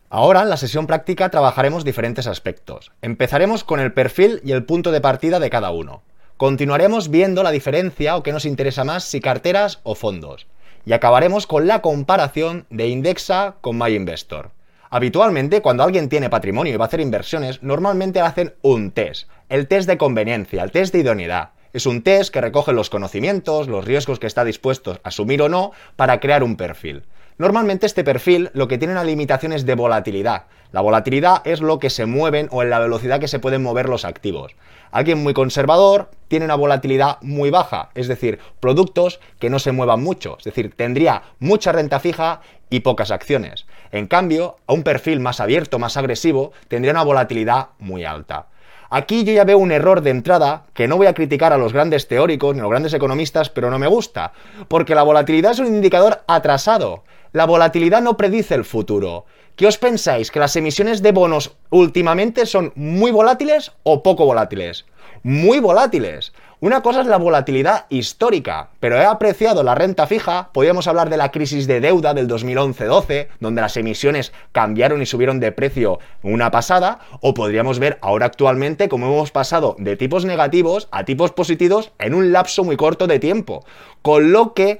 Ahora, 0.08 0.42
en 0.42 0.50
la 0.50 0.56
sesión 0.56 0.86
práctica, 0.86 1.30
trabajaremos 1.30 1.84
diferentes 1.84 2.26
aspectos. 2.26 2.92
Empezaremos 3.02 3.64
con 3.64 3.80
el 3.80 3.92
perfil 3.92 4.40
y 4.44 4.52
el 4.52 4.64
punto 4.64 4.92
de 4.92 5.00
partida 5.00 5.40
de 5.40 5.50
cada 5.50 5.70
uno. 5.70 6.02
Continuaremos 6.36 7.10
viendo 7.10 7.42
la 7.42 7.50
diferencia 7.50 8.16
o 8.16 8.22
qué 8.22 8.32
nos 8.32 8.44
interesa 8.44 8.84
más, 8.84 9.04
si 9.04 9.20
carteras 9.20 9.80
o 9.82 9.94
fondos. 9.94 10.46
Y 10.84 10.92
acabaremos 10.92 11.46
con 11.46 11.66
la 11.66 11.82
comparación 11.82 12.66
de 12.70 12.88
Indexa 12.88 13.56
con 13.60 13.78
MyInvestor. 13.78 14.52
Habitualmente, 14.90 15.60
cuando 15.62 15.82
alguien 15.82 16.08
tiene 16.08 16.30
patrimonio 16.30 16.72
y 16.72 16.76
va 16.76 16.84
a 16.84 16.88
hacer 16.88 17.00
inversiones, 17.00 17.62
normalmente 17.62 18.20
hacen 18.20 18.54
un 18.62 18.92
test. 18.92 19.28
El 19.48 19.66
test 19.66 19.88
de 19.88 19.98
conveniencia, 19.98 20.62
el 20.62 20.70
test 20.70 20.92
de 20.92 21.00
idoneidad. 21.00 21.50
Es 21.76 21.84
un 21.84 22.00
test 22.00 22.32
que 22.32 22.40
recoge 22.40 22.72
los 22.72 22.88
conocimientos, 22.88 23.68
los 23.68 23.84
riesgos 23.84 24.18
que 24.18 24.26
está 24.26 24.44
dispuesto 24.44 24.92
a 24.92 25.08
asumir 25.08 25.42
o 25.42 25.50
no 25.50 25.72
para 25.94 26.20
crear 26.20 26.42
un 26.42 26.56
perfil. 26.56 27.02
Normalmente 27.36 27.84
este 27.84 28.02
perfil 28.02 28.48
lo 28.54 28.66
que 28.66 28.78
tiene 28.78 28.94
una 28.94 29.04
limitación 29.04 29.52
es 29.52 29.66
de 29.66 29.74
volatilidad. 29.74 30.44
La 30.72 30.80
volatilidad 30.80 31.46
es 31.46 31.60
lo 31.60 31.78
que 31.78 31.90
se 31.90 32.06
mueven 32.06 32.48
o 32.50 32.62
en 32.62 32.70
la 32.70 32.78
velocidad 32.78 33.20
que 33.20 33.28
se 33.28 33.40
pueden 33.40 33.62
mover 33.62 33.90
los 33.90 34.06
activos. 34.06 34.56
Alguien 34.90 35.22
muy 35.22 35.34
conservador 35.34 36.08
tiene 36.28 36.46
una 36.46 36.54
volatilidad 36.54 37.18
muy 37.20 37.50
baja, 37.50 37.90
es 37.94 38.08
decir, 38.08 38.38
productos 38.58 39.20
que 39.38 39.50
no 39.50 39.58
se 39.58 39.72
muevan 39.72 40.02
mucho, 40.02 40.36
es 40.38 40.44
decir, 40.44 40.72
tendría 40.74 41.24
mucha 41.40 41.72
renta 41.72 42.00
fija 42.00 42.40
y 42.70 42.80
pocas 42.80 43.10
acciones. 43.10 43.66
En 43.92 44.06
cambio, 44.06 44.56
a 44.66 44.72
un 44.72 44.82
perfil 44.82 45.20
más 45.20 45.40
abierto, 45.40 45.78
más 45.78 45.98
agresivo, 45.98 46.52
tendría 46.68 46.92
una 46.92 47.04
volatilidad 47.04 47.68
muy 47.78 48.06
alta. 48.06 48.46
Aquí 48.90 49.24
yo 49.24 49.32
ya 49.32 49.44
veo 49.44 49.58
un 49.58 49.72
error 49.72 50.00
de 50.00 50.10
entrada 50.10 50.66
que 50.74 50.86
no 50.88 50.96
voy 50.96 51.06
a 51.06 51.14
criticar 51.14 51.52
a 51.52 51.58
los 51.58 51.72
grandes 51.72 52.08
teóricos 52.08 52.54
ni 52.54 52.60
a 52.60 52.62
los 52.62 52.70
grandes 52.70 52.94
economistas, 52.94 53.50
pero 53.50 53.70
no 53.70 53.78
me 53.78 53.86
gusta, 53.86 54.32
porque 54.68 54.94
la 54.94 55.02
volatilidad 55.02 55.52
es 55.52 55.58
un 55.58 55.66
indicador 55.66 56.22
atrasado. 56.26 57.04
La 57.32 57.46
volatilidad 57.46 58.00
no 58.00 58.16
predice 58.16 58.54
el 58.54 58.64
futuro. 58.64 59.26
¿Qué 59.56 59.66
os 59.66 59.78
pensáis? 59.78 60.30
¿Que 60.30 60.38
las 60.38 60.54
emisiones 60.56 61.02
de 61.02 61.12
bonos 61.12 61.56
últimamente 61.70 62.46
son 62.46 62.72
muy 62.76 63.10
volátiles 63.10 63.72
o 63.82 64.02
poco 64.02 64.26
volátiles? 64.26 64.84
Muy 65.22 65.60
volátiles. 65.60 66.32
Una 66.58 66.80
cosa 66.80 67.02
es 67.02 67.06
la 67.06 67.18
volatilidad 67.18 67.84
histórica, 67.90 68.70
pero 68.80 68.96
he 68.96 69.04
apreciado 69.04 69.62
la 69.62 69.74
renta 69.74 70.06
fija, 70.06 70.48
podríamos 70.54 70.86
hablar 70.88 71.10
de 71.10 71.18
la 71.18 71.30
crisis 71.30 71.66
de 71.66 71.82
deuda 71.82 72.14
del 72.14 72.28
2011-12, 72.28 73.28
donde 73.40 73.60
las 73.60 73.76
emisiones 73.76 74.32
cambiaron 74.52 75.02
y 75.02 75.06
subieron 75.06 75.38
de 75.38 75.52
precio 75.52 75.98
una 76.22 76.50
pasada, 76.50 77.00
o 77.20 77.34
podríamos 77.34 77.78
ver 77.78 77.98
ahora 78.00 78.24
actualmente 78.24 78.88
cómo 78.88 79.04
hemos 79.04 79.32
pasado 79.32 79.76
de 79.78 79.98
tipos 79.98 80.24
negativos 80.24 80.88
a 80.92 81.04
tipos 81.04 81.30
positivos 81.30 81.92
en 81.98 82.14
un 82.14 82.32
lapso 82.32 82.64
muy 82.64 82.78
corto 82.78 83.06
de 83.06 83.18
tiempo. 83.18 83.62
Con 84.06 84.30
lo 84.30 84.54
que 84.54 84.78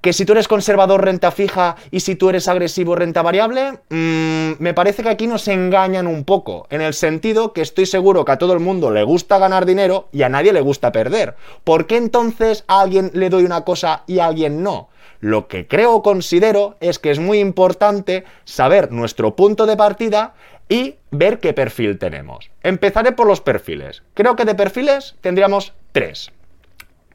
que 0.00 0.12
si 0.12 0.24
tú 0.24 0.32
eres 0.32 0.48
conservador 0.48 1.04
renta 1.04 1.30
fija 1.30 1.76
y 1.92 2.00
si 2.00 2.16
tú 2.16 2.28
eres 2.28 2.48
agresivo 2.48 2.96
renta 2.96 3.22
variable, 3.22 3.78
mmm, 3.88 4.54
me 4.58 4.74
parece 4.74 5.04
que 5.04 5.10
aquí 5.10 5.28
nos 5.28 5.46
engañan 5.46 6.08
un 6.08 6.24
poco, 6.24 6.66
en 6.70 6.80
el 6.80 6.92
sentido 6.92 7.52
que 7.52 7.60
estoy 7.60 7.86
seguro 7.86 8.24
que 8.24 8.32
a 8.32 8.38
todo 8.38 8.52
el 8.52 8.58
mundo 8.58 8.90
le 8.90 9.04
gusta 9.04 9.38
ganar 9.38 9.64
dinero 9.64 10.08
y 10.10 10.22
a 10.22 10.28
nadie 10.28 10.52
le 10.52 10.60
gusta 10.60 10.90
perder. 10.90 11.36
¿Por 11.62 11.86
qué 11.86 11.98
entonces 11.98 12.64
a 12.66 12.80
alguien 12.80 13.12
le 13.14 13.30
doy 13.30 13.44
una 13.44 13.60
cosa 13.60 14.02
y 14.08 14.18
a 14.18 14.26
alguien 14.26 14.64
no? 14.64 14.88
Lo 15.20 15.46
que 15.46 15.68
creo 15.68 15.94
o 15.94 16.02
considero 16.02 16.74
es 16.80 16.98
que 16.98 17.12
es 17.12 17.20
muy 17.20 17.38
importante 17.38 18.24
saber 18.44 18.90
nuestro 18.90 19.36
punto 19.36 19.66
de 19.66 19.76
partida 19.76 20.34
y 20.68 20.96
ver 21.12 21.38
qué 21.38 21.52
perfil 21.52 21.96
tenemos. 22.00 22.50
Empezaré 22.64 23.12
por 23.12 23.28
los 23.28 23.40
perfiles. 23.40 24.02
Creo 24.14 24.34
que 24.34 24.44
de 24.44 24.56
perfiles 24.56 25.14
tendríamos 25.20 25.74
tres. 25.92 26.32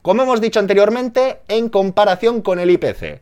Como 0.02 0.24
hemos 0.24 0.40
dicho 0.40 0.62
anteriormente, 0.62 1.42
en 1.50 1.68
comparación 1.68 2.42
con 2.42 2.60
el 2.60 2.72
IPC. 2.72 3.22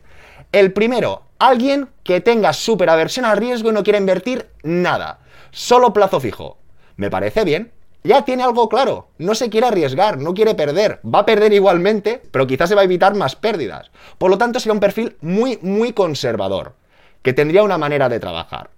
El 0.52 0.72
primero, 0.72 1.22
alguien 1.40 1.88
que 2.04 2.20
tenga 2.20 2.52
súper 2.52 2.88
aversión 2.88 3.24
al 3.24 3.36
riesgo 3.36 3.70
y 3.70 3.72
no 3.72 3.82
quiera 3.82 3.98
invertir 3.98 4.48
nada. 4.62 5.18
Solo 5.50 5.92
plazo 5.92 6.20
fijo. 6.20 6.56
Me 6.96 7.10
parece 7.10 7.44
bien. 7.44 7.72
Ya 8.04 8.24
tiene 8.24 8.44
algo 8.44 8.68
claro. 8.68 9.08
No 9.18 9.34
se 9.34 9.50
quiere 9.50 9.66
arriesgar, 9.66 10.18
no 10.18 10.34
quiere 10.34 10.54
perder. 10.54 11.00
Va 11.04 11.20
a 11.20 11.26
perder 11.26 11.52
igualmente, 11.52 12.22
pero 12.30 12.46
quizás 12.46 12.68
se 12.68 12.76
va 12.76 12.82
a 12.82 12.84
evitar 12.84 13.14
más 13.16 13.34
pérdidas. 13.34 13.90
Por 14.16 14.30
lo 14.30 14.38
tanto, 14.38 14.60
sería 14.60 14.74
un 14.74 14.80
perfil 14.80 15.16
muy, 15.20 15.58
muy 15.62 15.92
conservador, 15.92 16.74
que 17.22 17.32
tendría 17.32 17.64
una 17.64 17.76
manera 17.76 18.08
de 18.08 18.20
trabajar. 18.20 18.70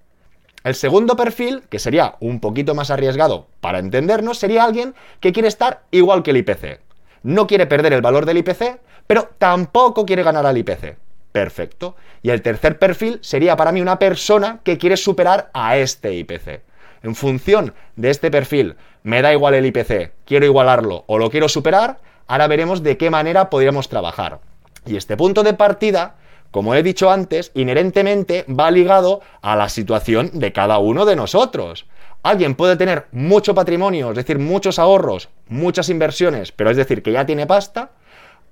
El 0.65 0.75
segundo 0.75 1.17
perfil, 1.17 1.65
que 1.69 1.79
sería 1.79 2.17
un 2.21 2.41
poquito 2.41 2.75
más 2.75 2.91
arriesgado 2.91 3.49
para 3.61 3.79
entendernos, 3.79 4.39
sería 4.39 4.65
alguien 4.65 4.95
que 5.21 5.33
quiere 5.33 5.49
estar 5.49 5.83
igual 5.91 6.23
que 6.23 6.31
el 6.31 6.39
IPC 6.39 6.81
no 7.23 7.47
quiere 7.47 7.67
perder 7.67 7.93
el 7.93 8.03
valor 8.03 8.27
del 8.27 8.39
IPC, 8.39 8.81
pero 9.07 9.31
tampoco 9.39 10.07
quiere 10.07 10.23
ganar 10.23 10.47
al 10.47 10.59
IPC. 10.59 10.97
Perfecto. 11.33 11.97
Y 12.23 12.31
el 12.31 12.43
tercer 12.43 12.79
perfil 12.79 13.19
sería 13.23 13.57
para 13.57 13.73
mí 13.73 13.81
una 13.81 13.99
persona 13.99 14.61
que 14.65 14.79
quiere 14.79 14.97
superar 14.97 15.51
a 15.53 15.77
este 15.77 16.15
IPC. 16.15 16.63
En 17.03 17.15
función 17.15 17.75
de 17.97 18.11
este 18.11 18.31
perfil, 18.31 18.77
me 19.03 19.23
da 19.23 19.33
igual 19.33 19.55
el 19.55 19.67
IPC, 19.67 20.13
quiero 20.27 20.45
igualarlo 20.45 21.05
o 21.07 21.19
lo 21.19 21.31
quiero 21.31 21.49
superar, 21.49 21.99
ahora 22.27 22.47
veremos 22.47 22.83
de 22.83 22.99
qué 22.99 23.11
manera 23.11 23.49
podríamos 23.49 23.89
trabajar. 23.89 24.41
Y 24.87 24.97
este 24.97 25.17
punto 25.17 25.43
de 25.43 25.55
partida, 25.55 26.17
como 26.51 26.75
he 26.75 26.83
dicho 26.83 27.11
antes, 27.11 27.53
inherentemente 27.55 28.45
va 28.49 28.71
ligado 28.71 29.21
a 29.41 29.57
la 29.57 29.69
situación 29.69 30.31
de 30.35 30.53
cada 30.53 30.79
uno 30.79 31.07
de 31.07 31.17
nosotros. 31.17 31.87
Alguien 32.23 32.55
puede 32.55 32.77
tener 32.77 33.07
mucho 33.13 33.55
patrimonio, 33.55 34.11
es 34.11 34.17
decir, 34.17 34.39
muchos 34.39 34.79
ahorros, 34.79 35.31
muchas 35.49 35.89
inversiones, 35.89 36.53
pero 36.53 36.71
es 36.71 36.77
decir, 36.77 37.03
que 37.03 37.13
ya 37.13 37.25
tiene 37.25 37.47
pasta. 37.47 37.93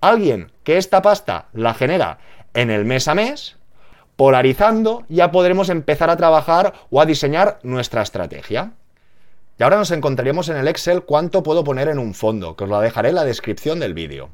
Alguien 0.01 0.53
que 0.65 0.79
esta 0.79 1.03
pasta 1.03 1.49
la 1.53 1.75
genera 1.75 2.19
en 2.55 2.71
el 2.71 2.87
mes 2.87 3.09
a 3.09 3.15
mes, 3.15 3.57
polarizando, 4.17 5.05
ya 5.09 5.31
podremos 5.31 5.69
empezar 5.69 6.09
a 6.09 6.17
trabajar 6.17 6.73
o 6.91 7.01
a 7.01 7.07
diseñar 7.07 7.59
nuestra 7.63 8.03
estrategia. 8.03 8.73
Y 9.59 9.63
ahora 9.63 9.77
nos 9.77 9.91
encontraríamos 9.91 10.49
en 10.49 10.57
el 10.57 10.69
Excel 10.69 11.03
cuánto 11.03 11.43
puedo 11.43 11.63
poner 11.63 11.89
en 11.89 11.99
un 11.99 12.15
fondo, 12.15 12.57
que 12.57 12.65
os 12.65 12.71
lo 12.71 12.81
dejaré 12.81 13.11
en 13.11 13.17
la 13.17 13.25
descripción 13.25 13.81
del 13.81 13.93
vídeo. 13.93 14.31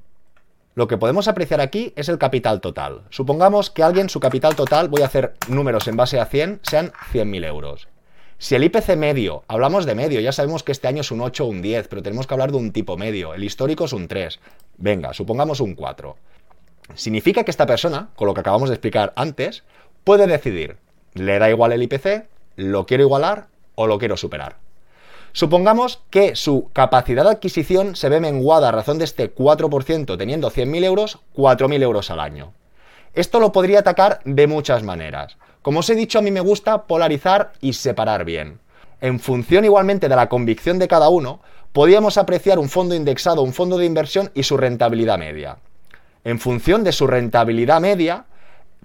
Lo 0.74 0.86
que 0.86 0.98
podemos 0.98 1.28
apreciar 1.28 1.60
aquí 1.60 1.92
es 1.96 2.08
el 2.08 2.18
capital 2.18 2.60
total. 2.60 3.02
Supongamos 3.10 3.70
que 3.70 3.82
alguien 3.82 4.08
su 4.08 4.20
capital 4.20 4.54
total, 4.54 4.88
voy 4.88 5.02
a 5.02 5.06
hacer 5.06 5.34
números 5.48 5.88
en 5.88 5.96
base 5.96 6.20
a 6.20 6.26
100, 6.26 6.60
sean 6.62 6.92
100.000 7.12 7.46
euros. 7.46 7.88
Si 8.38 8.54
el 8.54 8.64
IPC 8.64 8.96
medio, 8.96 9.44
hablamos 9.48 9.86
de 9.86 9.94
medio, 9.94 10.20
ya 10.20 10.32
sabemos 10.32 10.62
que 10.62 10.72
este 10.72 10.88
año 10.88 11.00
es 11.00 11.10
un 11.10 11.20
8 11.20 11.44
o 11.44 11.48
un 11.48 11.62
10, 11.62 11.88
pero 11.88 12.02
tenemos 12.02 12.26
que 12.26 12.34
hablar 12.34 12.50
de 12.50 12.58
un 12.58 12.72
tipo 12.72 12.96
medio. 12.96 13.32
El 13.32 13.44
histórico 13.44 13.84
es 13.84 13.92
un 13.92 14.08
3. 14.08 14.40
Venga, 14.76 15.14
supongamos 15.14 15.60
un 15.60 15.74
4. 15.74 16.16
Significa 16.94 17.44
que 17.44 17.50
esta 17.50 17.66
persona, 17.66 18.10
con 18.16 18.26
lo 18.26 18.34
que 18.34 18.40
acabamos 18.40 18.68
de 18.68 18.74
explicar 18.74 19.12
antes, 19.16 19.64
puede 20.02 20.26
decidir, 20.26 20.76
le 21.14 21.38
da 21.38 21.48
igual 21.48 21.72
el 21.72 21.82
IPC, 21.84 22.26
lo 22.56 22.86
quiero 22.86 23.04
igualar 23.04 23.46
o 23.76 23.86
lo 23.86 23.98
quiero 23.98 24.16
superar. 24.16 24.56
Supongamos 25.32 26.02
que 26.10 26.36
su 26.36 26.70
capacidad 26.72 27.24
de 27.24 27.30
adquisición 27.30 27.96
se 27.96 28.08
ve 28.08 28.20
menguada 28.20 28.68
a 28.68 28.72
razón 28.72 28.98
de 28.98 29.04
este 29.04 29.34
4%, 29.34 30.16
teniendo 30.16 30.50
100.000 30.50 30.84
euros, 30.84 31.18
4.000 31.34 31.82
euros 31.82 32.10
al 32.10 32.20
año. 32.20 32.52
Esto 33.14 33.40
lo 33.40 33.52
podría 33.52 33.80
atacar 33.80 34.20
de 34.24 34.46
muchas 34.46 34.82
maneras. 34.82 35.36
Como 35.64 35.80
os 35.80 35.88
he 35.88 35.94
dicho, 35.94 36.18
a 36.18 36.22
mí 36.22 36.30
me 36.30 36.42
gusta 36.42 36.82
polarizar 36.82 37.54
y 37.62 37.72
separar 37.72 38.26
bien. 38.26 38.60
En 39.00 39.18
función 39.18 39.64
igualmente 39.64 40.10
de 40.10 40.14
la 40.14 40.28
convicción 40.28 40.78
de 40.78 40.88
cada 40.88 41.08
uno, 41.08 41.40
podíamos 41.72 42.18
apreciar 42.18 42.58
un 42.58 42.68
fondo 42.68 42.94
indexado, 42.94 43.40
un 43.40 43.54
fondo 43.54 43.78
de 43.78 43.86
inversión 43.86 44.30
y 44.34 44.42
su 44.42 44.58
rentabilidad 44.58 45.16
media. 45.16 45.56
En 46.22 46.38
función 46.38 46.84
de 46.84 46.92
su 46.92 47.06
rentabilidad 47.06 47.80
media, 47.80 48.26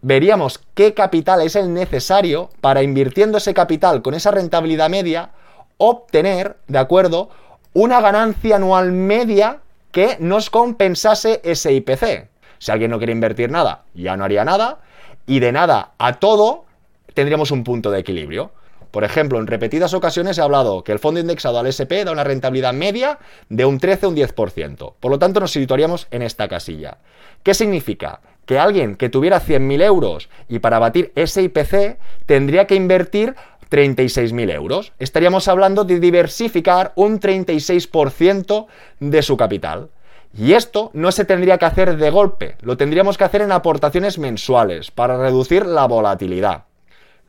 veríamos 0.02 0.62
qué 0.74 0.94
capital 0.94 1.42
es 1.42 1.58
el 1.58 1.74
necesario 1.74 2.50
para 2.62 2.82
invirtiendo 2.82 3.40
ese 3.40 3.54
capital 3.54 4.02
con 4.02 4.14
esa 4.14 4.32
rentabilidad 4.32 4.90
media, 4.90 5.32
obtener, 5.76 6.60
¿de 6.70 6.80
acuerdo?, 6.80 7.30
una 7.74 8.00
ganancia 8.00 8.56
anual 8.56 8.94
media 8.94 9.60
que 9.92 10.16
nos 10.22 10.50
compensase 10.50 11.42
ese 11.44 11.74
IPC. 11.74 12.30
Si 12.58 12.72
alguien 12.72 12.92
no 12.92 13.00
quiere 13.00 13.12
invertir 13.12 13.52
nada, 13.52 13.84
ya 13.94 14.16
no 14.16 14.24
haría 14.24 14.46
nada, 14.46 14.80
y 15.28 15.42
de 15.42 15.52
nada 15.52 15.92
a 15.98 16.14
todo 16.14 16.69
tendríamos 17.14 17.52
un 17.52 17.64
punto 17.64 17.92
de 17.92 18.00
equilibrio. 18.00 18.52
Por 18.92 19.04
ejemplo, 19.04 19.40
en 19.40 19.48
repetidas 19.48 19.94
ocasiones 19.94 20.38
he 20.38 20.42
hablado 20.42 20.84
que 20.84 20.92
el 20.92 21.00
fondo 21.00 21.20
indexado 21.20 21.60
al 21.60 21.68
SP 21.70 22.02
da 22.04 22.12
una 22.12 22.24
rentabilidad 22.24 22.74
media 22.74 23.20
de 23.48 23.66
un 23.66 23.80
13 23.80 24.08
o 24.08 24.10
un 24.10 24.16
10%. 24.16 24.94
Por 25.00 25.12
lo 25.12 25.20
tanto, 25.20 25.40
nos 25.40 25.52
situaríamos 25.52 26.08
en 26.10 26.24
esta 26.24 26.48
casilla. 26.48 26.98
¿Qué 27.44 27.54
significa? 27.54 28.22
Que 28.46 28.58
alguien 28.58 28.96
que 28.96 29.10
tuviera 29.10 29.40
100.000 29.40 29.84
euros 29.84 30.30
y 30.48 30.60
para 30.60 30.80
batir 30.80 31.12
ese 31.16 31.44
IPC 31.44 32.00
tendría 32.26 32.66
que 32.66 32.74
invertir 32.76 33.36
36.000 33.70 34.52
euros. 34.52 34.94
Estaríamos 34.98 35.48
hablando 35.48 35.84
de 35.84 36.00
diversificar 36.00 36.92
un 36.96 37.20
36% 37.20 38.66
de 39.00 39.22
su 39.22 39.38
capital. 39.38 39.90
Y 40.36 40.54
esto 40.54 40.92
no 40.94 41.12
se 41.12 41.26
tendría 41.26 41.58
que 41.58 41.66
hacer 41.66 41.98
de 41.98 42.10
golpe, 42.12 42.56
lo 42.62 42.78
tendríamos 42.78 43.18
que 43.18 43.24
hacer 43.24 43.42
en 43.42 43.52
aportaciones 43.52 44.20
mensuales 44.20 44.92
para 44.92 45.18
reducir 45.18 45.66
la 45.66 45.88
volatilidad. 45.88 46.66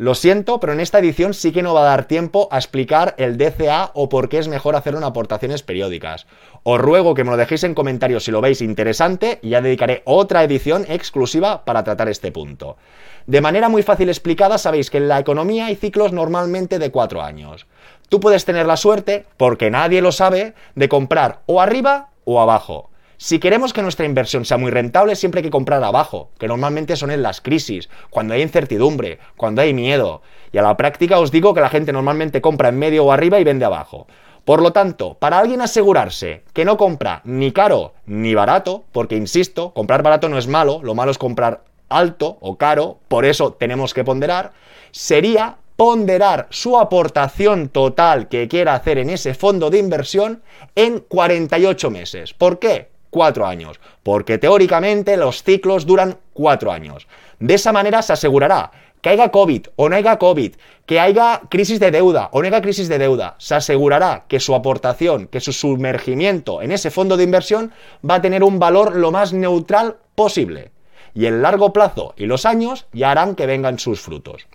Lo 0.01 0.15
siento, 0.15 0.61
pero 0.61 0.73
en 0.73 0.81
esta 0.81 0.99
edición 0.99 1.35
sí 1.35 1.53
que 1.53 1.61
no 1.61 1.75
va 1.75 1.83
a 1.83 1.91
dar 1.91 2.07
tiempo 2.07 2.49
a 2.51 2.57
explicar 2.57 3.15
el 3.19 3.37
DCA 3.37 3.91
o 3.93 4.09
por 4.09 4.31
qué 4.31 4.39
es 4.39 4.49
mejor 4.49 4.75
hacerlo 4.75 4.99
en 4.99 5.05
aportaciones 5.05 5.63
periódicas. 5.63 6.27
Os 6.63 6.81
ruego 6.81 7.13
que 7.13 7.23
me 7.23 7.31
lo 7.31 7.37
dejéis 7.37 7.65
en 7.65 7.75
comentarios 7.75 8.25
si 8.25 8.31
lo 8.31 8.41
veis 8.41 8.63
interesante 8.63 9.41
y 9.43 9.51
ya 9.51 9.61
dedicaré 9.61 10.01
otra 10.07 10.43
edición 10.43 10.87
exclusiva 10.89 11.67
para 11.67 11.85
tratar 11.85 12.09
este 12.09 12.33
punto. 12.33 12.79
De 13.27 13.43
manera 13.43 13.69
muy 13.69 13.83
fácil 13.83 14.09
explicada, 14.09 14.57
sabéis 14.57 14.89
que 14.89 14.97
en 14.97 15.09
la 15.09 15.19
economía 15.19 15.67
hay 15.67 15.77
ciclos 15.77 16.15
normalmente 16.15 16.79
de 16.79 16.91
cuatro 16.91 17.21
años. 17.21 17.67
Tú 18.09 18.21
puedes 18.21 18.47
tener 18.47 18.65
la 18.65 18.79
suerte, 18.79 19.27
porque 19.37 19.71
nadie 19.71 20.01
lo 20.01 20.13
sabe, 20.13 20.55
de 20.77 20.89
comprar 20.89 21.41
o 21.45 21.61
arriba 21.61 22.09
o 22.25 22.41
abajo. 22.41 22.90
Si 23.23 23.39
queremos 23.39 23.75
que 23.75 23.83
nuestra 23.83 24.07
inversión 24.07 24.47
sea 24.47 24.57
muy 24.57 24.71
rentable, 24.71 25.15
siempre 25.15 25.41
hay 25.41 25.43
que 25.43 25.51
comprar 25.51 25.85
abajo, 25.85 26.31
que 26.39 26.49
normalmente 26.49 26.97
son 26.97 27.11
en 27.11 27.23
las 27.23 27.43
crisis, 27.43 27.91
cuando 28.09 28.33
hay 28.33 28.41
incertidumbre, 28.41 29.19
cuando 29.37 29.61
hay 29.61 29.75
miedo. 29.75 30.23
Y 30.53 30.57
a 30.57 30.63
la 30.63 30.79
práctica 30.79 31.19
os 31.19 31.31
digo 31.31 31.53
que 31.53 31.61
la 31.61 31.69
gente 31.69 31.93
normalmente 31.93 32.41
compra 32.41 32.71
en 32.71 32.79
medio 32.79 33.05
o 33.05 33.13
arriba 33.13 33.39
y 33.39 33.45
vende 33.45 33.67
abajo. 33.67 34.07
Por 34.47 34.63
lo 34.63 34.73
tanto, 34.73 35.19
para 35.19 35.39
alguien 35.39 35.61
asegurarse 35.61 36.45
que 36.55 36.65
no 36.65 36.79
compra 36.79 37.21
ni 37.25 37.53
caro 37.53 37.93
ni 38.07 38.35
barato, 38.35 38.85
porque 38.91 39.17
insisto, 39.17 39.75
comprar 39.75 40.03
barato 40.03 40.31
no 40.31 40.39
es 40.39 40.49
malo, 40.49 40.81
lo 40.83 40.95
malo 40.95 41.11
es 41.11 41.19
comprar 41.19 41.63
alto 41.91 42.39
o 42.41 42.57
caro, 42.57 43.01
por 43.09 43.27
eso 43.27 43.53
tenemos 43.53 43.93
que 43.93 44.03
ponderar, 44.03 44.53
sería 44.93 45.59
ponderar 45.77 46.47
su 46.49 46.79
aportación 46.79 47.69
total 47.69 48.29
que 48.29 48.49
quiera 48.49 48.75
hacer 48.75 48.97
en 48.97 49.11
ese 49.11 49.35
fondo 49.35 49.69
de 49.69 49.77
inversión 49.77 50.43
en 50.75 51.01
48 51.01 51.91
meses. 51.91 52.33
¿Por 52.33 52.59
qué? 52.59 52.90
Cuatro 53.11 53.47
años, 53.47 53.81
porque 54.03 54.39
teóricamente 54.39 55.17
los 55.17 55.43
ciclos 55.43 55.87
duran 55.87 56.19
cuatro 56.33 56.73
años. 56.73 57.07
De 57.39 57.55
esa 57.55 57.73
manera 57.73 58.03
se 58.03 58.13
asegurará 58.13 58.71
que 59.01 59.11
haya 59.11 59.31
COVID 59.31 59.67
o 59.77 59.89
no 59.89 59.97
haya 59.97 60.19
COVID, 60.19 60.55
que 60.87 61.01
haya 61.01 61.41
crisis 61.49 61.81
de 61.81 61.91
deuda 61.91 62.29
o 62.33 62.41
no 62.41 62.49
haya 62.49 62.61
crisis 62.61 62.89
de 62.89 62.99
deuda, 62.99 63.35
se 63.39 63.55
asegurará 63.55 64.25
que 64.29 64.41
su 64.41 64.55
aportación, 64.55 65.27
que 65.27 65.41
su 65.41 65.53
sumergimiento 65.53 66.63
en 66.63 66.73
ese 66.73 66.91
fondo 66.91 67.17
de 67.17 67.25
inversión 67.25 67.73
va 68.09 68.17
a 68.17 68.23
tener 68.23 68.45
un 68.45 68.59
valor 68.59 68.97
lo 68.97 69.11
más 69.11 69.33
neutral 69.33 69.97
posible. 70.15 70.71
Y 71.15 71.27
el 71.27 71.43
largo 71.43 71.73
plazo 71.73 72.15
y 72.17 72.27
los 72.27 72.47
años 72.47 72.87
ya 72.93 73.11
harán 73.11 73.35
que 73.35 73.47
vengan 73.47 73.79
sus 73.79 74.01
frutos. 74.01 74.47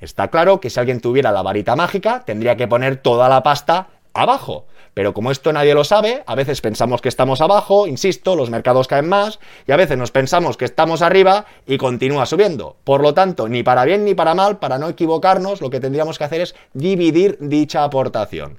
Está 0.00 0.28
claro 0.28 0.60
que 0.60 0.70
si 0.70 0.78
alguien 0.78 1.00
tuviera 1.00 1.32
la 1.32 1.42
varita 1.42 1.74
mágica, 1.74 2.22
tendría 2.24 2.56
que 2.56 2.68
poner 2.68 2.96
toda 2.96 3.28
la 3.28 3.42
pasta 3.42 3.88
abajo. 4.14 4.66
Pero 4.98 5.14
como 5.14 5.30
esto 5.30 5.52
nadie 5.52 5.74
lo 5.74 5.84
sabe, 5.84 6.24
a 6.26 6.34
veces 6.34 6.60
pensamos 6.60 7.00
que 7.00 7.08
estamos 7.08 7.40
abajo, 7.40 7.86
insisto, 7.86 8.34
los 8.34 8.50
mercados 8.50 8.88
caen 8.88 9.08
más, 9.08 9.38
y 9.64 9.70
a 9.70 9.76
veces 9.76 9.96
nos 9.96 10.10
pensamos 10.10 10.56
que 10.56 10.64
estamos 10.64 11.02
arriba 11.02 11.46
y 11.68 11.78
continúa 11.78 12.26
subiendo. 12.26 12.74
Por 12.82 13.00
lo 13.00 13.14
tanto, 13.14 13.48
ni 13.48 13.62
para 13.62 13.84
bien 13.84 14.04
ni 14.04 14.16
para 14.16 14.34
mal, 14.34 14.58
para 14.58 14.76
no 14.76 14.88
equivocarnos, 14.88 15.60
lo 15.60 15.70
que 15.70 15.78
tendríamos 15.78 16.18
que 16.18 16.24
hacer 16.24 16.40
es 16.40 16.56
dividir 16.72 17.38
dicha 17.40 17.84
aportación. 17.84 18.58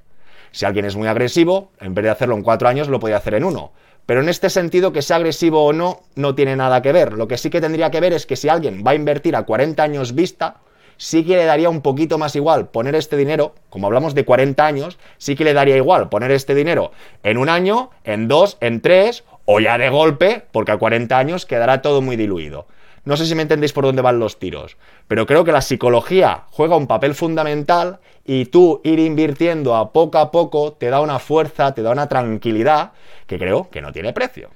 Si 0.53 0.65
alguien 0.65 0.85
es 0.85 0.95
muy 0.95 1.09
agresivo, 1.09 1.73
en 1.81 1.93
vez 1.93 2.05
de 2.05 2.11
hacerlo 2.11 2.35
en 2.35 2.43
cuatro 2.43 2.69
años, 2.69 2.87
lo 2.87 3.01
puede 3.01 3.15
hacer 3.15 3.33
en 3.33 3.43
uno. 3.43 3.73
Pero 4.05 4.21
en 4.21 4.29
este 4.29 4.49
sentido, 4.49 4.93
que 4.93 5.01
sea 5.01 5.17
agresivo 5.17 5.65
o 5.65 5.73
no, 5.73 6.03
no 6.15 6.35
tiene 6.35 6.55
nada 6.55 6.81
que 6.81 6.93
ver. 6.93 7.11
Lo 7.11 7.27
que 7.27 7.37
sí 7.37 7.49
que 7.49 7.59
tendría 7.59 7.91
que 7.91 7.99
ver 7.99 8.13
es 8.13 8.25
que 8.25 8.37
si 8.37 8.47
alguien 8.47 8.81
va 8.87 8.91
a 8.91 8.95
invertir 8.95 9.35
a 9.35 9.43
40 9.43 9.83
años 9.83 10.15
vista, 10.15 10.61
sí 10.99 11.23
que 11.23 11.37
le 11.37 11.45
daría 11.45 11.69
un 11.69 11.81
poquito 11.81 12.19
más 12.19 12.35
igual 12.35 12.67
poner 12.67 12.93
este 12.93 13.17
dinero, 13.17 13.55
como 13.69 13.87
hablamos 13.87 14.13
de 14.13 14.25
40 14.25 14.63
años, 14.63 14.99
sí 15.17 15.35
que 15.35 15.45
le 15.45 15.53
daría 15.53 15.77
igual 15.77 16.09
poner 16.09 16.29
este 16.29 16.53
dinero 16.53 16.91
en 17.23 17.37
un 17.37 17.49
año, 17.49 17.89
en 18.03 18.27
dos, 18.27 18.57
en 18.59 18.81
tres, 18.81 19.23
o 19.45 19.59
ya 19.59 19.77
de 19.77 19.89
golpe, 19.89 20.43
porque 20.51 20.73
a 20.73 20.77
40 20.77 21.17
años 21.17 21.45
quedará 21.47 21.81
todo 21.81 22.01
muy 22.01 22.17
diluido. 22.17 22.67
No 23.05 23.15
sé 23.15 23.25
si 23.25 23.33
me 23.33 23.41
entendéis 23.41 23.71
por 23.71 23.85
dónde 23.85 24.01
van 24.01 24.19
los 24.19 24.39
tiros, 24.39 24.77
pero 25.07 25.25
creo 25.25 25.45
que 25.45 25.53
la 25.53 25.61
psicología 25.61 26.43
juega 26.51 26.75
un 26.75 26.85
papel 26.85 27.15
fundamental 27.15 27.99
y 28.25 28.45
tú 28.45 28.81
ir 28.83 28.99
invirtiendo 28.99 29.75
a 29.75 29.93
poco 29.93 30.17
a 30.17 30.31
poco 30.31 30.73
te 30.73 30.89
da 30.89 30.99
una 30.99 31.17
fuerza, 31.17 31.73
te 31.73 31.81
da 31.81 31.91
una 31.91 32.09
tranquilidad 32.09 32.91
que 33.25 33.39
creo 33.39 33.69
que 33.71 33.81
no 33.81 33.93
tiene 33.93 34.11
precio. 34.11 34.49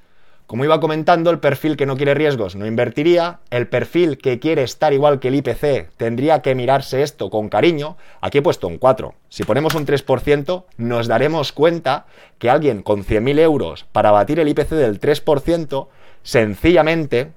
Como 0.53 0.65
iba 0.65 0.79
comentando, 0.79 1.31
el 1.31 1.39
perfil 1.39 1.75
que 1.75 1.87
no 1.87 1.97
quiere 1.97 2.13
riesgos 2.13 2.55
no 2.55 2.67
invertiría, 2.67 3.39
el 3.49 3.67
perfil 3.67 4.19
que 4.19 4.37
quiere 4.37 4.61
estar 4.61 4.93
igual 4.93 5.19
que 5.19 5.29
el 5.29 5.33
IPC 5.33 5.89
tendría 5.97 6.43
que 6.43 6.53
mirarse 6.53 7.01
esto 7.01 7.31
con 7.31 7.49
cariño. 7.49 7.97
Aquí 8.21 8.37
he 8.37 8.41
puesto 8.43 8.67
un 8.67 8.77
4. 8.77 9.15
Si 9.29 9.45
ponemos 9.45 9.73
un 9.73 9.87
3%, 9.87 10.65
nos 10.77 11.07
daremos 11.07 11.53
cuenta 11.53 12.05
que 12.37 12.51
alguien 12.51 12.83
con 12.83 13.03
100.000 13.03 13.39
euros 13.39 13.87
para 13.91 14.11
batir 14.11 14.39
el 14.39 14.47
IPC 14.47 14.69
del 14.69 15.01
3%, 15.01 15.87
sencillamente 16.21 17.31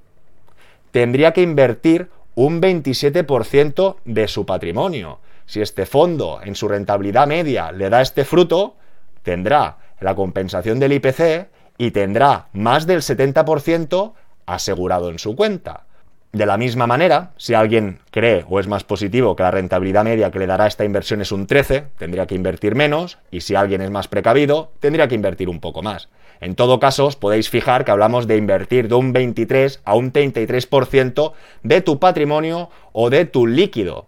tendría 0.91 1.33
que 1.33 1.41
invertir 1.41 2.11
un 2.35 2.61
27% 2.61 3.97
de 4.05 4.29
su 4.29 4.45
patrimonio. 4.45 5.21
Si 5.47 5.63
este 5.63 5.87
fondo 5.87 6.41
en 6.45 6.55
su 6.55 6.69
rentabilidad 6.69 7.27
media 7.27 7.73
le 7.73 7.89
da 7.89 8.03
este 8.03 8.27
fruto, 8.27 8.77
tendrá 9.23 9.79
la 10.01 10.15
compensación 10.15 10.79
del 10.79 10.93
IPC 10.93 11.56
y 11.79 11.91
tendrá 11.91 12.47
más 12.53 12.87
del 12.87 13.01
70% 13.01 14.13
asegurado 14.47 15.11
en 15.11 15.19
su 15.19 15.37
cuenta. 15.37 15.85
De 16.33 16.45
la 16.45 16.59
misma 16.59 16.87
manera, 16.87 17.31
si 17.39 17.55
alguien 17.55 18.01
cree 18.11 18.45
o 18.49 18.61
es 18.61 18.67
más 18.67 18.85
positivo 18.85 19.35
que 19.37 19.43
la 19.43 19.51
rentabilidad 19.51 20.05
media 20.05 20.31
que 20.31 20.39
le 20.39 20.47
dará 20.47 20.67
esta 20.67 20.85
inversión 20.85 21.23
es 21.23 21.33
un 21.33 21.47
13, 21.47 21.85
tendría 21.97 22.27
que 22.27 22.35
invertir 22.35 22.75
menos, 22.75 23.19
y 23.31 23.41
si 23.41 23.55
alguien 23.55 23.81
es 23.81 23.91
más 23.91 24.07
precavido, 24.07 24.71
tendría 24.81 25.09
que 25.09 25.15
invertir 25.15 25.49
un 25.49 25.61
poco 25.61 25.81
más. 25.83 26.09
En 26.41 26.55
todo 26.55 26.79
caso, 26.79 27.07
os 27.07 27.17
podéis 27.17 27.49
fijar 27.49 27.85
que 27.85 27.91
hablamos 27.91 28.27
de 28.27 28.37
invertir 28.37 28.89
de 28.89 28.97
un 28.97 29.15
23 29.15 29.81
a 29.85 29.95
un 29.95 30.13
33% 30.13 31.33
de 31.63 31.81
tu 31.81 31.99
patrimonio 31.99 32.69
o 32.93 33.09
de 33.09 33.25
tu 33.25 33.47
líquido. 33.47 34.07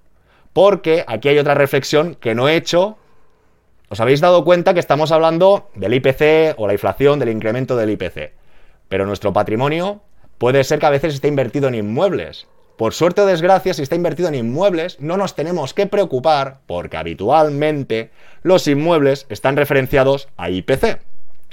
Porque 0.53 1.05
aquí 1.07 1.29
hay 1.29 1.39
otra 1.39 1.55
reflexión 1.55 2.14
que 2.14 2.35
no 2.35 2.49
he 2.49 2.57
hecho 2.57 2.99
Os 3.91 4.01
habéis 4.01 4.20
dado 4.20 4.45
cuenta 4.45 4.74
que 4.74 4.80
estamos 4.80 5.12
hablando 5.12 5.70
del 5.74 5.95
IPC 5.95 6.55
o 6.59 6.66
la 6.66 6.74
inflación, 6.74 7.18
del 7.18 7.30
incremento 7.30 7.74
del 7.74 7.91
IPC. 7.91 8.34
Pero 8.89 9.07
nuestro 9.07 9.32
patrimonio 9.32 10.03
puede 10.36 10.62
ser 10.64 10.78
que 10.78 10.86
a 10.86 10.91
veces 10.91 11.14
esté 11.14 11.28
invertido 11.28 11.68
en 11.68 11.74
inmuebles. 11.74 12.47
Por 12.76 12.93
suerte 12.93 13.22
o 13.22 13.26
desgracia, 13.26 13.72
si 13.72 13.82
está 13.82 13.97
invertido 13.97 14.28
en 14.28 14.34
inmuebles, 14.34 15.01
no 15.01 15.16
nos 15.16 15.34
tenemos 15.34 15.72
que 15.72 15.86
preocupar 15.86 16.61
porque 16.66 16.99
habitualmente 16.99 18.11
los 18.43 18.68
inmuebles 18.68 19.26
están 19.30 19.57
referenciados 19.57 20.28
a 20.36 20.51
IPC. 20.51 21.01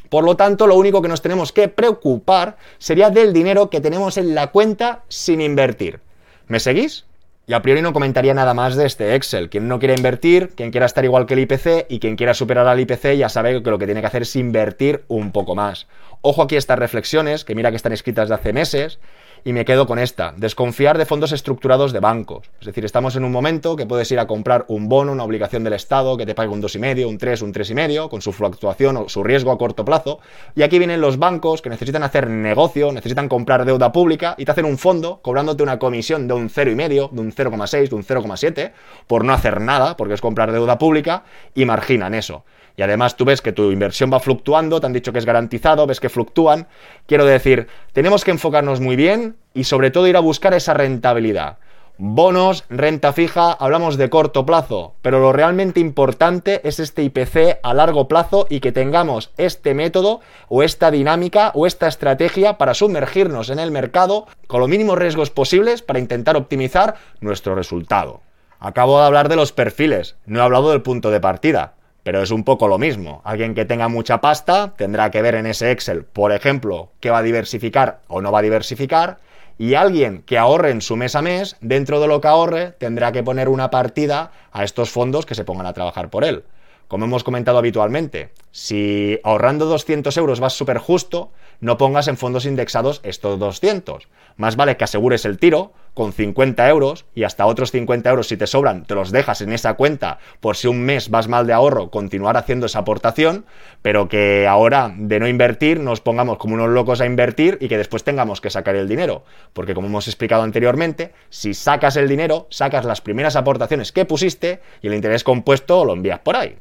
Por 0.10 0.24
lo 0.24 0.36
tanto, 0.36 0.68
lo 0.68 0.76
único 0.76 1.02
que 1.02 1.08
nos 1.08 1.22
tenemos 1.22 1.52
que 1.52 1.68
preocupar 1.70 2.58
sería 2.78 3.10
del 3.10 3.34
dinero 3.34 3.70
que 3.70 3.82
tenemos 3.82 4.18
en 4.18 4.36
la 4.36 4.48
cuenta 4.52 5.04
sin 5.08 5.42
invertir. 5.42 6.02
¿Me 6.48 6.60
seguís? 6.60 7.06
Y 7.48 7.54
a 7.54 7.62
priori 7.62 7.82
no 7.84 7.94
comentaría 7.94 8.34
nada 8.34 8.56
más 8.56 8.76
de 8.76 8.88
este 8.88 9.14
Excel. 9.14 9.50
Quien 9.50 9.68
no 9.68 9.78
quiera 9.78 9.94
invertir, 9.96 10.50
quien 10.56 10.72
quiera 10.72 10.88
estar 10.88 11.06
igual 11.06 11.28
que 11.28 11.36
el 11.36 11.42
IPC 11.42 11.86
y 11.90 12.00
quien 12.00 12.16
quiera 12.16 12.34
superar 12.34 12.68
al 12.68 12.80
IPC 12.80 13.18
ya 13.18 13.30
sabe 13.30 13.62
que 13.62 13.70
lo 13.70 13.78
que 13.78 13.86
tiene 13.86 14.02
que 14.02 14.08
hacer 14.08 14.24
es 14.24 14.36
invertir 14.36 15.04
un 15.08 15.32
poco 15.32 15.56
más. 15.56 15.88
Ojo 16.22 16.42
aquí 16.42 16.56
estas 16.56 16.80
reflexiones, 16.80 17.46
que 17.46 17.54
mira 17.54 17.70
que 17.70 17.78
están 17.78 17.94
escritas 17.94 18.30
de 18.30 18.36
hace 18.36 18.52
meses, 18.52 19.00
y 19.46 19.54
me 19.54 19.64
quedo 19.64 19.86
con 19.86 20.00
esta, 20.00 20.34
desconfiar 20.36 20.98
de 20.98 21.06
fondos 21.06 21.32
estructurados 21.32 21.94
de 21.94 22.00
bancos. 22.00 22.50
Es 22.60 22.66
decir, 22.66 22.84
estamos 22.84 23.16
en 23.16 23.24
un 23.24 23.32
momento 23.32 23.76
que 23.76 23.86
puedes 23.86 24.12
ir 24.12 24.20
a 24.20 24.26
comprar 24.26 24.66
un 24.70 24.90
bono, 24.90 25.12
una 25.12 25.24
obligación 25.24 25.64
del 25.64 25.74
Estado 25.74 26.18
que 26.18 26.26
te 26.26 26.34
pague 26.34 26.50
un 26.50 26.64
2,5, 26.64 27.06
un 27.06 27.20
3, 27.20 27.44
un 27.44 27.54
3,5, 27.54 28.10
con 28.10 28.24
su 28.24 28.34
fluctuación 28.34 28.98
o 28.98 29.08
su 29.08 29.24
riesgo 29.24 29.52
a 29.52 29.60
corto 29.60 29.86
plazo. 29.86 30.20
Y 30.56 30.64
aquí 30.64 30.80
vienen 30.80 31.00
los 31.00 31.20
bancos 31.20 31.62
que 31.62 31.70
necesitan 31.70 32.02
hacer 32.02 32.28
negocio, 32.28 32.92
necesitan 32.92 33.30
comprar 33.30 33.66
deuda 33.66 33.92
pública 33.92 34.34
y 34.36 34.46
te 34.46 34.52
hacen 34.52 34.66
un 34.66 34.80
fondo 34.80 35.20
cobrándote 35.22 35.62
una 35.62 35.78
comisión 35.78 36.28
de 36.28 36.34
un 36.34 36.50
0,5, 36.50 37.12
de 37.12 37.22
un 37.22 37.32
0,6, 37.32 37.90
de 37.90 37.96
un 37.96 38.04
0,7, 38.04 38.72
por 39.06 39.24
no 39.24 39.32
hacer 39.32 39.62
nada, 39.62 39.96
porque 39.96 40.16
es 40.16 40.22
comprar 40.22 40.52
deuda 40.52 40.80
pública, 40.80 41.24
y 41.54 41.66
marginan 41.66 42.16
eso 42.16 42.44
y 42.78 42.82
además 42.82 43.16
tú 43.16 43.26
ves 43.26 43.42
que 43.42 43.52
tu 43.52 43.72
inversión 43.72 44.12
va 44.12 44.20
fluctuando, 44.20 44.80
te 44.80 44.88
han 44.88 44.94
dicho 44.94 45.14
que 45.14 45.20
es 45.20 45.26
garantizado, 45.26 45.88
ves 45.88 46.00
que 46.00 46.10
fluctúan. 46.10 46.68
Quiero 47.08 47.26
decir, 47.26 47.68
tenemos 47.94 48.24
que 48.24 48.32
enfocarnos 48.32 48.82
muy 48.82 48.96
bien 48.96 49.36
y 49.54 49.64
sobre 49.66 49.92
todo 49.92 50.08
ir 50.08 50.18
a 50.18 50.22
buscar 50.22 50.54
esa 50.54 50.74
rentabilidad. 50.74 51.58
Bonos, 51.98 52.66
renta 52.70 53.14
fija, 53.14 53.54
hablamos 53.54 53.96
de 53.96 54.10
corto 54.10 54.46
plazo, 54.46 54.96
pero 55.02 55.22
lo 55.22 55.32
realmente 55.32 55.80
importante 55.80 56.60
es 56.68 56.82
este 56.82 57.04
IPC 57.04 57.60
a 57.64 57.74
largo 57.74 58.10
plazo 58.10 58.48
y 58.50 58.60
que 58.60 58.74
tengamos 58.74 59.32
este 59.38 59.74
método 59.74 60.20
o 60.50 60.62
esta 60.62 60.92
dinámica 60.92 61.52
o 61.54 61.66
esta 61.66 61.88
estrategia 61.88 62.58
para 62.58 62.74
sumergirnos 62.74 63.50
en 63.50 63.60
el 63.60 63.72
mercado 63.72 64.28
con 64.48 64.60
los 64.60 64.68
mínimos 64.68 64.98
riesgos 64.98 65.30
posibles 65.30 65.82
para 65.82 66.00
intentar 66.00 66.36
optimizar 66.36 66.96
nuestro 67.22 67.56
resultado. 67.56 68.20
Acabo 68.60 69.00
de 69.00 69.06
hablar 69.06 69.30
de 69.30 69.38
los 69.38 69.54
perfiles, 69.54 70.18
no 70.26 70.40
he 70.40 70.44
hablado 70.44 70.72
del 70.72 70.82
punto 70.82 71.12
de 71.12 71.22
partida. 71.22 71.75
Pero 72.06 72.22
es 72.22 72.30
un 72.30 72.44
poco 72.44 72.68
lo 72.68 72.78
mismo. 72.78 73.22
Alguien 73.24 73.56
que 73.56 73.66
tenga 73.66 73.88
mucha 73.88 74.22
pasta 74.22 74.76
tendrá 74.78 75.10
que 75.10 75.24
ver 75.24 75.34
en 75.34 75.48
ese 75.48 75.72
Excel, 75.72 76.04
por 76.06 76.32
ejemplo, 76.32 76.92
qué 77.00 77.10
va 77.10 77.18
a 77.18 77.24
diversificar 77.24 78.02
o 78.08 78.22
no 78.22 78.32
va 78.32 78.40
a 78.40 78.42
diversificar. 78.44 79.18
Y 79.58 79.74
alguien 79.74 80.22
que 80.22 80.38
ahorre 80.38 80.70
en 80.70 80.82
su 80.82 80.98
mes 80.98 81.16
a 81.16 81.24
mes, 81.24 81.56
dentro 81.62 82.00
de 82.00 82.08
lo 82.08 82.22
que 82.22 82.28
ahorre, 82.28 82.74
tendrá 82.74 83.12
que 83.12 83.24
poner 83.24 83.50
una 83.50 83.72
partida 83.72 84.32
a 84.52 84.64
estos 84.64 84.92
fondos 84.92 85.26
que 85.26 85.34
se 85.34 85.46
pongan 85.46 85.66
a 85.66 85.74
trabajar 85.74 86.12
por 86.12 86.24
él. 86.24 86.44
Como 86.88 87.06
hemos 87.06 87.24
comentado 87.24 87.58
habitualmente, 87.58 88.30
si 88.56 89.20
ahorrando 89.26 89.66
200 89.66 90.16
euros 90.16 90.40
vas 90.40 90.54
súper 90.54 90.78
justo, 90.78 91.30
no 91.60 91.78
pongas 91.78 92.08
en 92.08 92.16
fondos 92.16 92.46
indexados 92.46 93.02
estos 93.04 93.38
200. 93.38 94.08
Más 94.38 94.56
vale 94.56 94.78
que 94.78 94.86
asegures 94.86 95.26
el 95.26 95.38
tiro 95.40 95.74
con 95.94 96.14
50 96.14 96.70
euros 96.70 97.04
y 97.14 97.26
hasta 97.26 97.48
otros 97.48 97.72
50 97.72 98.10
euros 98.10 98.30
si 98.30 98.38
te 98.38 98.48
sobran 98.48 98.86
te 98.86 98.96
los 98.96 99.12
dejas 99.12 99.42
en 99.42 99.52
esa 99.52 99.74
cuenta 99.74 100.20
por 100.40 100.56
si 100.56 100.70
un 100.70 100.80
mes 100.84 101.10
vas 101.10 101.28
mal 101.28 101.48
de 101.48 101.52
ahorro 101.52 101.92
continuar 101.92 102.38
haciendo 102.38 102.68
esa 102.68 102.80
aportación, 102.80 103.44
pero 103.82 104.08
que 104.08 104.48
ahora 104.48 104.94
de 104.96 105.20
no 105.20 105.28
invertir 105.28 105.82
nos 105.82 106.00
pongamos 106.00 106.38
como 106.38 106.54
unos 106.54 106.70
locos 106.70 107.02
a 107.02 107.06
invertir 107.06 107.58
y 107.60 107.68
que 107.68 107.78
después 107.78 108.06
tengamos 108.06 108.40
que 108.40 108.50
sacar 108.50 108.78
el 108.78 108.88
dinero. 108.88 109.26
Porque 109.52 109.74
como 109.74 109.88
hemos 109.88 110.08
explicado 110.08 110.44
anteriormente, 110.44 111.12
si 111.30 111.54
sacas 111.54 111.98
el 111.98 112.08
dinero, 112.08 112.48
sacas 112.50 112.86
las 112.86 113.02
primeras 113.02 113.36
aportaciones 113.36 113.92
que 113.92 114.06
pusiste 114.06 114.62
y 114.82 114.88
el 114.88 114.94
interés 114.94 115.26
compuesto 115.26 115.84
lo 115.84 115.92
envías 115.92 116.20
por 116.20 116.38
ahí. 116.38 116.56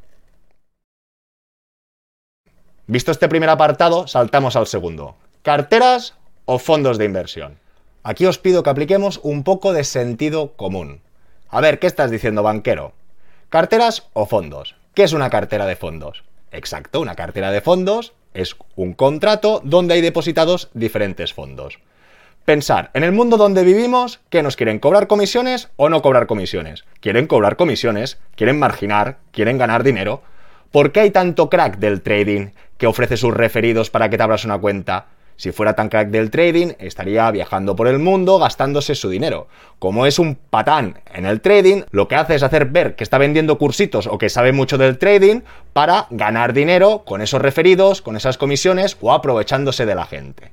Visto 2.87 3.11
este 3.11 3.29
primer 3.29 3.49
apartado, 3.49 4.07
saltamos 4.07 4.57
al 4.57 4.67
segundo. 4.67 5.17
Carteras 5.43 6.15
o 6.45 6.59
fondos 6.59 6.99
de 6.99 7.07
inversión. 7.07 7.59
Aquí 8.03 8.27
os 8.27 8.39
pido 8.39 8.63
que 8.63 8.71
apliquemos 8.71 9.21
un 9.23 9.43
poco 9.43 9.73
de 9.73 9.85
sentido 9.85 10.53
común. 10.53 11.01
A 11.49 11.63
ver, 11.63 11.79
¿qué 11.79 11.87
estás 11.87 12.11
diciendo, 12.11 12.43
banquero? 12.43 12.93
¿Carteras 13.49 14.09
o 14.13 14.27
fondos? 14.27 14.77
¿Qué 14.93 15.05
es 15.05 15.15
una 15.15 15.31
cartera 15.31 15.65
de 15.65 15.77
fondos? 15.77 16.25
Exacto, 16.53 17.01
una 17.01 17.15
cartera 17.15 17.51
de 17.51 17.63
fondos 17.63 18.13
es 18.35 18.57
un 18.77 18.93
contrato 18.93 19.63
donde 19.65 19.95
hay 19.95 20.01
depositados 20.03 20.69
diferentes 20.75 21.33
fondos. 21.33 21.79
Pensar, 22.45 22.91
en 22.93 23.05
el 23.05 23.13
mundo 23.13 23.39
donde 23.39 23.65
vivimos, 23.65 24.21
¿qué 24.29 24.43
nos 24.43 24.57
quieren 24.57 24.79
cobrar 24.79 25.07
comisiones 25.07 25.71
o 25.77 25.89
no 25.89 26.03
cobrar 26.03 26.27
comisiones? 26.27 26.85
Quieren 27.01 27.27
cobrar 27.27 27.57
comisiones, 27.57 28.19
quieren 28.37 28.59
marginar, 28.59 29.17
quieren 29.31 29.57
ganar 29.57 29.83
dinero. 29.83 30.23
¿Por 30.75 30.91
qué 30.91 30.99
hay 30.99 31.13
tanto 31.13 31.49
crack 31.49 31.79
del 31.79 32.03
trading 32.03 32.49
que 32.79 32.89
ofrece 32.89 33.17
sus 33.17 33.33
referidos 33.33 33.91
para 33.91 34.11
que 34.11 34.17
te 34.17 34.25
abras 34.25 34.45
una 34.45 34.59
cuenta? 34.59 35.07
Si 35.37 35.53
fuera 35.53 35.75
tan 35.75 35.89
crack 35.89 36.09
del 36.09 36.33
trading, 36.33 36.73
estaría 36.81 37.31
viajando 37.31 37.77
por 37.77 37.87
el 37.87 38.01
mundo 38.01 38.41
gastándose 38.41 38.97
su 38.97 39.09
dinero. 39.09 39.47
Como 39.79 40.05
es 40.05 40.19
un 40.19 40.35
patán 40.35 40.99
en 41.15 41.27
el 41.27 41.41
trading, 41.41 41.83
lo 41.93 42.09
que 42.09 42.17
hace 42.17 42.35
es 42.35 42.43
hacer 42.43 42.65
ver 42.65 42.97
que 42.97 43.05
está 43.05 43.19
vendiendo 43.19 43.57
cursitos 43.57 44.09
o 44.09 44.19
que 44.19 44.29
sabe 44.29 44.51
mucho 44.51 44.77
del 44.77 44.99
trading 44.99 45.43
para 45.73 46.09
ganar 46.11 46.53
dinero 46.53 47.05
con 47.07 47.23
esos 47.23 47.41
referidos, 47.41 48.03
con 48.03 48.17
esas 48.17 48.37
comisiones 48.37 48.97
o 49.01 49.13
aprovechándose 49.13 49.87
de 49.87 49.95
la 49.95 50.07
gente. 50.07 50.51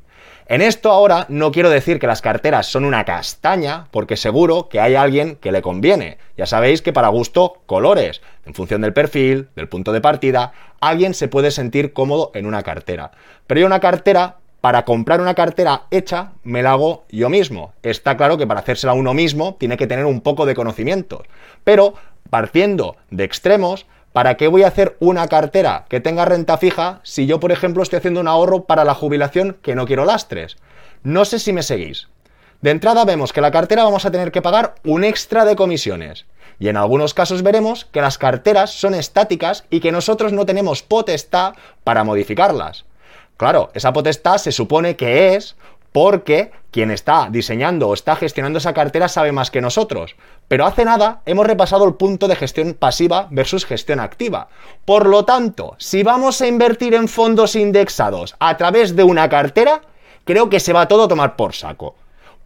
En 0.51 0.61
esto 0.61 0.91
ahora 0.91 1.27
no 1.29 1.53
quiero 1.53 1.69
decir 1.69 1.97
que 1.97 2.07
las 2.07 2.21
carteras 2.21 2.67
son 2.67 2.83
una 2.83 3.05
castaña, 3.05 3.87
porque 3.89 4.17
seguro 4.17 4.67
que 4.67 4.81
hay 4.81 4.95
alguien 4.95 5.37
que 5.37 5.53
le 5.53 5.61
conviene. 5.61 6.17
Ya 6.35 6.45
sabéis 6.45 6.81
que 6.81 6.91
para 6.91 7.07
gusto, 7.07 7.61
colores. 7.65 8.21
En 8.45 8.53
función 8.53 8.81
del 8.81 8.91
perfil, 8.91 9.47
del 9.55 9.69
punto 9.69 9.93
de 9.93 10.01
partida, 10.01 10.51
alguien 10.81 11.13
se 11.13 11.29
puede 11.29 11.51
sentir 11.51 11.93
cómodo 11.93 12.31
en 12.33 12.45
una 12.45 12.63
cartera. 12.63 13.11
Pero 13.47 13.61
yo 13.61 13.65
una 13.65 13.79
cartera, 13.79 14.39
para 14.59 14.83
comprar 14.83 15.21
una 15.21 15.35
cartera 15.35 15.83
hecha, 15.89 16.33
me 16.43 16.61
la 16.61 16.71
hago 16.73 17.05
yo 17.09 17.29
mismo. 17.29 17.71
Está 17.81 18.17
claro 18.17 18.37
que 18.37 18.45
para 18.45 18.59
hacérsela 18.59 18.91
uno 18.91 19.13
mismo 19.13 19.55
tiene 19.57 19.77
que 19.77 19.87
tener 19.87 20.03
un 20.03 20.19
poco 20.19 20.45
de 20.45 20.53
conocimientos. 20.53 21.21
Pero 21.63 21.93
partiendo 22.29 22.97
de 23.09 23.23
extremos, 23.23 23.85
¿Para 24.13 24.35
qué 24.35 24.49
voy 24.49 24.63
a 24.63 24.67
hacer 24.67 24.97
una 24.99 25.27
cartera 25.27 25.85
que 25.87 26.01
tenga 26.01 26.25
renta 26.25 26.57
fija 26.57 26.99
si 27.03 27.27
yo, 27.27 27.39
por 27.39 27.53
ejemplo, 27.53 27.81
estoy 27.81 27.97
haciendo 27.97 28.19
un 28.19 28.27
ahorro 28.27 28.65
para 28.65 28.83
la 28.83 28.93
jubilación 28.93 29.57
que 29.61 29.73
no 29.73 29.85
quiero 29.85 30.03
lastres? 30.03 30.57
No 31.03 31.23
sé 31.23 31.39
si 31.39 31.53
me 31.53 31.63
seguís. 31.63 32.09
De 32.59 32.71
entrada 32.71 33.05
vemos 33.05 33.31
que 33.31 33.39
la 33.39 33.51
cartera 33.51 33.85
vamos 33.85 34.05
a 34.05 34.11
tener 34.11 34.33
que 34.33 34.41
pagar 34.41 34.75
un 34.83 35.05
extra 35.05 35.45
de 35.45 35.55
comisiones. 35.55 36.25
Y 36.59 36.67
en 36.67 36.75
algunos 36.75 37.13
casos 37.13 37.41
veremos 37.41 37.85
que 37.85 38.01
las 38.01 38.17
carteras 38.17 38.71
son 38.71 38.95
estáticas 38.95 39.63
y 39.69 39.79
que 39.79 39.93
nosotros 39.93 40.33
no 40.33 40.45
tenemos 40.45 40.83
potestad 40.83 41.53
para 41.85 42.03
modificarlas. 42.03 42.83
Claro, 43.37 43.71
esa 43.73 43.93
potestad 43.93 44.37
se 44.37 44.51
supone 44.51 44.97
que 44.97 45.35
es 45.35 45.55
porque 45.91 46.51
quien 46.71 46.89
está 46.89 47.27
diseñando 47.29 47.89
o 47.89 47.93
está 47.93 48.15
gestionando 48.15 48.59
esa 48.59 48.73
cartera 48.73 49.09
sabe 49.09 49.31
más 49.31 49.51
que 49.51 49.61
nosotros. 49.61 50.15
Pero 50.47 50.65
hace 50.65 50.85
nada 50.85 51.21
hemos 51.25 51.45
repasado 51.45 51.85
el 51.85 51.95
punto 51.95 52.27
de 52.27 52.35
gestión 52.35 52.73
pasiva 52.73 53.27
versus 53.29 53.65
gestión 53.65 53.99
activa. 53.99 54.47
Por 54.85 55.07
lo 55.07 55.25
tanto, 55.25 55.75
si 55.77 56.03
vamos 56.03 56.41
a 56.41 56.47
invertir 56.47 56.93
en 56.93 57.07
fondos 57.07 57.55
indexados 57.55 58.35
a 58.39 58.55
través 58.57 58.95
de 58.95 59.03
una 59.03 59.27
cartera, 59.27 59.81
creo 60.23 60.49
que 60.49 60.59
se 60.59 60.73
va 60.73 60.87
todo 60.87 61.03
a 61.03 61.07
tomar 61.07 61.35
por 61.35 61.53
saco. 61.53 61.95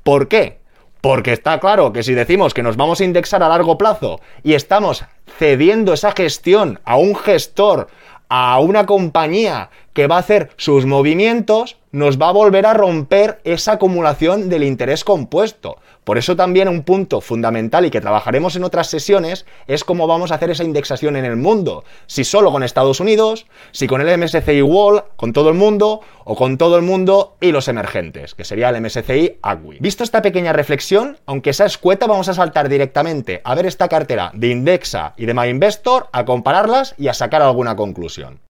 ¿Por 0.03 0.27
qué? 0.27 0.59
Porque 1.01 1.33
está 1.33 1.59
claro 1.59 1.93
que 1.93 2.01
si 2.01 2.15
decimos 2.15 2.55
que 2.55 2.63
nos 2.63 2.77
vamos 2.77 2.99
a 2.99 3.03
indexar 3.03 3.43
a 3.43 3.49
largo 3.49 3.77
plazo 3.77 4.21
y 4.43 4.55
estamos 4.55 5.05
cediendo 5.37 5.93
esa 5.93 6.11
gestión 6.13 6.79
a 6.83 6.97
un 6.97 7.15
gestor, 7.15 7.89
a 8.27 8.59
una 8.59 8.87
compañía 8.87 9.69
que 9.93 10.07
va 10.07 10.15
a 10.15 10.19
hacer 10.19 10.49
sus 10.57 10.85
movimientos, 10.85 11.77
nos 11.95 12.21
va 12.21 12.27
a 12.27 12.33
volver 12.33 12.65
a 12.65 12.73
romper 12.73 13.39
esa 13.45 13.71
acumulación 13.71 14.49
del 14.49 14.65
interés 14.65 15.05
compuesto. 15.05 15.77
Por 16.03 16.17
eso 16.17 16.35
también 16.35 16.67
un 16.67 16.83
punto 16.83 17.21
fundamental 17.21 17.85
y 17.85 17.89
que 17.89 18.01
trabajaremos 18.01 18.57
en 18.57 18.65
otras 18.65 18.87
sesiones 18.87 19.45
es 19.65 19.85
cómo 19.85 20.05
vamos 20.05 20.29
a 20.29 20.35
hacer 20.35 20.49
esa 20.49 20.65
indexación 20.65 21.15
en 21.15 21.23
el 21.23 21.37
mundo. 21.37 21.85
Si 22.05 22.25
solo 22.25 22.51
con 22.51 22.63
Estados 22.63 22.99
Unidos, 22.99 23.45
si 23.71 23.87
con 23.87 24.01
el 24.01 24.19
MSCI 24.19 24.61
World, 24.61 25.03
con 25.15 25.31
todo 25.31 25.47
el 25.47 25.55
mundo, 25.55 26.01
o 26.25 26.35
con 26.35 26.57
todo 26.57 26.75
el 26.75 26.81
mundo 26.81 27.37
y 27.39 27.53
los 27.53 27.69
emergentes, 27.69 28.35
que 28.35 28.43
sería 28.43 28.71
el 28.71 28.81
MSCI 28.81 29.37
AGWI. 29.41 29.77
Visto 29.79 30.03
esta 30.03 30.21
pequeña 30.21 30.51
reflexión, 30.51 31.17
aunque 31.25 31.53
sea 31.53 31.65
escueta, 31.65 32.07
vamos 32.07 32.27
a 32.27 32.33
saltar 32.33 32.67
directamente 32.67 33.39
a 33.45 33.55
ver 33.55 33.67
esta 33.67 33.87
cartera 33.87 34.31
de 34.33 34.49
Indexa 34.49 35.13
y 35.15 35.27
de 35.27 35.33
MyInvestor, 35.33 36.09
a 36.11 36.25
compararlas 36.25 36.93
y 36.97 37.07
a 37.07 37.13
sacar 37.13 37.41
alguna 37.41 37.77
conclusión. 37.77 38.44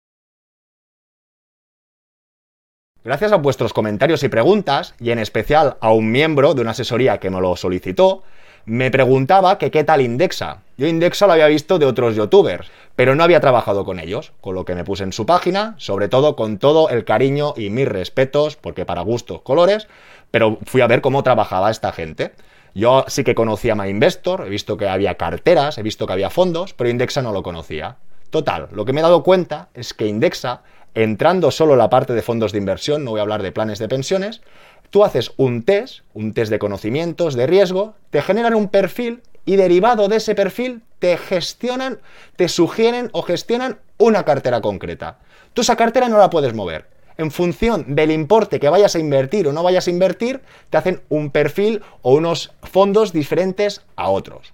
Gracias 3.06 3.32
a 3.34 3.36
vuestros 3.36 3.72
comentarios 3.72 4.24
y 4.24 4.30
preguntas, 4.30 4.96
y 5.00 5.12
en 5.12 5.20
especial 5.20 5.78
a 5.80 5.92
un 5.92 6.12
miembro 6.12 6.56
de 6.56 6.62
una 6.62 6.72
asesoría 6.72 7.20
que 7.20 7.30
me 7.30 7.40
lo 7.40 7.56
solicitó, 7.56 8.24
me 8.66 8.90
preguntaba 8.90 9.60
que 9.60 9.70
qué 9.70 9.84
tal 9.84 10.02
indexa. 10.02 10.64
Yo 10.76 10.88
Indexa 10.88 11.28
lo 11.28 11.34
había 11.34 11.46
visto 11.46 11.78
de 11.78 11.86
otros 11.86 12.16
youtubers, 12.16 12.68
pero 12.96 13.14
no 13.14 13.24
había 13.24 13.40
trabajado 13.40 13.86
con 13.86 14.00
ellos, 14.00 14.34
con 14.42 14.56
lo 14.56 14.66
que 14.66 14.74
me 14.74 14.84
puse 14.84 15.04
en 15.04 15.14
su 15.14 15.28
página, 15.28 15.76
sobre 15.78 16.08
todo 16.08 16.36
con 16.36 16.58
todo 16.58 16.90
el 16.90 17.06
cariño 17.06 17.54
y 17.56 17.70
mis 17.70 17.88
respetos, 17.88 18.56
porque 18.56 18.86
para 18.86 19.02
gustos 19.02 19.42
colores, 19.42 19.88
pero 20.32 20.58
fui 20.66 20.82
a 20.82 20.88
ver 20.88 21.02
cómo 21.02 21.22
trabajaba 21.22 21.70
esta 21.70 21.92
gente. 21.92 22.32
Yo 22.74 23.06
sí 23.08 23.24
que 23.24 23.36
conocía 23.36 23.76
MyInvestor, 23.76 24.48
he 24.48 24.50
visto 24.50 24.78
que 24.78 24.90
había 24.90 25.14
carteras, 25.14 25.78
he 25.78 25.84
visto 25.84 26.08
que 26.08 26.14
había 26.14 26.32
fondos, 26.32 26.74
pero 26.74 26.90
Indexa 26.90 27.22
no 27.22 27.34
lo 27.34 27.44
conocía. 27.44 27.98
Total, 28.32 28.68
lo 28.72 28.84
que 28.84 28.94
me 28.94 29.02
he 29.02 29.04
dado 29.04 29.22
cuenta 29.22 29.70
es 29.76 29.94
que 29.94 30.08
Indexa, 30.08 30.64
entrando 30.96 31.52
solo 31.52 31.74
en 31.74 31.80
la 31.80 31.90
parte 31.90 32.14
de 32.14 32.22
fondos 32.22 32.52
de 32.52 32.58
inversión, 32.58 33.04
no 33.04 33.12
voy 33.12 33.20
a 33.20 33.24
hablar 33.24 33.44
de 33.44 33.52
planes 33.52 33.80
de 33.80 33.88
pensiones, 33.88 34.42
tú 34.90 35.04
haces 35.04 35.32
un 35.38 35.64
test, 35.64 36.00
un 36.14 36.34
test 36.34 36.50
de 36.50 36.60
conocimientos, 36.60 37.36
de 37.36 37.48
riesgo, 37.48 37.96
te 38.10 38.22
generan 38.22 38.56
un 38.56 38.70
perfil 38.70 39.22
y 39.46 39.58
derivado 39.58 40.08
de 40.08 40.18
ese 40.18 40.36
perfil 40.36 40.82
te 41.00 41.18
gestionan, 41.18 42.00
te 42.36 42.48
sugieren 42.48 43.10
o 43.12 43.22
gestionan 43.22 43.78
una 43.98 44.24
cartera 44.24 44.62
concreta. 44.62 45.20
Tú 45.54 45.62
esa 45.62 45.76
cartera 45.76 46.10
no 46.10 46.18
la 46.18 46.32
puedes 46.32 46.56
mover. 46.56 46.88
En 47.18 47.30
función 47.30 47.96
del 47.96 48.12
importe 48.12 48.60
que 48.60 48.70
vayas 48.70 48.96
a 48.96 49.00
invertir 49.00 49.48
o 49.48 49.54
no 49.54 49.62
vayas 49.62 49.88
a 49.88 49.92
invertir, 49.92 50.42
te 50.70 50.78
hacen 50.78 51.02
un 51.10 51.30
perfil 51.30 51.82
o 52.02 52.14
unos 52.16 52.54
fondos 52.64 53.14
diferentes 53.14 53.84
a 53.96 54.10
otros. 54.10 54.54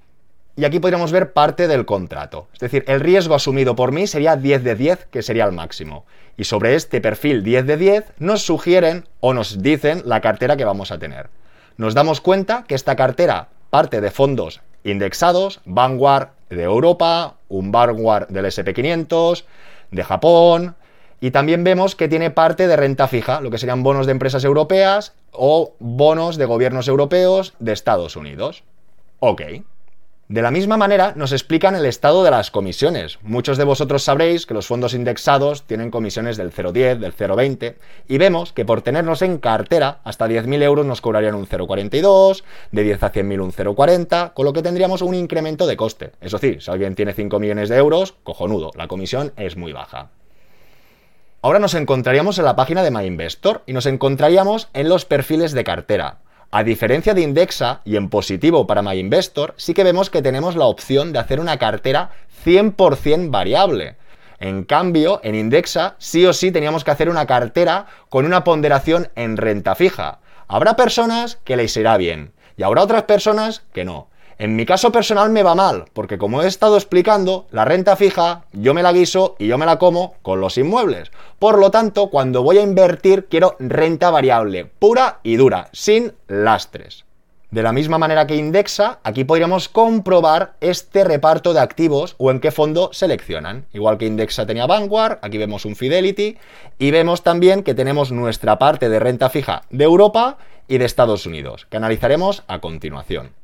Y 0.58 0.66
aquí 0.66 0.80
podríamos 0.80 1.12
ver 1.12 1.32
parte 1.32 1.68
del 1.68 1.86
contrato. 1.86 2.50
Es 2.54 2.60
decir, 2.60 2.84
el 2.88 3.00
riesgo 3.00 3.34
asumido 3.34 3.76
por 3.76 3.94
mí 3.94 4.06
sería 4.06 4.36
10 4.36 4.64
de 4.64 4.76
10, 4.76 5.06
que 5.06 5.24
sería 5.24 5.46
el 5.46 5.54
máximo. 5.54 6.06
Y 6.42 6.46
sobre 6.46 6.74
este 6.74 7.02
perfil 7.02 7.44
10 7.44 7.68
de 7.68 7.78
10 7.78 8.14
nos 8.18 8.42
sugieren 8.42 9.08
o 9.20 9.36
nos 9.36 9.62
dicen 9.62 10.02
la 10.06 10.22
cartera 10.22 10.58
que 10.58 10.66
vamos 10.66 10.90
a 10.90 10.98
tener. 10.98 11.30
Nos 11.78 11.94
damos 11.94 12.20
cuenta 12.20 12.64
que 12.68 12.74
esta 12.74 12.96
cartera 12.96 13.50
parte 13.70 14.02
de 14.02 14.10
fondos 14.10 14.60
indexados, 14.84 15.62
Vanguard 15.66 16.30
de 16.50 16.64
Europa, 16.64 17.36
un 17.48 17.72
Vanguard 17.72 18.30
del 18.30 18.46
SP500, 18.46 19.44
de 19.92 20.04
Japón, 20.04 20.76
y 21.20 21.30
también 21.30 21.64
vemos 21.64 21.96
que 21.96 22.08
tiene 22.08 22.32
parte 22.32 22.68
de 22.68 22.76
renta 22.76 23.08
fija, 23.08 23.40
lo 23.40 23.52
que 23.52 23.60
serían 23.60 23.84
bonos 23.84 24.08
de 24.08 24.14
empresas 24.14 24.44
europeas 24.44 25.14
o 25.32 25.76
bonos 25.78 26.38
de 26.38 26.46
gobiernos 26.46 26.88
europeos 26.88 27.54
de 27.60 27.74
Estados 27.74 28.16
Unidos. 28.16 28.64
Ok. 29.20 29.44
De 30.32 30.42
la 30.42 30.50
misma 30.50 30.78
manera, 30.78 31.12
nos 31.18 31.34
explican 31.34 31.76
el 31.76 31.86
estado 31.86 32.24
de 32.24 32.32
las 32.32 32.52
comisiones. 32.52 33.20
Muchos 33.22 33.58
de 33.58 33.66
vosotros 33.66 34.04
sabréis 34.04 34.46
que 34.46 34.54
los 34.54 34.66
fondos 34.66 34.94
indexados 34.94 35.64
tienen 35.64 35.92
comisiones 35.92 36.38
del 36.38 36.54
0,10, 36.54 37.00
del 37.00 37.14
0,20, 37.14 37.76
y 38.08 38.18
vemos 38.18 38.54
que 38.54 38.64
por 38.64 38.82
tenernos 38.82 39.24
en 39.24 39.40
cartera, 39.40 40.00
hasta 40.06 40.30
10.000 40.30 40.64
euros 40.64 40.86
nos 40.86 41.02
cobrarían 41.02 41.36
un 41.36 41.46
0,42, 41.46 42.44
de 42.72 42.82
10 42.82 43.04
a 43.04 43.12
100.000 43.12 43.42
un 43.42 43.52
0,40, 43.52 44.32
con 44.34 44.46
lo 44.46 44.54
que 44.54 44.62
tendríamos 44.62 45.02
un 45.02 45.16
incremento 45.16 45.68
de 45.68 45.76
coste. 45.76 46.14
Eso 46.22 46.38
sí, 46.38 46.62
si 46.62 46.72
alguien 46.72 46.96
tiene 46.96 47.12
5 47.12 47.38
millones 47.38 47.68
de 47.68 47.76
euros, 47.76 48.14
cojonudo, 48.24 48.72
la 48.78 48.88
comisión 48.88 49.34
es 49.36 49.58
muy 49.58 49.74
baja. 49.74 50.12
Ahora 51.42 51.60
nos 51.60 51.74
encontraríamos 51.74 52.40
en 52.40 52.46
la 52.46 52.56
página 52.56 52.84
de 52.84 52.92
MyInvestor 52.92 53.64
y 53.66 53.74
nos 53.74 53.86
encontraríamos 53.86 54.70
en 54.74 54.88
los 54.88 55.04
perfiles 55.04 55.52
de 55.52 55.66
cartera. 55.66 56.20
A 56.54 56.66
diferencia 56.66 57.14
de 57.14 57.22
Indexa 57.22 57.80
y 57.86 57.96
en 57.96 58.10
positivo 58.10 58.68
para 58.68 58.82
MyInvestor, 58.82 59.54
sí 59.56 59.74
que 59.74 59.86
vemos 59.86 60.10
que 60.10 60.22
tenemos 60.22 60.58
la 60.58 60.66
opción 60.66 61.14
de 61.14 61.20
hacer 61.20 61.40
una 61.40 61.58
cartera 61.58 62.12
100% 62.44 63.32
variable. 63.32 63.96
En 64.38 64.66
cambio, 64.66 65.22
en 65.24 65.36
Indexa 65.36 65.96
sí 65.98 66.26
o 66.26 66.34
sí 66.34 66.52
teníamos 66.52 66.84
que 66.84 66.92
hacer 66.92 67.08
una 67.08 67.26
cartera 67.26 67.86
con 68.10 68.26
una 68.26 68.44
ponderación 68.44 69.10
en 69.16 69.38
renta 69.38 69.76
fija. 69.76 70.20
Habrá 70.50 70.76
personas 70.76 71.40
que 71.46 71.56
les 71.56 71.78
irá 71.78 71.96
bien 71.96 72.34
y 72.58 72.64
habrá 72.64 72.84
otras 72.84 73.04
personas 73.04 73.64
que 73.72 73.86
no. 73.86 74.11
En 74.42 74.56
mi 74.56 74.66
caso 74.66 74.92
personal 74.92 75.30
me 75.30 75.44
va 75.44 75.54
mal, 75.54 75.86
porque 75.94 76.18
como 76.18 76.42
he 76.42 76.48
estado 76.48 76.76
explicando, 76.76 77.46
la 77.52 77.64
renta 77.64 77.96
fija 77.96 78.46
yo 78.54 78.74
me 78.74 78.82
la 78.82 78.92
guiso 78.92 79.36
y 79.38 79.46
yo 79.46 79.60
me 79.60 79.68
la 79.68 79.78
como 79.78 80.16
con 80.24 80.42
los 80.42 80.58
inmuebles. 80.58 81.12
Por 81.38 81.60
lo 81.60 81.70
tanto, 81.70 82.10
cuando 82.10 82.42
voy 82.42 82.58
a 82.58 82.64
invertir 82.64 83.28
quiero 83.30 83.56
renta 83.60 84.10
variable, 84.10 84.66
pura 84.66 85.20
y 85.22 85.36
dura, 85.36 85.70
sin 85.74 86.14
lastres. 86.28 87.06
De 87.52 87.62
la 87.62 87.72
misma 87.72 88.00
manera 88.00 88.26
que 88.26 88.36
Indexa, 88.36 88.98
aquí 89.04 89.26
podríamos 89.26 89.70
comprobar 89.70 90.56
este 90.60 91.04
reparto 91.04 91.54
de 91.54 91.60
activos 91.60 92.16
o 92.18 92.32
en 92.32 92.40
qué 92.40 92.50
fondo 92.50 92.90
seleccionan. 92.94 93.68
Igual 93.74 94.00
que 94.00 94.08
Indexa 94.08 94.48
tenía 94.48 94.66
Vanguard, 94.66 95.20
aquí 95.22 95.38
vemos 95.38 95.66
un 95.66 95.76
Fidelity 95.76 96.40
y 96.80 96.90
vemos 96.90 97.22
también 97.22 97.62
que 97.62 97.76
tenemos 97.76 98.12
nuestra 98.12 98.58
parte 98.58 98.90
de 98.90 99.00
renta 99.00 99.30
fija 99.30 99.62
de 99.70 99.84
Europa 99.84 100.40
y 100.68 100.80
de 100.80 100.86
Estados 100.86 101.28
Unidos, 101.28 101.68
que 101.70 101.78
analizaremos 101.78 102.42
a 102.48 102.58
continuación. 102.58 103.40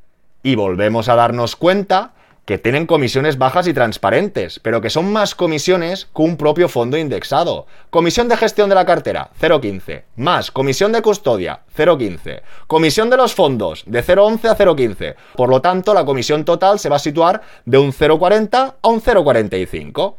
Y 0.48 0.56
volvemos 0.56 1.10
a 1.10 1.16
darnos 1.16 1.58
cuenta 1.58 2.14
que 2.46 2.58
tienen 2.58 2.86
comisiones 2.86 3.38
bajas 3.38 3.68
y 3.68 3.74
transparentes, 3.74 4.62
pero 4.62 4.80
que 4.80 4.90
son 4.90 5.12
más 5.12 5.36
comisiones 5.36 6.06
que 6.16 6.22
un 6.22 6.38
propio 6.38 6.70
fondo 6.70 6.96
indexado. 6.96 7.66
Comisión 7.90 8.30
de 8.30 8.38
gestión 8.38 8.70
de 8.70 8.76
la 8.76 8.86
cartera, 8.86 9.32
0,15. 9.42 10.04
Más 10.16 10.50
comisión 10.50 10.94
de 10.94 11.02
custodia, 11.02 11.64
0,15. 11.76 12.44
Comisión 12.66 13.10
de 13.10 13.18
los 13.18 13.36
fondos, 13.36 13.84
de 13.88 14.02
0,11 14.02 14.48
a 14.48 14.58
0,15. 14.58 15.16
Por 15.36 15.50
lo 15.50 15.60
tanto, 15.60 15.94
la 15.94 16.06
comisión 16.06 16.46
total 16.46 16.80
se 16.80 16.88
va 16.88 16.96
a 16.96 17.00
situar 17.00 17.42
de 17.66 17.80
un 17.80 17.92
0,40 17.92 18.76
a 18.82 18.88
un 18.88 19.02
0,45. 19.02 20.16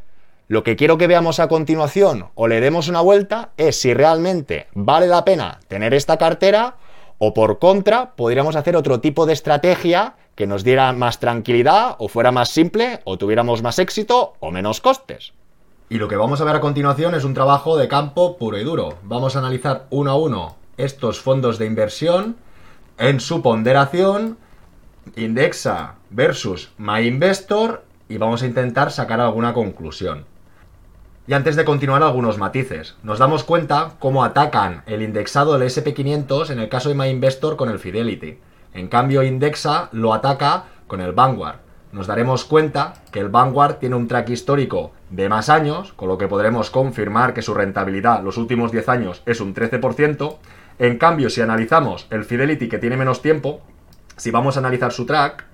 Lo 0.48 0.62
que 0.62 0.76
quiero 0.76 0.98
que 0.98 1.06
veamos 1.06 1.40
a 1.40 1.48
continuación 1.48 2.26
o 2.34 2.48
le 2.48 2.60
demos 2.60 2.88
una 2.88 3.00
vuelta 3.00 3.52
es 3.56 3.80
si 3.80 3.94
realmente 3.94 4.66
vale 4.74 5.06
la 5.06 5.24
pena 5.24 5.60
tener 5.68 5.94
esta 5.94 6.18
cartera 6.18 6.76
o 7.18 7.34
por 7.34 7.58
contra, 7.58 8.14
podríamos 8.14 8.56
hacer 8.56 8.76
otro 8.76 9.00
tipo 9.00 9.26
de 9.26 9.32
estrategia 9.32 10.14
que 10.34 10.46
nos 10.46 10.64
diera 10.64 10.92
más 10.92 11.18
tranquilidad 11.18 11.96
o 11.98 12.08
fuera 12.08 12.30
más 12.30 12.48
simple 12.50 13.00
o 13.04 13.18
tuviéramos 13.18 13.62
más 13.62 13.78
éxito 13.78 14.34
o 14.40 14.50
menos 14.50 14.80
costes. 14.80 15.32
Y 15.90 15.98
lo 15.98 16.08
que 16.08 16.16
vamos 16.16 16.40
a 16.40 16.44
ver 16.44 16.56
a 16.56 16.60
continuación 16.60 17.14
es 17.14 17.24
un 17.24 17.34
trabajo 17.34 17.76
de 17.76 17.88
campo 17.88 18.36
puro 18.36 18.58
y 18.58 18.64
duro. 18.64 18.94
Vamos 19.02 19.34
a 19.34 19.40
analizar 19.40 19.86
uno 19.90 20.10
a 20.10 20.16
uno 20.16 20.56
estos 20.76 21.20
fondos 21.20 21.58
de 21.58 21.66
inversión 21.66 22.36
en 22.98 23.20
su 23.20 23.42
ponderación, 23.42 24.38
Indexa 25.16 25.94
versus 26.10 26.70
MyInvestor 26.78 27.84
y 28.08 28.18
vamos 28.18 28.42
a 28.42 28.46
intentar 28.46 28.90
sacar 28.90 29.20
alguna 29.20 29.54
conclusión. 29.54 30.24
Y 31.28 31.34
antes 31.34 31.56
de 31.56 31.66
continuar, 31.66 32.02
algunos 32.02 32.38
matices. 32.38 32.96
Nos 33.02 33.18
damos 33.18 33.44
cuenta 33.44 33.92
cómo 33.98 34.24
atacan 34.24 34.82
el 34.86 35.02
indexado 35.02 35.52
del 35.58 35.68
SP500 35.68 36.48
en 36.48 36.58
el 36.58 36.70
caso 36.70 36.88
de 36.88 36.94
MyInvestor 36.94 37.58
con 37.58 37.68
el 37.68 37.78
Fidelity. 37.78 38.38
En 38.72 38.88
cambio, 38.88 39.22
Indexa 39.22 39.90
lo 39.92 40.14
ataca 40.14 40.64
con 40.86 41.02
el 41.02 41.12
Vanguard. 41.12 41.58
Nos 41.92 42.06
daremos 42.06 42.46
cuenta 42.46 42.94
que 43.12 43.20
el 43.20 43.28
Vanguard 43.28 43.74
tiene 43.74 43.96
un 43.96 44.08
track 44.08 44.30
histórico 44.30 44.92
de 45.10 45.28
más 45.28 45.50
años, 45.50 45.92
con 45.92 46.08
lo 46.08 46.16
que 46.16 46.28
podremos 46.28 46.70
confirmar 46.70 47.34
que 47.34 47.42
su 47.42 47.52
rentabilidad 47.52 48.22
los 48.22 48.38
últimos 48.38 48.72
10 48.72 48.88
años 48.88 49.22
es 49.26 49.42
un 49.42 49.54
13%. 49.54 50.38
En 50.78 50.96
cambio, 50.96 51.28
si 51.28 51.42
analizamos 51.42 52.06
el 52.08 52.24
Fidelity 52.24 52.70
que 52.70 52.78
tiene 52.78 52.96
menos 52.96 53.20
tiempo, 53.20 53.60
si 54.16 54.30
vamos 54.30 54.56
a 54.56 54.60
analizar 54.60 54.92
su 54.92 55.04
track, 55.04 55.44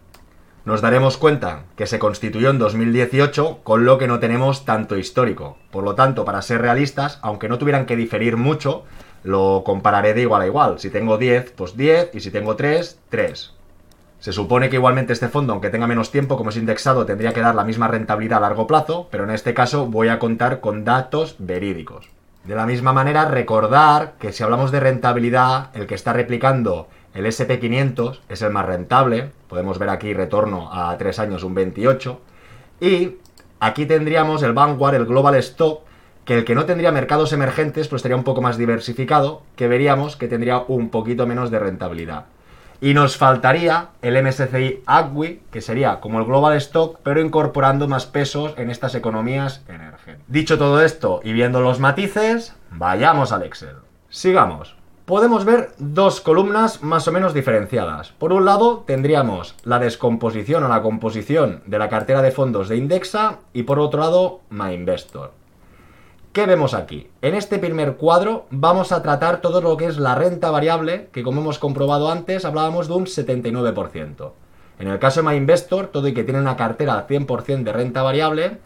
nos 0.65 0.81
daremos 0.81 1.19
cuenta 1.19 1.65
que 1.77 1.87
se 1.87 1.99
constituyó 1.99 2.49
en 2.49 2.59
2018, 2.59 3.61
con 3.63 3.85
lo 3.85 3.99
que 3.99 4.09
no 4.09 4.19
tenemos 4.19 4.65
tanto 4.65 4.97
histórico. 4.97 5.59
Por 5.71 5.85
lo 5.85 5.95
tanto, 5.95 6.25
para 6.25 6.41
ser 6.41 6.63
realistas, 6.63 7.19
aunque 7.21 7.49
no 7.49 7.59
tuvieran 7.59 7.85
que 7.85 7.97
diferir 7.97 8.39
mucho, 8.39 8.85
lo 9.25 9.63
compararé 9.65 10.15
de 10.15 10.23
igual 10.23 10.43
a 10.43 10.47
igual. 10.47 10.79
Si 10.79 10.89
tengo 10.89 11.19
10, 11.19 11.53
pues 11.53 11.77
10, 11.77 12.15
y 12.15 12.21
si 12.21 12.31
tengo 12.31 12.57
3, 12.57 12.99
3. 13.11 13.53
Se 14.21 14.33
supone 14.33 14.71
que 14.71 14.77
igualmente 14.77 15.13
este 15.13 15.29
fondo, 15.29 15.53
aunque 15.53 15.69
tenga 15.69 15.87
menos 15.87 16.11
tiempo, 16.11 16.39
como 16.39 16.49
es 16.49 16.57
indexado, 16.57 17.05
tendría 17.05 17.35
que 17.35 17.43
dar 17.43 17.55
la 17.55 17.65
misma 17.65 17.89
rentabilidad 17.89 18.39
a 18.39 18.49
largo 18.49 18.67
plazo, 18.67 19.09
pero 19.11 19.25
en 19.25 19.31
este 19.31 19.53
caso 19.53 19.85
voy 19.87 20.09
a 20.09 20.19
contar 20.19 20.61
con 20.61 20.83
datos 20.83 21.37
verídicos. 21.39 22.09
De 22.45 22.55
la 22.55 22.65
misma 22.65 22.95
manera, 22.95 23.27
recordar 23.27 24.15
que 24.19 24.33
si 24.33 24.43
hablamos 24.43 24.71
de 24.71 24.81
rentabilidad, 24.81 25.71
el 25.75 25.87
que 25.87 25.95
está 25.95 26.15
replicando 26.15 26.89
el 27.15 27.27
SP500 27.27 28.21
es 28.29 28.43
el 28.43 28.53
más 28.53 28.67
rentable, 28.67 29.31
podemos 29.49 29.79
ver 29.79 29.89
aquí 29.89 30.13
retorno 30.13 30.69
a 30.73 30.97
3 30.99 31.19
años 31.21 31.45
un 31.45 31.55
28. 31.55 32.21
Y 32.81 33.17
aquí 33.61 33.87
tendríamos 33.87 34.43
el 34.43 34.53
Vanguard, 34.53 34.97
el 34.97 35.07
Global 35.07 35.37
Stock, 35.37 35.83
que 36.25 36.39
el 36.39 36.45
que 36.45 36.55
no 36.55 36.65
tendría 36.65 36.91
mercados 36.91 37.33
emergentes, 37.33 37.87
pues 37.87 38.01
estaría 38.01 38.17
un 38.17 38.25
poco 38.25 38.43
más 38.43 38.59
diversificado, 38.59 39.43
que 39.57 39.69
veríamos 39.69 40.17
que 40.17 40.27
tendría 40.27 40.59
un 40.67 40.91
poquito 40.91 41.27
menos 41.27 41.51
de 41.51 41.61
rentabilidad. 41.61 42.27
Y 42.81 42.93
nos 42.93 43.17
faltaría 43.17 43.91
el 44.03 44.21
MSCI 44.23 44.83
AGWI, 44.85 45.43
que 45.53 45.61
sería 45.61 46.01
como 46.01 46.19
el 46.19 46.27
Global 46.27 46.57
Stock, 46.57 46.99
pero 47.03 47.21
incorporando 47.21 47.87
más 47.87 48.07
pesos 48.07 48.55
en 48.57 48.71
estas 48.71 48.95
economías 48.95 49.63
emergentes. 49.69 50.25
Dicho 50.27 50.59
todo 50.59 50.83
esto 50.83 51.21
y 51.23 51.33
viendo 51.33 51.61
los 51.61 51.79
matices, 51.79 52.57
vayamos 52.73 53.31
al 53.33 53.45
Excel. 53.45 53.77
Sigamos 54.09 54.77
podemos 55.05 55.45
ver 55.45 55.73
dos 55.79 56.21
columnas 56.21 56.83
más 56.83 57.07
o 57.09 57.13
menos 57.13 57.35
diferenciadas. 57.35 58.13
Por 58.13 58.33
un 58.33 58.45
lado 58.45 58.85
tendríamos 58.87 59.55
la 59.65 59.79
descomposición 59.79 60.65
o 60.65 60.69
la 60.69 60.83
composición 60.83 61.63
de 61.67 61.79
la 61.79 61.89
cartera 61.89 62.23
de 62.23 62.31
fondos 62.31 62.69
de 62.69 62.77
Indexa 62.77 63.41
y 63.53 63.65
por 63.65 63.79
otro 63.79 64.01
lado 64.01 64.41
MyInvestor. 64.51 65.33
¿Qué 66.33 66.47
vemos 66.47 66.75
aquí? 66.75 67.09
En 67.23 67.35
este 67.35 67.59
primer 67.59 67.97
cuadro 67.97 68.47
vamos 68.51 68.93
a 68.93 69.03
tratar 69.03 69.41
todo 69.41 69.61
lo 69.61 69.77
que 69.77 69.87
es 69.87 69.99
la 69.99 70.15
renta 70.15 70.51
variable, 70.51 71.09
que 71.13 71.23
como 71.23 71.43
hemos 71.43 71.59
comprobado 71.59 72.11
antes 72.11 72.45
hablábamos 72.45 72.89
de 72.89 72.95
un 72.95 73.05
79%. 73.05 74.33
En 74.81 74.89
el 74.89 74.99
caso 74.99 75.23
de 75.23 75.29
MyInvestor, 75.29 75.89
todo 75.89 76.09
y 76.09 76.15
que 76.15 76.25
tiene 76.25 76.41
una 76.41 76.57
cartera 76.57 76.95
al 76.95 77.07
100% 77.07 77.63
de 77.63 77.73
renta 77.73 78.03
variable, 78.03 78.59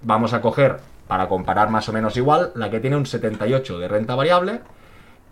vamos 0.00 0.32
a 0.32 0.40
coger, 0.40 0.78
para 1.06 1.28
comparar 1.28 1.68
más 1.68 1.86
o 1.90 1.92
menos 1.92 2.16
igual, 2.16 2.52
la 2.54 2.70
que 2.70 2.80
tiene 2.80 2.96
un 2.96 3.04
78 3.04 3.78
de 3.78 3.88
renta 3.88 4.14
variable 4.14 4.62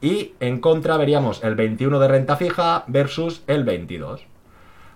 y 0.03 0.34
en 0.40 0.61
contra 0.61 0.98
veríamos 0.98 1.42
el 1.44 1.55
21 1.55 1.98
de 2.00 2.09
renta 2.09 2.36
fija 2.36 2.84
versus 2.88 3.42
el 3.46 3.64
22. 3.64 4.26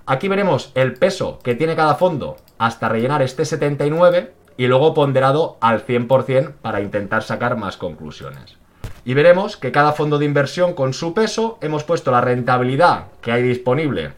Aquí 0.05 0.29
veremos 0.29 0.73
el 0.75 0.95
peso 0.95 1.39
que 1.43 1.55
tiene 1.55 1.77
cada 1.77 1.95
fondo 1.95 2.37
hasta 2.59 2.89
rellenar 2.89 3.23
este 3.23 3.45
79 3.45 4.33
y 4.57 4.67
luego 4.67 4.95
ponderado 4.95 5.57
al 5.61 5.87
100% 5.87 6.55
para 6.61 6.81
intentar 6.81 7.23
sacar 7.23 7.57
más 7.57 7.77
conclusiones. 7.77 8.59
Y 9.05 9.15
veremos 9.15 9.57
que 9.57 9.73
cada 9.73 9.93
fondo 9.93 10.19
de 10.19 10.25
inversión 10.25 10.75
con 10.75 10.93
su 10.93 11.15
peso 11.15 11.59
hemos 11.63 11.85
puesto 11.85 12.11
la 12.11 12.21
rentabilidad 12.21 13.07
que 13.21 13.31
hay 13.31 13.43
disponible 13.43 14.13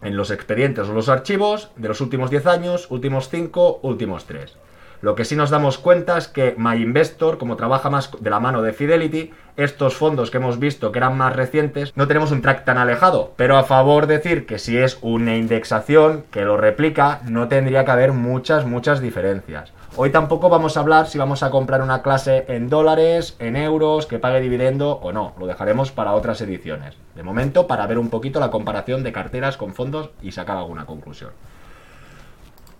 en 0.00 0.16
los 0.16 0.30
expedientes 0.30 0.88
o 0.88 0.94
los 0.94 1.10
archivos 1.10 1.70
de 1.76 1.88
los 1.88 2.00
últimos 2.00 2.30
10 2.30 2.46
años, 2.46 2.86
últimos 2.90 3.28
5, 3.28 3.80
últimos 3.82 4.24
3. 4.24 4.56
Lo 5.02 5.14
que 5.14 5.24
sí 5.24 5.34
nos 5.34 5.48
damos 5.48 5.78
cuenta 5.78 6.18
es 6.18 6.28
que 6.28 6.54
MyInvestor, 6.58 7.38
como 7.38 7.56
trabaja 7.56 7.88
más 7.88 8.10
de 8.20 8.28
la 8.28 8.38
mano 8.38 8.60
de 8.60 8.74
Fidelity, 8.74 9.32
estos 9.56 9.94
fondos 9.94 10.30
que 10.30 10.36
hemos 10.36 10.58
visto 10.58 10.92
que 10.92 10.98
eran 10.98 11.16
más 11.16 11.34
recientes, 11.34 11.96
no 11.96 12.06
tenemos 12.06 12.32
un 12.32 12.42
track 12.42 12.66
tan 12.66 12.76
alejado. 12.76 13.32
Pero 13.36 13.56
a 13.56 13.64
favor 13.64 14.06
decir 14.06 14.44
que 14.44 14.58
si 14.58 14.76
es 14.76 14.98
una 15.00 15.36
indexación 15.36 16.24
que 16.30 16.44
lo 16.44 16.58
replica, 16.58 17.22
no 17.24 17.48
tendría 17.48 17.86
que 17.86 17.90
haber 17.90 18.12
muchas, 18.12 18.66
muchas 18.66 19.00
diferencias. 19.00 19.72
Hoy 19.96 20.10
tampoco 20.10 20.50
vamos 20.50 20.76
a 20.76 20.80
hablar 20.80 21.06
si 21.06 21.16
vamos 21.16 21.42
a 21.42 21.50
comprar 21.50 21.80
una 21.80 22.02
clase 22.02 22.44
en 22.48 22.68
dólares, 22.68 23.36
en 23.38 23.56
euros, 23.56 24.04
que 24.04 24.18
pague 24.18 24.40
dividendo 24.40 24.92
o 24.92 25.12
no. 25.12 25.32
Lo 25.38 25.46
dejaremos 25.46 25.92
para 25.92 26.12
otras 26.12 26.42
ediciones. 26.42 26.94
De 27.14 27.22
momento, 27.22 27.66
para 27.66 27.86
ver 27.86 27.98
un 27.98 28.10
poquito 28.10 28.38
la 28.38 28.50
comparación 28.50 29.02
de 29.02 29.12
carteras 29.12 29.56
con 29.56 29.72
fondos 29.72 30.10
y 30.20 30.32
sacar 30.32 30.58
alguna 30.58 30.84
conclusión. 30.84 31.30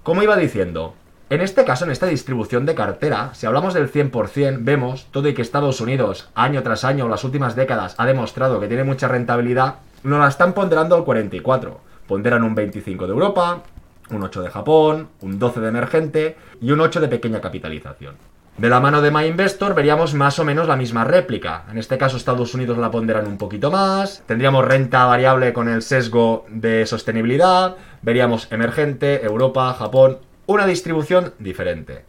Como 0.02 0.22
iba 0.22 0.36
diciendo, 0.36 0.94
en 1.30 1.42
este 1.42 1.64
caso, 1.64 1.84
en 1.84 1.92
esta 1.92 2.06
distribución 2.06 2.66
de 2.66 2.74
cartera, 2.74 3.30
si 3.34 3.46
hablamos 3.46 3.72
del 3.72 3.90
100%, 3.90 4.58
vemos 4.62 5.06
todo 5.12 5.28
y 5.28 5.32
que 5.32 5.42
Estados 5.42 5.80
Unidos, 5.80 6.28
año 6.34 6.64
tras 6.64 6.84
año, 6.84 7.08
las 7.08 7.22
últimas 7.22 7.54
décadas, 7.54 7.94
ha 7.98 8.06
demostrado 8.06 8.58
que 8.58 8.66
tiene 8.66 8.82
mucha 8.82 9.06
rentabilidad, 9.06 9.76
nos 10.02 10.18
la 10.18 10.26
están 10.26 10.54
ponderando 10.54 10.96
al 10.96 11.04
44. 11.04 11.80
Ponderan 12.08 12.42
un 12.42 12.56
25 12.56 13.06
de 13.06 13.12
Europa, 13.12 13.62
un 14.10 14.24
8 14.24 14.42
de 14.42 14.50
Japón, 14.50 15.08
un 15.20 15.38
12 15.38 15.60
de 15.60 15.68
emergente 15.68 16.36
y 16.60 16.72
un 16.72 16.80
8 16.80 17.00
de 17.00 17.06
pequeña 17.06 17.40
capitalización. 17.40 18.16
De 18.58 18.68
la 18.68 18.80
mano 18.80 19.00
de 19.00 19.12
MyInvestor 19.12 19.76
veríamos 19.76 20.14
más 20.14 20.40
o 20.40 20.44
menos 20.44 20.66
la 20.66 20.74
misma 20.74 21.04
réplica. 21.04 21.62
En 21.70 21.78
este 21.78 21.96
caso 21.96 22.16
Estados 22.16 22.54
Unidos 22.54 22.76
la 22.76 22.90
ponderan 22.90 23.28
un 23.28 23.38
poquito 23.38 23.70
más, 23.70 24.24
tendríamos 24.26 24.64
renta 24.64 25.06
variable 25.06 25.52
con 25.52 25.68
el 25.68 25.82
sesgo 25.82 26.44
de 26.48 26.84
sostenibilidad, 26.86 27.76
veríamos 28.02 28.50
emergente, 28.50 29.24
Europa, 29.24 29.72
Japón, 29.78 30.18
una 30.50 30.66
distribución 30.66 31.32
diferente. 31.38 32.04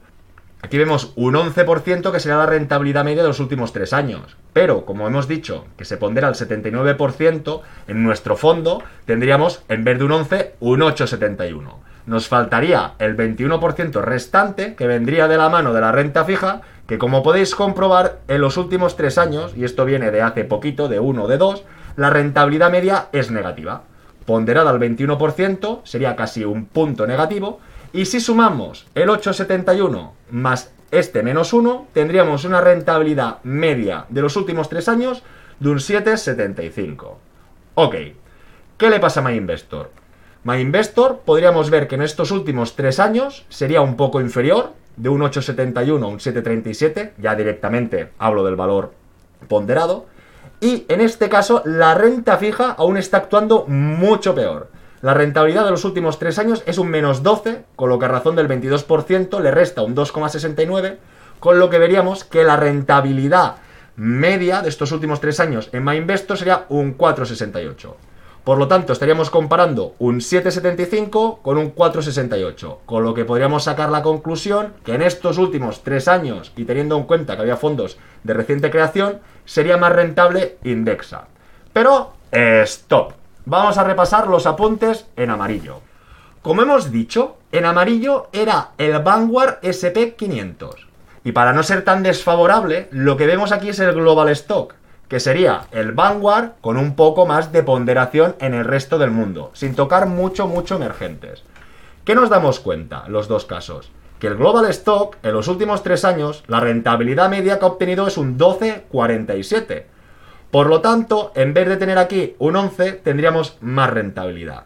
Aquí 0.64 0.78
vemos 0.78 1.14
un 1.16 1.36
11% 1.36 2.12
que 2.12 2.20
será 2.20 2.38
la 2.38 2.46
rentabilidad 2.46 3.04
media 3.04 3.22
de 3.22 3.28
los 3.28 3.40
últimos 3.40 3.74
tres 3.74 3.94
años. 3.94 4.38
Pero, 4.54 4.86
como 4.86 5.08
hemos 5.08 5.28
dicho, 5.28 5.66
que 5.78 5.86
se 5.86 5.98
pondera 5.98 6.28
al 6.28 6.36
79%, 6.36 7.62
en 7.88 8.04
nuestro 8.04 8.36
fondo 8.36 8.84
tendríamos, 9.06 9.64
en 9.70 9.84
vez 9.84 9.98
de 10.00 10.06
un 10.06 10.12
11, 10.12 10.56
un 10.60 10.80
8,71. 10.82 11.74
Nos 12.06 12.28
faltaría 12.28 12.94
el 13.00 13.16
21% 13.16 14.02
restante, 14.02 14.76
que 14.76 14.88
vendría 14.88 15.28
de 15.28 15.38
la 15.38 15.50
mano 15.50 15.74
de 15.74 15.82
la 15.82 15.92
renta 15.92 16.26
fija, 16.26 16.62
que 16.88 16.98
como 16.98 17.24
podéis 17.24 17.56
comprobar, 17.56 18.20
en 18.28 18.42
los 18.42 18.58
últimos 18.58 18.98
tres 18.98 19.18
años, 19.18 19.54
y 19.56 19.66
esto 19.66 19.86
viene 19.86 20.12
de 20.12 20.22
hace 20.22 20.46
poquito, 20.46 20.88
de 20.88 21.00
1 21.00 21.24
o 21.24 21.28
de 21.28 21.38
2, 21.38 21.64
la 21.96 22.10
rentabilidad 22.10 22.72
media 22.72 23.08
es 23.12 23.32
negativa. 23.32 23.84
Ponderada 24.26 24.70
al 24.70 24.80
21%, 24.80 25.82
sería 25.84 26.16
casi 26.16 26.44
un 26.44 26.66
punto 26.66 27.08
negativo, 27.08 27.60
y 27.94 28.06
si 28.06 28.20
sumamos 28.20 28.88
el 28.96 29.10
8,71 29.10 30.12
más 30.30 30.72
este 30.92 31.24
menos 31.24 31.54
1, 31.54 31.88
tendríamos 31.94 32.44
una 32.46 32.62
rentabilidad 32.62 33.42
media 33.44 34.06
de 34.10 34.22
los 34.22 34.36
últimos 34.36 34.70
3 34.70 34.90
años 34.90 35.24
de 35.60 35.70
un 35.70 35.78
7,75. 35.78 37.16
Ok, 37.76 37.96
¿qué 38.78 38.90
le 38.90 39.00
pasa 39.00 39.22
a 39.22 39.24
MyInvestor? 39.24 39.92
MyInvestor 40.44 41.20
podríamos 41.24 41.70
ver 41.70 41.88
que 41.88 41.96
en 41.96 42.02
estos 42.02 42.32
últimos 42.32 42.76
3 42.76 43.00
años 43.00 43.46
sería 43.50 43.82
un 43.82 43.96
poco 43.96 44.20
inferior, 44.20 44.74
de 44.98 45.10
un 45.10 45.22
8,71 45.22 46.04
a 46.04 46.08
un 46.08 46.20
7,37, 46.20 47.14
ya 47.18 47.36
directamente 47.36 48.12
hablo 48.18 48.44
del 48.44 48.56
valor 48.56 48.94
ponderado, 49.48 50.08
y 50.60 50.86
en 50.90 51.02
este 51.02 51.30
caso 51.30 51.64
la 51.66 51.96
renta 51.96 52.38
fija 52.38 52.72
aún 52.72 52.98
está 52.98 53.18
actuando 53.18 53.66
mucho 53.68 54.36
peor. 54.36 54.70
La 55.02 55.16
rentabilidad 55.16 55.66
de 55.66 55.72
los 55.72 55.84
últimos 55.84 56.20
tres 56.20 56.38
años 56.38 56.62
es 56.68 56.78
un 56.78 56.90
menos 56.90 57.24
12, 57.24 57.64
con 57.76 57.90
lo 57.90 57.98
que 57.98 58.06
a 58.06 58.10
razón 58.10 58.36
del 58.36 58.48
22% 58.48 59.40
le 59.40 59.50
resta 59.50 59.82
un 59.82 59.96
2,69, 59.96 60.98
con 61.40 61.58
lo 61.58 61.72
que 61.72 61.80
veríamos 61.80 62.24
que 62.24 62.44
la 62.44 62.56
rentabilidad 62.56 63.56
media 63.96 64.62
de 64.62 64.70
estos 64.70 64.92
últimos 64.92 65.20
tres 65.20 65.40
años 65.40 65.70
en 65.74 65.84
MyInvestor 65.84 66.38
sería 66.38 66.66
un 66.70 66.98
4,68. 66.98 67.94
Por 68.44 68.58
lo 68.58 68.68
tanto, 68.68 68.94
estaríamos 68.94 69.32
comparando 69.32 69.96
un 69.98 70.20
7,75 70.20 71.42
con 71.42 71.58
un 71.58 71.76
4,68, 71.76 72.78
con 72.86 73.04
lo 73.04 73.16
que 73.16 73.26
podríamos 73.26 73.64
sacar 73.64 73.90
la 73.90 74.04
conclusión 74.04 74.74
que 74.84 74.94
en 74.94 75.02
estos 75.02 75.40
últimos 75.40 75.84
tres 75.84 76.08
años, 76.08 76.52
y 76.56 76.66
teniendo 76.66 76.96
en 76.98 77.04
cuenta 77.04 77.36
que 77.36 77.42
había 77.42 77.58
fondos 77.58 77.98
de 78.24 78.34
reciente 78.36 78.70
creación, 78.70 79.20
sería 79.46 79.78
más 79.78 79.94
rentable 79.94 80.58
Indexa. 80.64 81.28
Pero, 81.74 82.14
stop. 82.32 83.21
Vamos 83.46 83.80
a 83.80 83.84
repasar 83.84 84.28
los 84.28 84.46
apuntes 84.46 85.08
en 85.16 85.32
amarillo. 85.32 85.82
Como 86.44 86.62
hemos 86.62 86.92
dicho, 86.92 87.38
en 87.52 87.66
amarillo 87.66 88.28
era 88.34 88.72
el 88.78 89.00
Vanguard 89.00 89.60
SP500. 89.62 90.88
Y 91.24 91.32
para 91.32 91.52
no 91.52 91.64
ser 91.64 91.84
tan 91.84 92.04
desfavorable, 92.04 92.88
lo 92.92 93.18
que 93.18 93.26
vemos 93.26 93.52
aquí 93.52 93.70
es 93.70 93.80
el 93.80 93.94
Global 93.94 94.30
Stock, 94.30 94.76
que 95.08 95.20
sería 95.20 95.62
el 95.72 95.92
Vanguard 95.92 96.52
con 96.62 96.78
un 96.78 96.96
poco 96.96 97.26
más 97.26 97.52
de 97.52 97.64
ponderación 97.64 98.36
en 98.40 98.54
el 98.54 98.66
resto 98.66 99.00
del 99.00 99.10
mundo, 99.10 99.50
sin 99.54 99.74
tocar 99.74 100.06
mucho, 100.06 100.48
mucho 100.48 100.76
emergentes. 100.76 101.44
¿Qué 102.06 102.14
nos 102.14 102.30
damos 102.30 102.60
cuenta 102.60 103.06
los 103.08 103.28
dos 103.28 103.46
casos? 103.46 103.92
Que 104.20 104.28
el 104.28 104.38
Global 104.38 104.66
Stock 104.68 105.18
en 105.24 105.34
los 105.34 105.48
últimos 105.48 105.82
tres 105.82 106.06
años, 106.06 106.44
la 106.46 106.60
rentabilidad 106.60 107.30
media 107.30 107.58
que 107.58 107.66
ha 107.66 107.70
obtenido 107.70 108.06
es 108.06 108.18
un 108.18 108.38
12,47 108.38 109.86
por 110.52 110.68
lo 110.68 110.82
tanto, 110.82 111.32
en 111.36 111.54
vez 111.54 111.68
de 111.70 111.78
tener 111.78 111.98
aquí 111.98 112.36
un 112.38 112.58
11, 112.58 112.92
tendríamos 112.94 113.58
más 113.62 113.90
rentabilidad. 113.90 114.66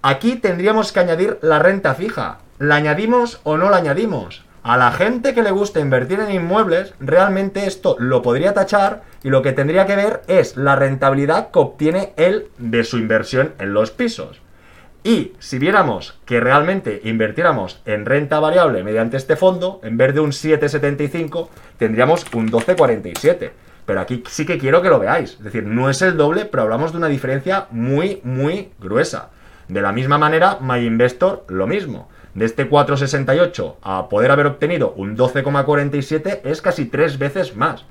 Aquí 0.00 0.36
tendríamos 0.36 0.92
que 0.92 1.00
añadir 1.00 1.38
la 1.42 1.58
renta 1.58 1.94
fija. 1.94 2.38
¿La 2.58 2.76
añadimos 2.76 3.40
o 3.42 3.56
no 3.56 3.68
la 3.68 3.78
añadimos? 3.78 4.44
A 4.62 4.76
la 4.76 4.92
gente 4.92 5.34
que 5.34 5.42
le 5.42 5.50
gusta 5.50 5.80
invertir 5.80 6.20
en 6.20 6.30
inmuebles, 6.30 6.94
realmente 7.00 7.66
esto 7.66 7.96
lo 7.98 8.22
podría 8.22 8.54
tachar 8.54 9.02
y 9.22 9.28
lo 9.28 9.42
que 9.42 9.52
tendría 9.52 9.86
que 9.86 9.96
ver 9.96 10.22
es 10.26 10.56
la 10.56 10.76
rentabilidad 10.76 11.50
que 11.50 11.58
obtiene 11.58 12.12
él 12.16 12.46
de 12.58 12.84
su 12.84 12.96
inversión 12.98 13.54
en 13.58 13.74
los 13.74 13.90
pisos. 13.90 14.40
Y 15.02 15.34
si 15.38 15.58
viéramos 15.58 16.18
que 16.24 16.40
realmente 16.40 17.02
invirtiéramos 17.04 17.82
en 17.84 18.06
renta 18.06 18.40
variable 18.40 18.82
mediante 18.84 19.18
este 19.18 19.36
fondo, 19.36 19.80
en 19.82 19.98
vez 19.98 20.14
de 20.14 20.20
un 20.20 20.30
7,75, 20.30 21.48
tendríamos 21.76 22.24
un 22.32 22.50
12,47. 22.50 23.50
Pero 23.86 24.00
aquí 24.00 24.22
sí 24.28 24.46
que 24.46 24.58
quiero 24.58 24.82
que 24.82 24.88
lo 24.88 24.98
veáis. 24.98 25.32
Es 25.32 25.44
decir, 25.44 25.64
no 25.64 25.90
es 25.90 26.00
el 26.02 26.16
doble, 26.16 26.46
pero 26.46 26.62
hablamos 26.62 26.92
de 26.92 26.98
una 26.98 27.08
diferencia 27.08 27.66
muy, 27.70 28.20
muy 28.24 28.72
gruesa. 28.80 29.30
De 29.68 29.82
la 29.82 29.92
misma 29.92 30.18
manera, 30.18 30.58
MyInvestor, 30.60 31.44
lo 31.48 31.66
mismo. 31.66 32.08
De 32.34 32.44
este 32.44 32.68
4,68 32.68 33.76
a 33.82 34.08
poder 34.08 34.30
haber 34.30 34.46
obtenido 34.46 34.92
un 34.96 35.16
12,47 35.16 36.40
es 36.44 36.60
casi 36.60 36.86
tres 36.86 37.18
veces 37.18 37.54
más. 37.56 37.84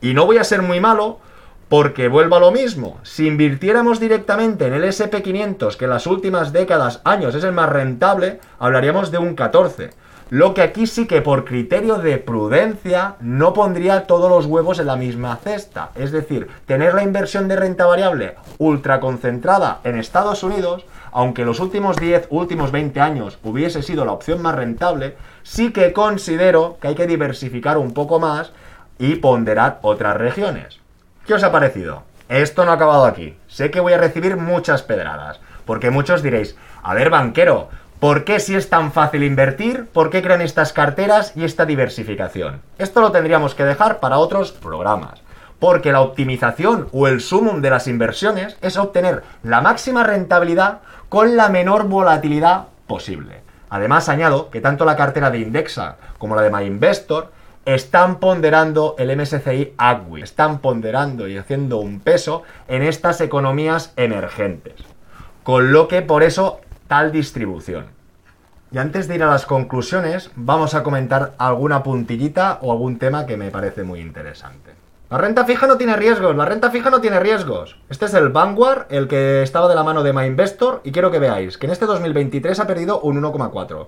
Y 0.00 0.14
no 0.14 0.26
voy 0.26 0.38
a 0.38 0.44
ser 0.44 0.62
muy 0.62 0.80
malo 0.80 1.20
porque 1.68 2.08
vuelvo 2.08 2.36
a 2.36 2.40
lo 2.40 2.50
mismo. 2.50 2.98
Si 3.02 3.26
invirtiéramos 3.26 4.00
directamente 4.00 4.66
en 4.66 4.74
el 4.74 4.84
SP500, 4.84 5.76
que 5.76 5.84
en 5.84 5.90
las 5.90 6.06
últimas 6.06 6.52
décadas, 6.52 7.00
años 7.04 7.34
es 7.34 7.44
el 7.44 7.52
más 7.52 7.68
rentable, 7.68 8.40
hablaríamos 8.58 9.10
de 9.10 9.18
un 9.18 9.34
14. 9.34 9.90
Lo 10.30 10.52
que 10.52 10.60
aquí 10.60 10.86
sí 10.86 11.06
que 11.06 11.22
por 11.22 11.46
criterio 11.46 11.96
de 11.96 12.18
prudencia 12.18 13.14
no 13.20 13.54
pondría 13.54 14.06
todos 14.06 14.30
los 14.30 14.44
huevos 14.44 14.78
en 14.78 14.86
la 14.86 14.96
misma 14.96 15.36
cesta. 15.36 15.90
Es 15.94 16.12
decir, 16.12 16.48
tener 16.66 16.92
la 16.92 17.02
inversión 17.02 17.48
de 17.48 17.56
renta 17.56 17.86
variable 17.86 18.34
ultra 18.58 19.00
concentrada 19.00 19.80
en 19.84 19.98
Estados 19.98 20.42
Unidos, 20.42 20.84
aunque 21.12 21.46
los 21.46 21.60
últimos 21.60 21.96
10, 21.96 22.26
últimos 22.28 22.72
20 22.72 23.00
años 23.00 23.38
hubiese 23.42 23.82
sido 23.82 24.04
la 24.04 24.12
opción 24.12 24.42
más 24.42 24.54
rentable, 24.54 25.16
sí 25.44 25.72
que 25.72 25.94
considero 25.94 26.76
que 26.78 26.88
hay 26.88 26.94
que 26.94 27.06
diversificar 27.06 27.78
un 27.78 27.94
poco 27.94 28.20
más 28.20 28.52
y 28.98 29.16
ponderar 29.16 29.78
otras 29.80 30.18
regiones. 30.18 30.78
¿Qué 31.26 31.32
os 31.32 31.42
ha 31.42 31.52
parecido? 31.52 32.02
Esto 32.28 32.66
no 32.66 32.72
ha 32.72 32.74
acabado 32.74 33.06
aquí. 33.06 33.34
Sé 33.46 33.70
que 33.70 33.80
voy 33.80 33.94
a 33.94 33.98
recibir 33.98 34.36
muchas 34.36 34.82
pedradas, 34.82 35.40
porque 35.64 35.90
muchos 35.90 36.22
diréis, 36.22 36.54
a 36.82 36.92
ver 36.92 37.08
banquero, 37.08 37.70
¿Por 38.00 38.22
qué 38.22 38.38
si 38.38 38.54
es 38.54 38.70
tan 38.70 38.92
fácil 38.92 39.24
invertir? 39.24 39.86
¿Por 39.92 40.08
qué 40.08 40.22
crean 40.22 40.40
estas 40.40 40.72
carteras 40.72 41.32
y 41.34 41.42
esta 41.42 41.66
diversificación? 41.66 42.62
Esto 42.78 43.00
lo 43.00 43.10
tendríamos 43.10 43.56
que 43.56 43.64
dejar 43.64 43.98
para 43.98 44.18
otros 44.18 44.52
programas. 44.52 45.20
porque 45.58 45.90
la 45.90 46.02
optimización 46.02 46.86
o 46.92 47.08
el 47.08 47.20
sumum 47.20 47.60
de 47.60 47.70
las 47.70 47.88
inversiones 47.88 48.56
es 48.60 48.76
obtener 48.76 49.24
la 49.42 49.60
máxima 49.60 50.04
rentabilidad 50.04 50.82
con 51.08 51.36
la 51.36 51.48
menor 51.48 51.88
volatilidad 51.88 52.66
posible. 52.86 53.40
Además, 53.68 54.08
añado 54.08 54.50
que 54.50 54.60
tanto 54.60 54.84
la 54.84 54.94
cartera 54.94 55.32
de 55.32 55.40
Indexa 55.40 55.96
como 56.18 56.36
la 56.36 56.42
de 56.42 56.50
MyInvestor 56.50 57.32
están 57.64 58.20
ponderando 58.20 58.94
el 58.98 59.16
MSCI 59.16 59.74
AGWI, 59.76 60.22
están 60.22 60.60
ponderando 60.60 61.26
y 61.26 61.36
haciendo 61.36 61.78
un 61.78 61.98
peso 61.98 62.44
en 62.68 62.84
estas 62.84 63.20
economías 63.20 63.92
emergentes. 63.96 64.74
Con 65.42 65.72
lo 65.72 65.88
que 65.88 66.02
por 66.02 66.22
eso 66.22 66.60
tal 66.88 67.12
distribución. 67.12 67.86
Y 68.72 68.78
antes 68.78 69.08
de 69.08 69.14
ir 69.14 69.22
a 69.22 69.30
las 69.30 69.46
conclusiones, 69.46 70.30
vamos 70.34 70.74
a 70.74 70.82
comentar 70.82 71.34
alguna 71.38 71.82
puntillita 71.82 72.58
o 72.60 72.72
algún 72.72 72.98
tema 72.98 73.24
que 73.24 73.36
me 73.36 73.50
parece 73.50 73.82
muy 73.82 74.00
interesante. 74.00 74.72
La 75.10 75.16
renta 75.16 75.46
fija 75.46 75.66
no 75.66 75.78
tiene 75.78 75.96
riesgos, 75.96 76.36
la 76.36 76.44
renta 76.44 76.70
fija 76.70 76.90
no 76.90 77.00
tiene 77.00 77.18
riesgos. 77.18 77.78
Este 77.88 78.04
es 78.04 78.14
el 78.14 78.28
Vanguard, 78.28 78.86
el 78.90 79.08
que 79.08 79.42
estaba 79.42 79.68
de 79.68 79.74
la 79.74 79.82
mano 79.82 80.02
de 80.02 80.12
MyInvestor, 80.12 80.82
y 80.84 80.92
quiero 80.92 81.10
que 81.10 81.18
veáis 81.18 81.56
que 81.56 81.64
en 81.64 81.72
este 81.72 81.86
2023 81.86 82.60
ha 82.60 82.66
perdido 82.66 83.00
un 83.00 83.22
1,4. 83.22 83.86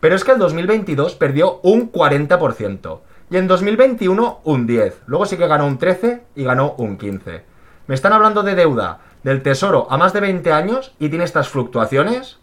Pero 0.00 0.16
es 0.16 0.24
que 0.24 0.32
el 0.32 0.38
2022 0.38 1.14
perdió 1.16 1.60
un 1.62 1.92
40%. 1.92 3.00
Y 3.30 3.36
en 3.36 3.48
2021 3.48 4.40
un 4.44 4.66
10. 4.66 5.02
Luego 5.06 5.26
sí 5.26 5.36
que 5.36 5.46
ganó 5.46 5.66
un 5.66 5.78
13 5.78 6.22
y 6.34 6.44
ganó 6.44 6.74
un 6.78 6.96
15. 6.96 7.44
Me 7.86 7.94
están 7.94 8.12
hablando 8.12 8.42
de 8.42 8.54
deuda 8.54 9.00
del 9.22 9.42
tesoro 9.42 9.86
a 9.90 9.96
más 9.98 10.12
de 10.12 10.20
20 10.20 10.52
años 10.52 10.94
y 10.98 11.08
tiene 11.08 11.24
estas 11.24 11.48
fluctuaciones. 11.48 12.38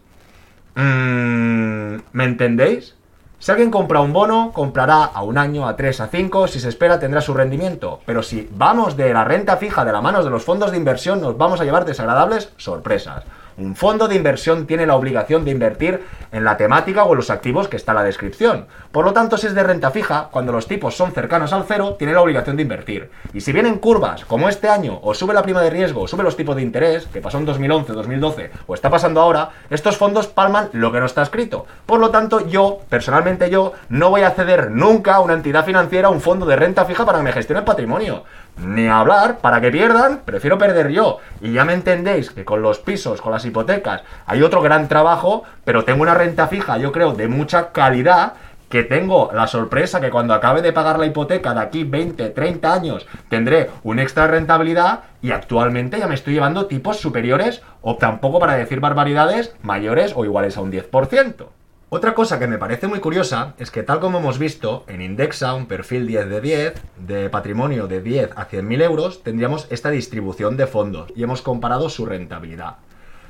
Mm, 0.76 1.98
¿Me 2.12 2.24
entendéis? 2.24 2.96
Si 3.40 3.52
alguien 3.52 3.72
compra 3.72 4.02
un 4.02 4.12
bono, 4.12 4.52
comprará 4.54 5.06
a 5.06 5.24
un 5.24 5.38
año, 5.38 5.66
a 5.66 5.78
tres, 5.78 6.02
a 6.02 6.08
cinco, 6.08 6.48
si 6.48 6.60
se 6.60 6.68
espera 6.68 7.00
tendrá 7.00 7.22
su 7.22 7.34
rendimiento. 7.34 8.02
Pero 8.06 8.22
si 8.22 8.50
vamos 8.52 8.98
de 8.98 9.14
la 9.14 9.24
renta 9.24 9.56
fija 9.56 9.86
de 9.86 9.94
la 9.94 10.02
mano 10.02 10.24
de 10.24 10.30
los 10.30 10.44
fondos 10.44 10.72
de 10.72 10.78
inversión, 10.78 11.22
nos 11.22 11.38
vamos 11.38 11.62
a 11.62 11.64
llevar 11.64 11.86
desagradables 11.86 12.52
sorpresas. 12.58 13.24
Un 13.60 13.76
fondo 13.76 14.08
de 14.08 14.16
inversión 14.16 14.66
tiene 14.68 14.86
la 14.86 14.96
obligación 14.96 15.44
de 15.44 15.52
invertir 15.52 16.02
en 16.32 16.46
la 16.46 16.56
temática 16.56 17.04
o 17.04 17.12
en 17.12 17.18
los 17.18 17.30
activos 17.30 17.68
que 17.68 17.76
está 17.76 17.92
en 17.92 17.98
la 17.98 18.04
descripción. 18.04 18.68
Por 18.94 19.04
lo 19.04 19.12
tanto, 19.12 19.38
si 19.38 19.48
es 19.48 19.54
de 19.54 19.64
renta 19.64 19.92
fija, 19.92 20.30
cuando 20.32 20.54
los 20.54 20.66
tipos 20.66 20.96
son 20.96 21.12
cercanos 21.12 21.52
al 21.52 21.66
cero, 21.68 21.98
tiene 22.00 22.14
la 22.14 22.22
obligación 22.22 22.56
de 22.56 22.62
invertir. 22.62 23.12
Y 23.34 23.42
si 23.42 23.52
vienen 23.52 23.80
curvas, 23.80 24.24
como 24.24 24.48
este 24.48 24.70
año, 24.70 25.00
o 25.04 25.14
sube 25.14 25.34
la 25.34 25.42
prima 25.42 25.62
de 25.62 25.72
riesgo, 25.72 26.04
o 26.04 26.08
sube 26.08 26.24
los 26.24 26.38
tipos 26.38 26.56
de 26.56 26.62
interés, 26.62 27.08
que 27.08 27.20
pasó 27.20 27.38
en 27.38 27.46
2011, 27.46 27.92
2012, 27.92 28.52
o 28.66 28.74
está 28.74 28.90
pasando 28.90 29.20
ahora, 29.20 29.50
estos 29.70 29.98
fondos 29.98 30.28
palman 30.28 30.70
lo 30.72 30.94
que 30.94 31.02
no 31.02 31.06
está 31.06 31.22
escrito. 31.22 31.66
Por 31.86 32.00
lo 32.00 32.12
tanto, 32.12 32.48
yo, 32.48 32.80
personalmente 32.88 33.50
yo, 33.50 33.74
no 33.90 34.10
voy 34.10 34.22
a 34.22 34.32
ceder 34.32 34.72
nunca 34.72 35.16
a 35.16 35.20
una 35.20 35.34
entidad 35.34 35.66
financiera 35.66 36.08
un 36.08 36.22
fondo 36.22 36.46
de 36.46 36.56
renta 36.56 36.86
fija 36.86 37.06
para 37.06 37.18
que 37.18 37.26
me 37.26 37.34
gestione 37.34 37.60
el 37.60 37.66
patrimonio 37.66 38.24
ni 38.64 38.88
hablar, 38.88 39.40
para 39.40 39.62
que 39.62 39.72
pierdan, 39.72 40.22
prefiero 40.26 40.58
perder 40.58 40.90
yo. 40.90 41.20
Y 41.42 41.54
ya 41.54 41.66
me 41.66 41.74
entendéis 41.74 42.32
que 42.32 42.46
con 42.46 42.62
los 42.62 42.80
pisos, 42.80 43.22
con 43.22 43.32
las 43.32 43.46
hipotecas, 43.46 44.04
hay 44.26 44.42
otro 44.42 44.62
gran 44.62 44.88
trabajo, 44.88 45.44
pero 45.64 45.86
tengo 45.86 46.02
una 46.02 46.14
renta 46.14 46.48
fija, 46.48 46.78
yo 46.78 46.92
creo, 46.92 47.14
de 47.14 47.28
mucha 47.28 47.72
calidad, 47.72 48.34
que 48.70 48.84
tengo 48.84 49.32
la 49.34 49.48
sorpresa 49.48 50.00
que 50.00 50.12
cuando 50.12 50.34
acabe 50.34 50.62
de 50.62 50.72
pagar 50.72 51.00
la 51.00 51.08
hipoteca 51.08 51.54
de 51.54 51.62
aquí 51.62 51.84
20, 51.84 52.30
30 52.30 52.72
años, 52.72 53.08
tendré 53.28 53.70
una 53.84 54.04
extra 54.04 54.28
rentabilidad 54.28 55.02
y 55.22 55.32
actualmente 55.32 56.00
ya 56.00 56.08
me 56.08 56.16
estoy 56.16 56.36
llevando 56.36 56.68
tipos 56.68 57.00
superiores 57.00 57.64
o 57.82 57.96
tampoco 57.96 58.40
para 58.40 58.56
decir 58.56 58.80
barbaridades 58.80 59.56
mayores 59.64 60.14
o 60.16 60.24
iguales 60.24 60.56
a 60.56 60.62
un 60.62 60.72
10%. 60.72 61.48
Otra 61.92 62.14
cosa 62.14 62.38
que 62.38 62.46
me 62.46 62.60
parece 62.60 62.86
muy 62.86 63.00
curiosa 63.00 63.56
es 63.58 63.72
que 63.72 63.82
tal 63.82 64.00
como 64.00 64.20
hemos 64.20 64.38
visto, 64.38 64.84
en 64.88 65.02
Indexa, 65.02 65.56
un 65.56 65.66
perfil 65.66 66.06
10 66.06 66.30
de 66.30 66.40
10, 66.40 66.74
de 66.98 67.30
patrimonio 67.32 67.88
de 67.88 68.00
10 68.00 68.34
a 68.36 68.48
100.000 68.48 68.84
euros, 68.84 69.24
tendríamos 69.24 69.66
esta 69.72 69.90
distribución 69.90 70.56
de 70.56 70.68
fondos 70.68 71.12
y 71.16 71.24
hemos 71.24 71.42
comparado 71.42 71.90
su 71.90 72.06
rentabilidad. 72.06 72.76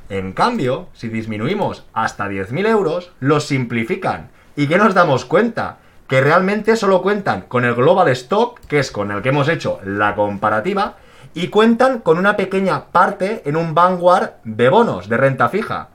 En 0.10 0.34
cambio, 0.34 0.90
si 0.92 1.08
disminuimos 1.08 1.86
hasta 1.94 2.28
10.000 2.28 2.68
euros, 2.68 3.14
los 3.22 3.46
simplifican. 3.46 4.30
¿Y 4.58 4.68
qué 4.68 4.78
nos 4.78 4.94
damos 4.94 5.24
cuenta? 5.24 5.78
Que 6.10 6.20
realmente 6.20 6.76
solo 6.76 7.02
cuentan 7.02 7.44
con 7.44 7.64
el 7.64 7.76
Global 7.76 8.10
Stock, 8.10 8.60
que 8.68 8.80
es 8.80 8.92
con 8.92 9.12
el 9.12 9.22
que 9.22 9.30
hemos 9.30 9.48
hecho 9.48 9.80
la 9.86 10.16
comparativa, 10.16 10.98
y 11.34 11.48
cuentan 11.48 12.00
con 12.00 12.18
una 12.18 12.36
pequeña 12.36 12.88
parte 12.88 13.42
en 13.46 13.56
un 13.56 13.74
Vanguard 13.74 14.32
de 14.44 14.68
bonos 14.68 15.08
de 15.08 15.16
renta 15.16 15.48
fija. 15.48 15.92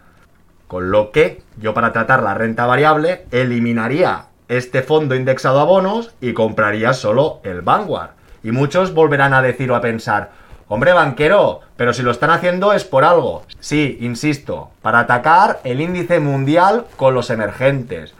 Con 0.74 0.90
lo 0.90 1.12
que 1.12 1.40
yo 1.56 1.72
para 1.72 1.92
tratar 1.92 2.24
la 2.24 2.34
renta 2.34 2.66
variable 2.66 3.26
eliminaría 3.30 4.24
este 4.48 4.82
fondo 4.82 5.14
indexado 5.14 5.60
a 5.60 5.64
bonos 5.64 6.12
y 6.20 6.32
compraría 6.32 6.94
solo 6.94 7.38
el 7.44 7.60
Vanguard. 7.60 8.10
Y 8.42 8.50
muchos 8.50 8.92
volverán 8.92 9.34
a 9.34 9.40
decir 9.40 9.70
o 9.70 9.76
a 9.76 9.80
pensar, 9.80 10.32
hombre 10.66 10.92
banquero, 10.92 11.60
pero 11.76 11.92
si 11.92 12.02
lo 12.02 12.10
están 12.10 12.30
haciendo 12.30 12.72
es 12.72 12.82
por 12.82 13.04
algo. 13.04 13.44
Sí, 13.60 13.98
insisto, 14.00 14.72
para 14.82 14.98
atacar 14.98 15.60
el 15.62 15.80
índice 15.80 16.18
mundial 16.18 16.86
con 16.96 17.14
los 17.14 17.30
emergentes, 17.30 18.12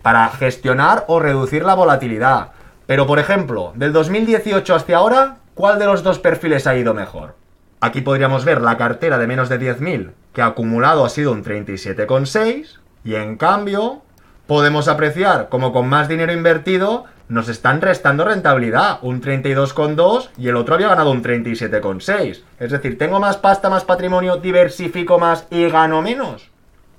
para 0.00 0.26
gestionar 0.30 1.04
o 1.08 1.20
reducir 1.20 1.62
la 1.62 1.74
volatilidad. 1.74 2.52
Pero 2.86 3.06
por 3.06 3.18
ejemplo, 3.18 3.72
del 3.74 3.92
2018 3.92 4.74
hasta 4.74 4.96
ahora, 4.96 5.36
¿cuál 5.52 5.78
de 5.78 5.84
los 5.84 6.02
dos 6.02 6.18
perfiles 6.18 6.66
ha 6.66 6.74
ido 6.74 6.94
mejor? 6.94 7.34
Aquí 7.80 8.00
podríamos 8.00 8.46
ver 8.46 8.62
la 8.62 8.78
cartera 8.78 9.18
de 9.18 9.26
menos 9.26 9.50
de 9.50 9.60
10.000, 9.60 10.10
que 10.38 10.42
acumulado 10.42 11.04
ha 11.04 11.08
sido 11.08 11.32
un 11.32 11.42
37,6, 11.42 12.78
y 13.02 13.16
en 13.16 13.36
cambio 13.36 14.02
podemos 14.46 14.86
apreciar 14.86 15.48
como 15.48 15.72
con 15.72 15.88
más 15.88 16.06
dinero 16.06 16.32
invertido 16.32 17.06
nos 17.28 17.48
están 17.48 17.80
restando 17.80 18.24
rentabilidad, 18.24 19.00
un 19.02 19.20
32,2 19.20 20.28
y 20.38 20.46
el 20.46 20.54
otro 20.54 20.76
había 20.76 20.90
ganado 20.90 21.10
un 21.10 21.24
37,6. 21.24 22.42
Es 22.60 22.70
decir, 22.70 22.96
tengo 22.98 23.18
más 23.18 23.36
pasta, 23.36 23.68
más 23.68 23.82
patrimonio, 23.84 24.36
diversifico 24.36 25.18
más 25.18 25.44
y 25.50 25.68
gano 25.68 26.02
menos. 26.02 26.50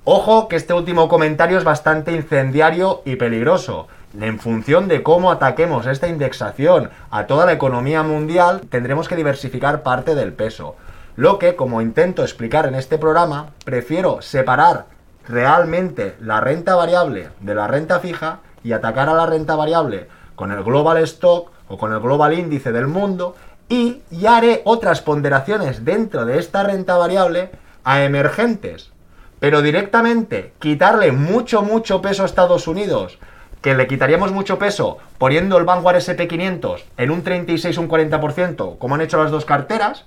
Ojo 0.03 0.49
que 0.49 0.57
este 0.57 0.73
último 0.73 1.07
comentario 1.07 1.57
es 1.57 1.63
bastante 1.63 2.11
incendiario 2.11 3.03
y 3.05 3.15
peligroso 3.15 3.87
en 4.19 4.39
función 4.39 4.89
de 4.89 5.01
cómo 5.01 5.31
ataquemos 5.31 5.87
esta 5.87 6.09
indexación 6.09 6.89
a 7.09 7.25
toda 7.25 7.45
la 7.45 7.53
economía 7.53 8.03
mundial, 8.03 8.63
tendremos 8.69 9.07
que 9.07 9.15
diversificar 9.15 9.81
parte 9.81 10.13
del 10.13 10.33
peso. 10.33 10.75
Lo 11.19 11.37
que, 11.37 11.57
como 11.57 11.81
intento 11.81 12.21
explicar 12.21 12.65
en 12.65 12.75
este 12.75 12.97
programa, 12.97 13.49
prefiero 13.65 14.21
separar 14.21 14.85
realmente 15.27 16.15
la 16.21 16.39
renta 16.39 16.75
variable 16.75 17.27
de 17.41 17.55
la 17.55 17.67
renta 17.67 17.99
fija 17.99 18.39
y 18.63 18.71
atacar 18.71 19.09
a 19.09 19.13
la 19.13 19.25
renta 19.25 19.57
variable 19.57 20.07
con 20.35 20.53
el 20.53 20.63
Global 20.63 20.97
Stock 20.99 21.51
o 21.67 21.77
con 21.77 21.91
el 21.91 21.99
Global 21.99 22.39
Índice 22.39 22.71
del 22.71 22.87
mundo 22.87 23.35
y 23.67 24.01
ya 24.09 24.37
haré 24.37 24.61
otras 24.63 25.01
ponderaciones 25.01 25.83
dentro 25.83 26.23
de 26.23 26.39
esta 26.39 26.63
renta 26.63 26.95
variable 26.95 27.51
a 27.83 28.01
emergentes. 28.01 28.93
Pero 29.41 29.61
directamente 29.61 30.53
quitarle 30.57 31.11
mucho, 31.11 31.63
mucho 31.63 32.01
peso 32.01 32.23
a 32.23 32.27
Estados 32.27 32.65
Unidos 32.65 33.19
que 33.61 33.75
le 33.75 33.87
quitaríamos 33.87 34.31
mucho 34.31 34.57
peso 34.57 34.97
poniendo 35.17 35.57
el 35.57 35.65
Vanguard 35.65 35.97
SP500 35.97 36.83
en 36.97 37.11
un 37.11 37.23
36 37.23 37.77
o 37.77 37.81
un 37.81 37.89
40%, 37.89 38.77
como 38.77 38.95
han 38.95 39.01
hecho 39.01 39.21
las 39.21 39.31
dos 39.31 39.45
carteras, 39.45 40.05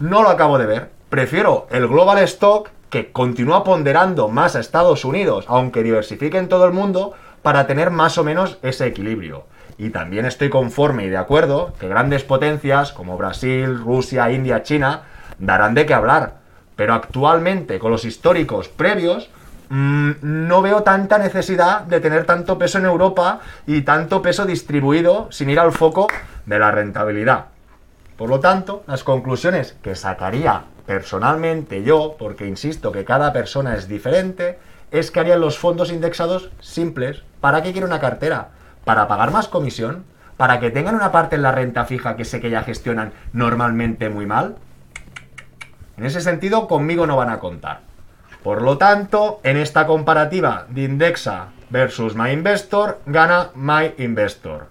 no 0.00 0.22
lo 0.22 0.30
acabo 0.30 0.58
de 0.58 0.66
ver. 0.66 0.90
Prefiero 1.08 1.66
el 1.70 1.86
Global 1.86 2.18
Stock, 2.24 2.70
que 2.90 3.12
continúa 3.12 3.64
ponderando 3.64 4.28
más 4.28 4.56
a 4.56 4.60
Estados 4.60 5.04
Unidos, 5.04 5.44
aunque 5.48 5.82
diversifique 5.82 6.38
en 6.38 6.48
todo 6.48 6.64
el 6.64 6.72
mundo, 6.72 7.14
para 7.42 7.66
tener 7.66 7.90
más 7.90 8.18
o 8.18 8.24
menos 8.24 8.58
ese 8.62 8.86
equilibrio. 8.86 9.44
Y 9.78 9.90
también 9.90 10.26
estoy 10.26 10.50
conforme 10.50 11.04
y 11.04 11.08
de 11.08 11.16
acuerdo 11.16 11.72
que 11.78 11.86
grandes 11.86 12.24
potencias 12.24 12.90
como 12.90 13.16
Brasil, 13.16 13.78
Rusia, 13.78 14.32
India, 14.32 14.64
China 14.64 15.02
darán 15.38 15.74
de 15.74 15.86
qué 15.86 15.94
hablar. 15.94 16.38
Pero 16.74 16.94
actualmente, 16.94 17.78
con 17.78 17.92
los 17.92 18.04
históricos 18.04 18.68
previos, 18.68 19.30
no 19.70 20.62
veo 20.62 20.82
tanta 20.82 21.18
necesidad 21.18 21.82
de 21.82 22.00
tener 22.00 22.24
tanto 22.24 22.58
peso 22.58 22.78
en 22.78 22.86
Europa 22.86 23.40
y 23.66 23.82
tanto 23.82 24.22
peso 24.22 24.46
distribuido 24.46 25.28
sin 25.30 25.50
ir 25.50 25.60
al 25.60 25.72
foco 25.72 26.06
de 26.46 26.58
la 26.58 26.70
rentabilidad. 26.70 27.46
Por 28.16 28.30
lo 28.30 28.40
tanto, 28.40 28.82
las 28.86 29.04
conclusiones 29.04 29.76
que 29.82 29.94
sacaría 29.94 30.64
personalmente 30.86 31.82
yo, 31.82 32.16
porque 32.18 32.46
insisto 32.46 32.92
que 32.92 33.04
cada 33.04 33.32
persona 33.32 33.74
es 33.76 33.88
diferente, 33.88 34.58
es 34.90 35.10
que 35.10 35.20
harían 35.20 35.40
los 35.40 35.58
fondos 35.58 35.92
indexados 35.92 36.50
simples. 36.60 37.22
¿Para 37.40 37.62
qué 37.62 37.72
quiero 37.72 37.86
una 37.86 38.00
cartera? 38.00 38.48
¿Para 38.84 39.06
pagar 39.06 39.30
más 39.30 39.48
comisión? 39.48 40.04
¿Para 40.38 40.60
que 40.60 40.70
tengan 40.70 40.94
una 40.94 41.12
parte 41.12 41.36
en 41.36 41.42
la 41.42 41.52
renta 41.52 41.84
fija 41.84 42.16
que 42.16 42.24
sé 42.24 42.40
que 42.40 42.50
ya 42.50 42.62
gestionan 42.62 43.12
normalmente 43.32 44.08
muy 44.08 44.24
mal? 44.24 44.56
En 45.96 46.06
ese 46.06 46.20
sentido, 46.20 46.68
conmigo 46.68 47.06
no 47.06 47.16
van 47.16 47.28
a 47.28 47.38
contar. 47.38 47.87
Por 48.48 48.62
lo 48.62 48.78
tanto, 48.78 49.40
en 49.42 49.58
esta 49.58 49.86
comparativa 49.86 50.64
de 50.70 50.84
Indexa 50.84 51.48
versus 51.68 52.14
MyInvestor, 52.14 52.98
gana 53.04 53.50
MyInvestor. 53.54 54.68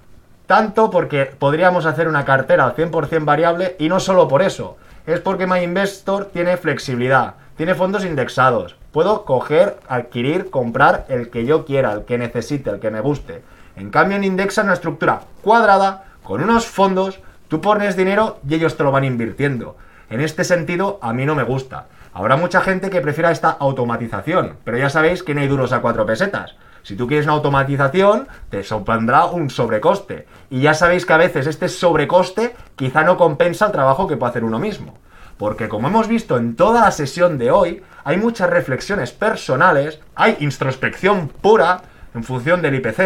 Tanto 0.47 0.89
porque 0.89 1.25
podríamos 1.25 1.86
hacer 1.86 2.07
una 2.07 2.25
cartera 2.25 2.65
al 2.65 2.75
100% 2.75 3.23
variable 3.23 3.75
y 3.78 3.88
no 3.88 3.99
solo 3.99 4.28
por 4.28 4.41
eso, 4.41 4.78
es 5.05 5.19
porque 5.19 5.45
MyInvestor 5.45 6.25
tiene 6.25 6.57
flexibilidad, 6.57 7.36
tiene 7.55 7.75
fondos 7.75 8.03
indexados. 8.03 8.75
Puedo 8.91 9.25
coger, 9.25 9.78
adquirir, 9.88 10.49
comprar 10.49 11.05
el 11.07 11.30
que 11.30 11.45
yo 11.45 11.63
quiera, 11.63 11.91
el 11.91 12.05
que 12.05 12.17
necesite, 12.17 12.71
el 12.71 12.80
que 12.80 12.89
me 12.89 13.01
guste. 13.01 13.43
En 13.75 13.91
cambio, 13.91 14.17
en 14.17 14.23
Indexa 14.23 14.61
es 14.61 14.65
una 14.65 14.73
estructura 14.73 15.21
cuadrada 15.43 16.05
con 16.23 16.41
unos 16.41 16.65
fondos 16.65 17.19
Tú 17.47 17.61
pones 17.61 17.95
dinero 17.95 18.39
y 18.49 18.55
ellos 18.55 18.75
te 18.75 18.84
lo 18.84 18.91
van 18.91 19.05
invirtiendo. 19.05 19.78
En 20.09 20.19
este 20.19 20.43
sentido, 20.43 20.99
a 21.01 21.13
mí 21.13 21.25
no 21.25 21.36
me 21.36 21.43
gusta. 21.43 21.86
Habrá 22.18 22.36
mucha 22.36 22.61
gente 22.61 22.89
que 22.89 22.99
prefiera 22.99 23.30
esta 23.30 23.51
automatización, 23.51 24.57
pero 24.63 24.76
ya 24.76 24.89
sabéis 24.89 25.22
que 25.22 25.36
no 25.36 25.41
hay 25.41 25.47
duros 25.47 25.72
a 25.72 25.82
cuatro 25.82 26.03
pesetas. 26.03 26.55
Si 26.82 26.95
tú 26.95 27.05
quieres 27.05 27.28
una 27.28 27.36
automatización, 27.36 28.28
te 28.49 28.63
supondrá 28.63 29.26
un 29.26 29.51
sobrecoste. 29.51 30.26
Y 30.49 30.61
ya 30.61 30.74
sabéis 30.74 31.05
que 31.05 31.13
a 31.13 31.18
veces 31.18 31.45
este 31.45 31.70
sobrecoste 31.70 32.55
quizá 32.76 33.03
no 33.03 33.18
compensa 33.18 33.68
el 33.68 33.72
trabajo 33.72 34.07
que 34.07 34.18
puede 34.18 34.32
hacer 34.32 34.45
uno 34.45 34.57
mismo. 34.57 34.97
Porque 35.38 35.70
como 35.70 35.89
hemos 35.89 36.07
visto 36.07 36.38
en 36.38 36.55
toda 36.55 36.82
la 36.82 36.89
sesión 36.91 37.38
de 37.38 37.51
hoy, 37.51 37.84
hay 38.03 38.18
muchas 38.18 38.49
reflexiones 38.49 39.11
personales, 39.11 39.99
hay 40.15 40.38
introspección 40.39 41.28
pura 41.28 41.82
en 42.15 42.24
función 42.24 42.63
del 42.63 42.74
IPC, 42.74 42.97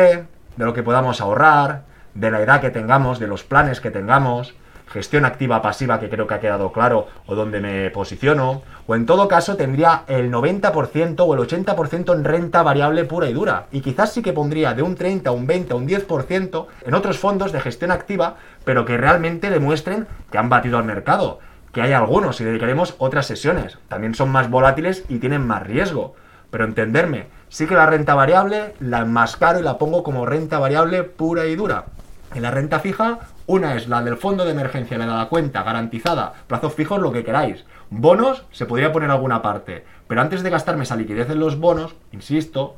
de 0.56 0.66
lo 0.66 0.74
que 0.74 0.84
podamos 0.84 1.20
ahorrar, 1.20 1.84
de 2.14 2.32
la 2.32 2.40
edad 2.40 2.62
que 2.62 2.70
tengamos, 2.70 3.20
de 3.20 3.28
los 3.28 3.44
planes 3.44 3.82
que 3.82 3.92
tengamos, 3.92 4.56
gestión 4.92 5.26
activa 5.26 5.62
pasiva 5.62 6.00
que 6.00 6.10
creo 6.10 6.28
que 6.28 6.34
ha 6.34 6.40
quedado 6.40 6.72
claro 6.72 7.08
o 7.26 7.36
donde 7.36 7.60
me 7.60 7.90
posiciono, 7.92 8.62
o 8.92 8.96
en 8.96 9.06
todo 9.06 9.30
caso 9.30 9.56
tendría 9.56 10.04
el 10.08 10.30
90% 10.30 11.16
o 11.26 11.34
el 11.34 11.40
80% 11.40 12.14
en 12.14 12.26
renta 12.26 12.62
variable 12.62 13.06
pura 13.06 13.30
y 13.30 13.34
dura, 13.34 13.68
y 13.72 13.80
quizás 13.80 14.12
sí 14.12 14.22
que 14.22 14.34
pondría 14.34 14.74
de 14.74 14.82
un 14.82 14.96
30, 14.96 15.32
un 15.32 15.48
20, 15.48 15.74
un 15.76 15.88
10% 15.88 16.66
en 16.86 16.94
otros 16.94 17.18
fondos 17.18 17.54
de 17.54 17.62
gestión 17.62 17.92
activa, 17.92 18.36
pero 18.66 18.84
que 18.84 18.98
realmente 18.98 19.50
demuestren 19.50 20.08
que 20.30 20.38
han 20.38 20.50
batido 20.50 20.78
al 20.78 20.84
mercado, 20.84 21.40
que 21.72 21.82
hay 21.82 21.94
algunos 21.94 22.42
y 22.42 22.44
dedicaremos 22.44 22.96
otras 22.98 23.28
sesiones, 23.28 23.78
también 23.88 24.14
son 24.14 24.30
más 24.30 24.50
volátiles 24.50 25.06
y 25.08 25.20
tienen 25.20 25.48
más 25.48 25.66
riesgo, 25.66 26.16
pero 26.50 26.66
entenderme, 26.66 27.28
sí 27.48 27.68
que 27.68 27.76
la 27.76 27.86
renta 27.86 28.14
variable 28.14 28.74
la 28.82 29.00
enmascaro 29.00 29.62
y 29.62 29.64
la 29.64 29.78
pongo 29.78 30.04
como 30.04 30.26
renta 30.26 30.60
variable 30.60 31.04
pura 31.04 31.46
y 31.46 31.56
dura. 31.56 31.86
En 32.34 32.42
la 32.42 32.52
renta 32.52 32.80
fija, 32.80 33.20
una 33.46 33.76
es 33.76 33.90
la 33.90 34.02
del 34.02 34.16
fondo 34.16 34.46
de 34.46 34.52
emergencia, 34.52 34.98
la 34.98 35.06
de 35.06 35.12
la 35.12 35.26
cuenta, 35.28 35.64
garantizada, 35.64 36.32
plazos 36.48 36.74
fijos, 36.74 37.02
lo 37.02 37.12
que 37.12 37.26
queráis. 37.26 37.66
Bonos, 37.92 38.46
se 38.52 38.66
podría 38.66 38.94
poner 38.94 39.12
alguna 39.12 39.42
parte. 39.42 39.84
Pero 40.08 40.22
antes 40.22 40.44
de 40.44 40.50
gastarme 40.50 40.84
esa 40.84 40.96
liquidez 40.96 41.30
en 41.30 41.40
los 41.40 41.60
bonos, 41.60 41.94
insisto, 42.14 42.78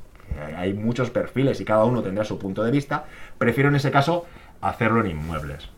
hay 0.57 0.74
muchos 0.74 1.11
perfiles 1.11 1.61
y 1.61 1.66
cada 1.66 1.86
uno 1.86 2.01
tendrá 2.01 2.26
su 2.26 2.39
punto 2.39 2.64
de 2.64 2.72
vista, 2.72 3.05
prefiero 3.38 3.70
en 3.70 3.76
ese 3.76 3.91
caso 3.91 4.26
hacerlo 4.59 5.01
en 5.01 5.11
inmuebles. 5.11 5.70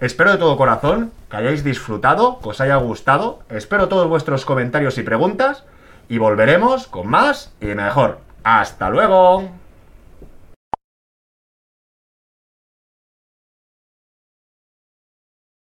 Espero 0.00 0.32
de 0.32 0.38
todo 0.38 0.56
corazón 0.56 1.12
que 1.30 1.36
hayáis 1.36 1.62
disfrutado, 1.62 2.40
que 2.40 2.48
os 2.48 2.60
haya 2.62 2.76
gustado. 2.76 3.40
Espero 3.50 3.88
todos 3.88 4.08
vuestros 4.08 4.46
comentarios 4.46 4.96
y 4.96 5.02
preguntas. 5.02 5.64
Y 6.08 6.16
volveremos 6.16 6.86
con 6.86 7.08
más 7.08 7.52
y 7.60 7.66
mejor. 7.66 8.20
¡Hasta 8.42 8.88
luego! 8.88 9.59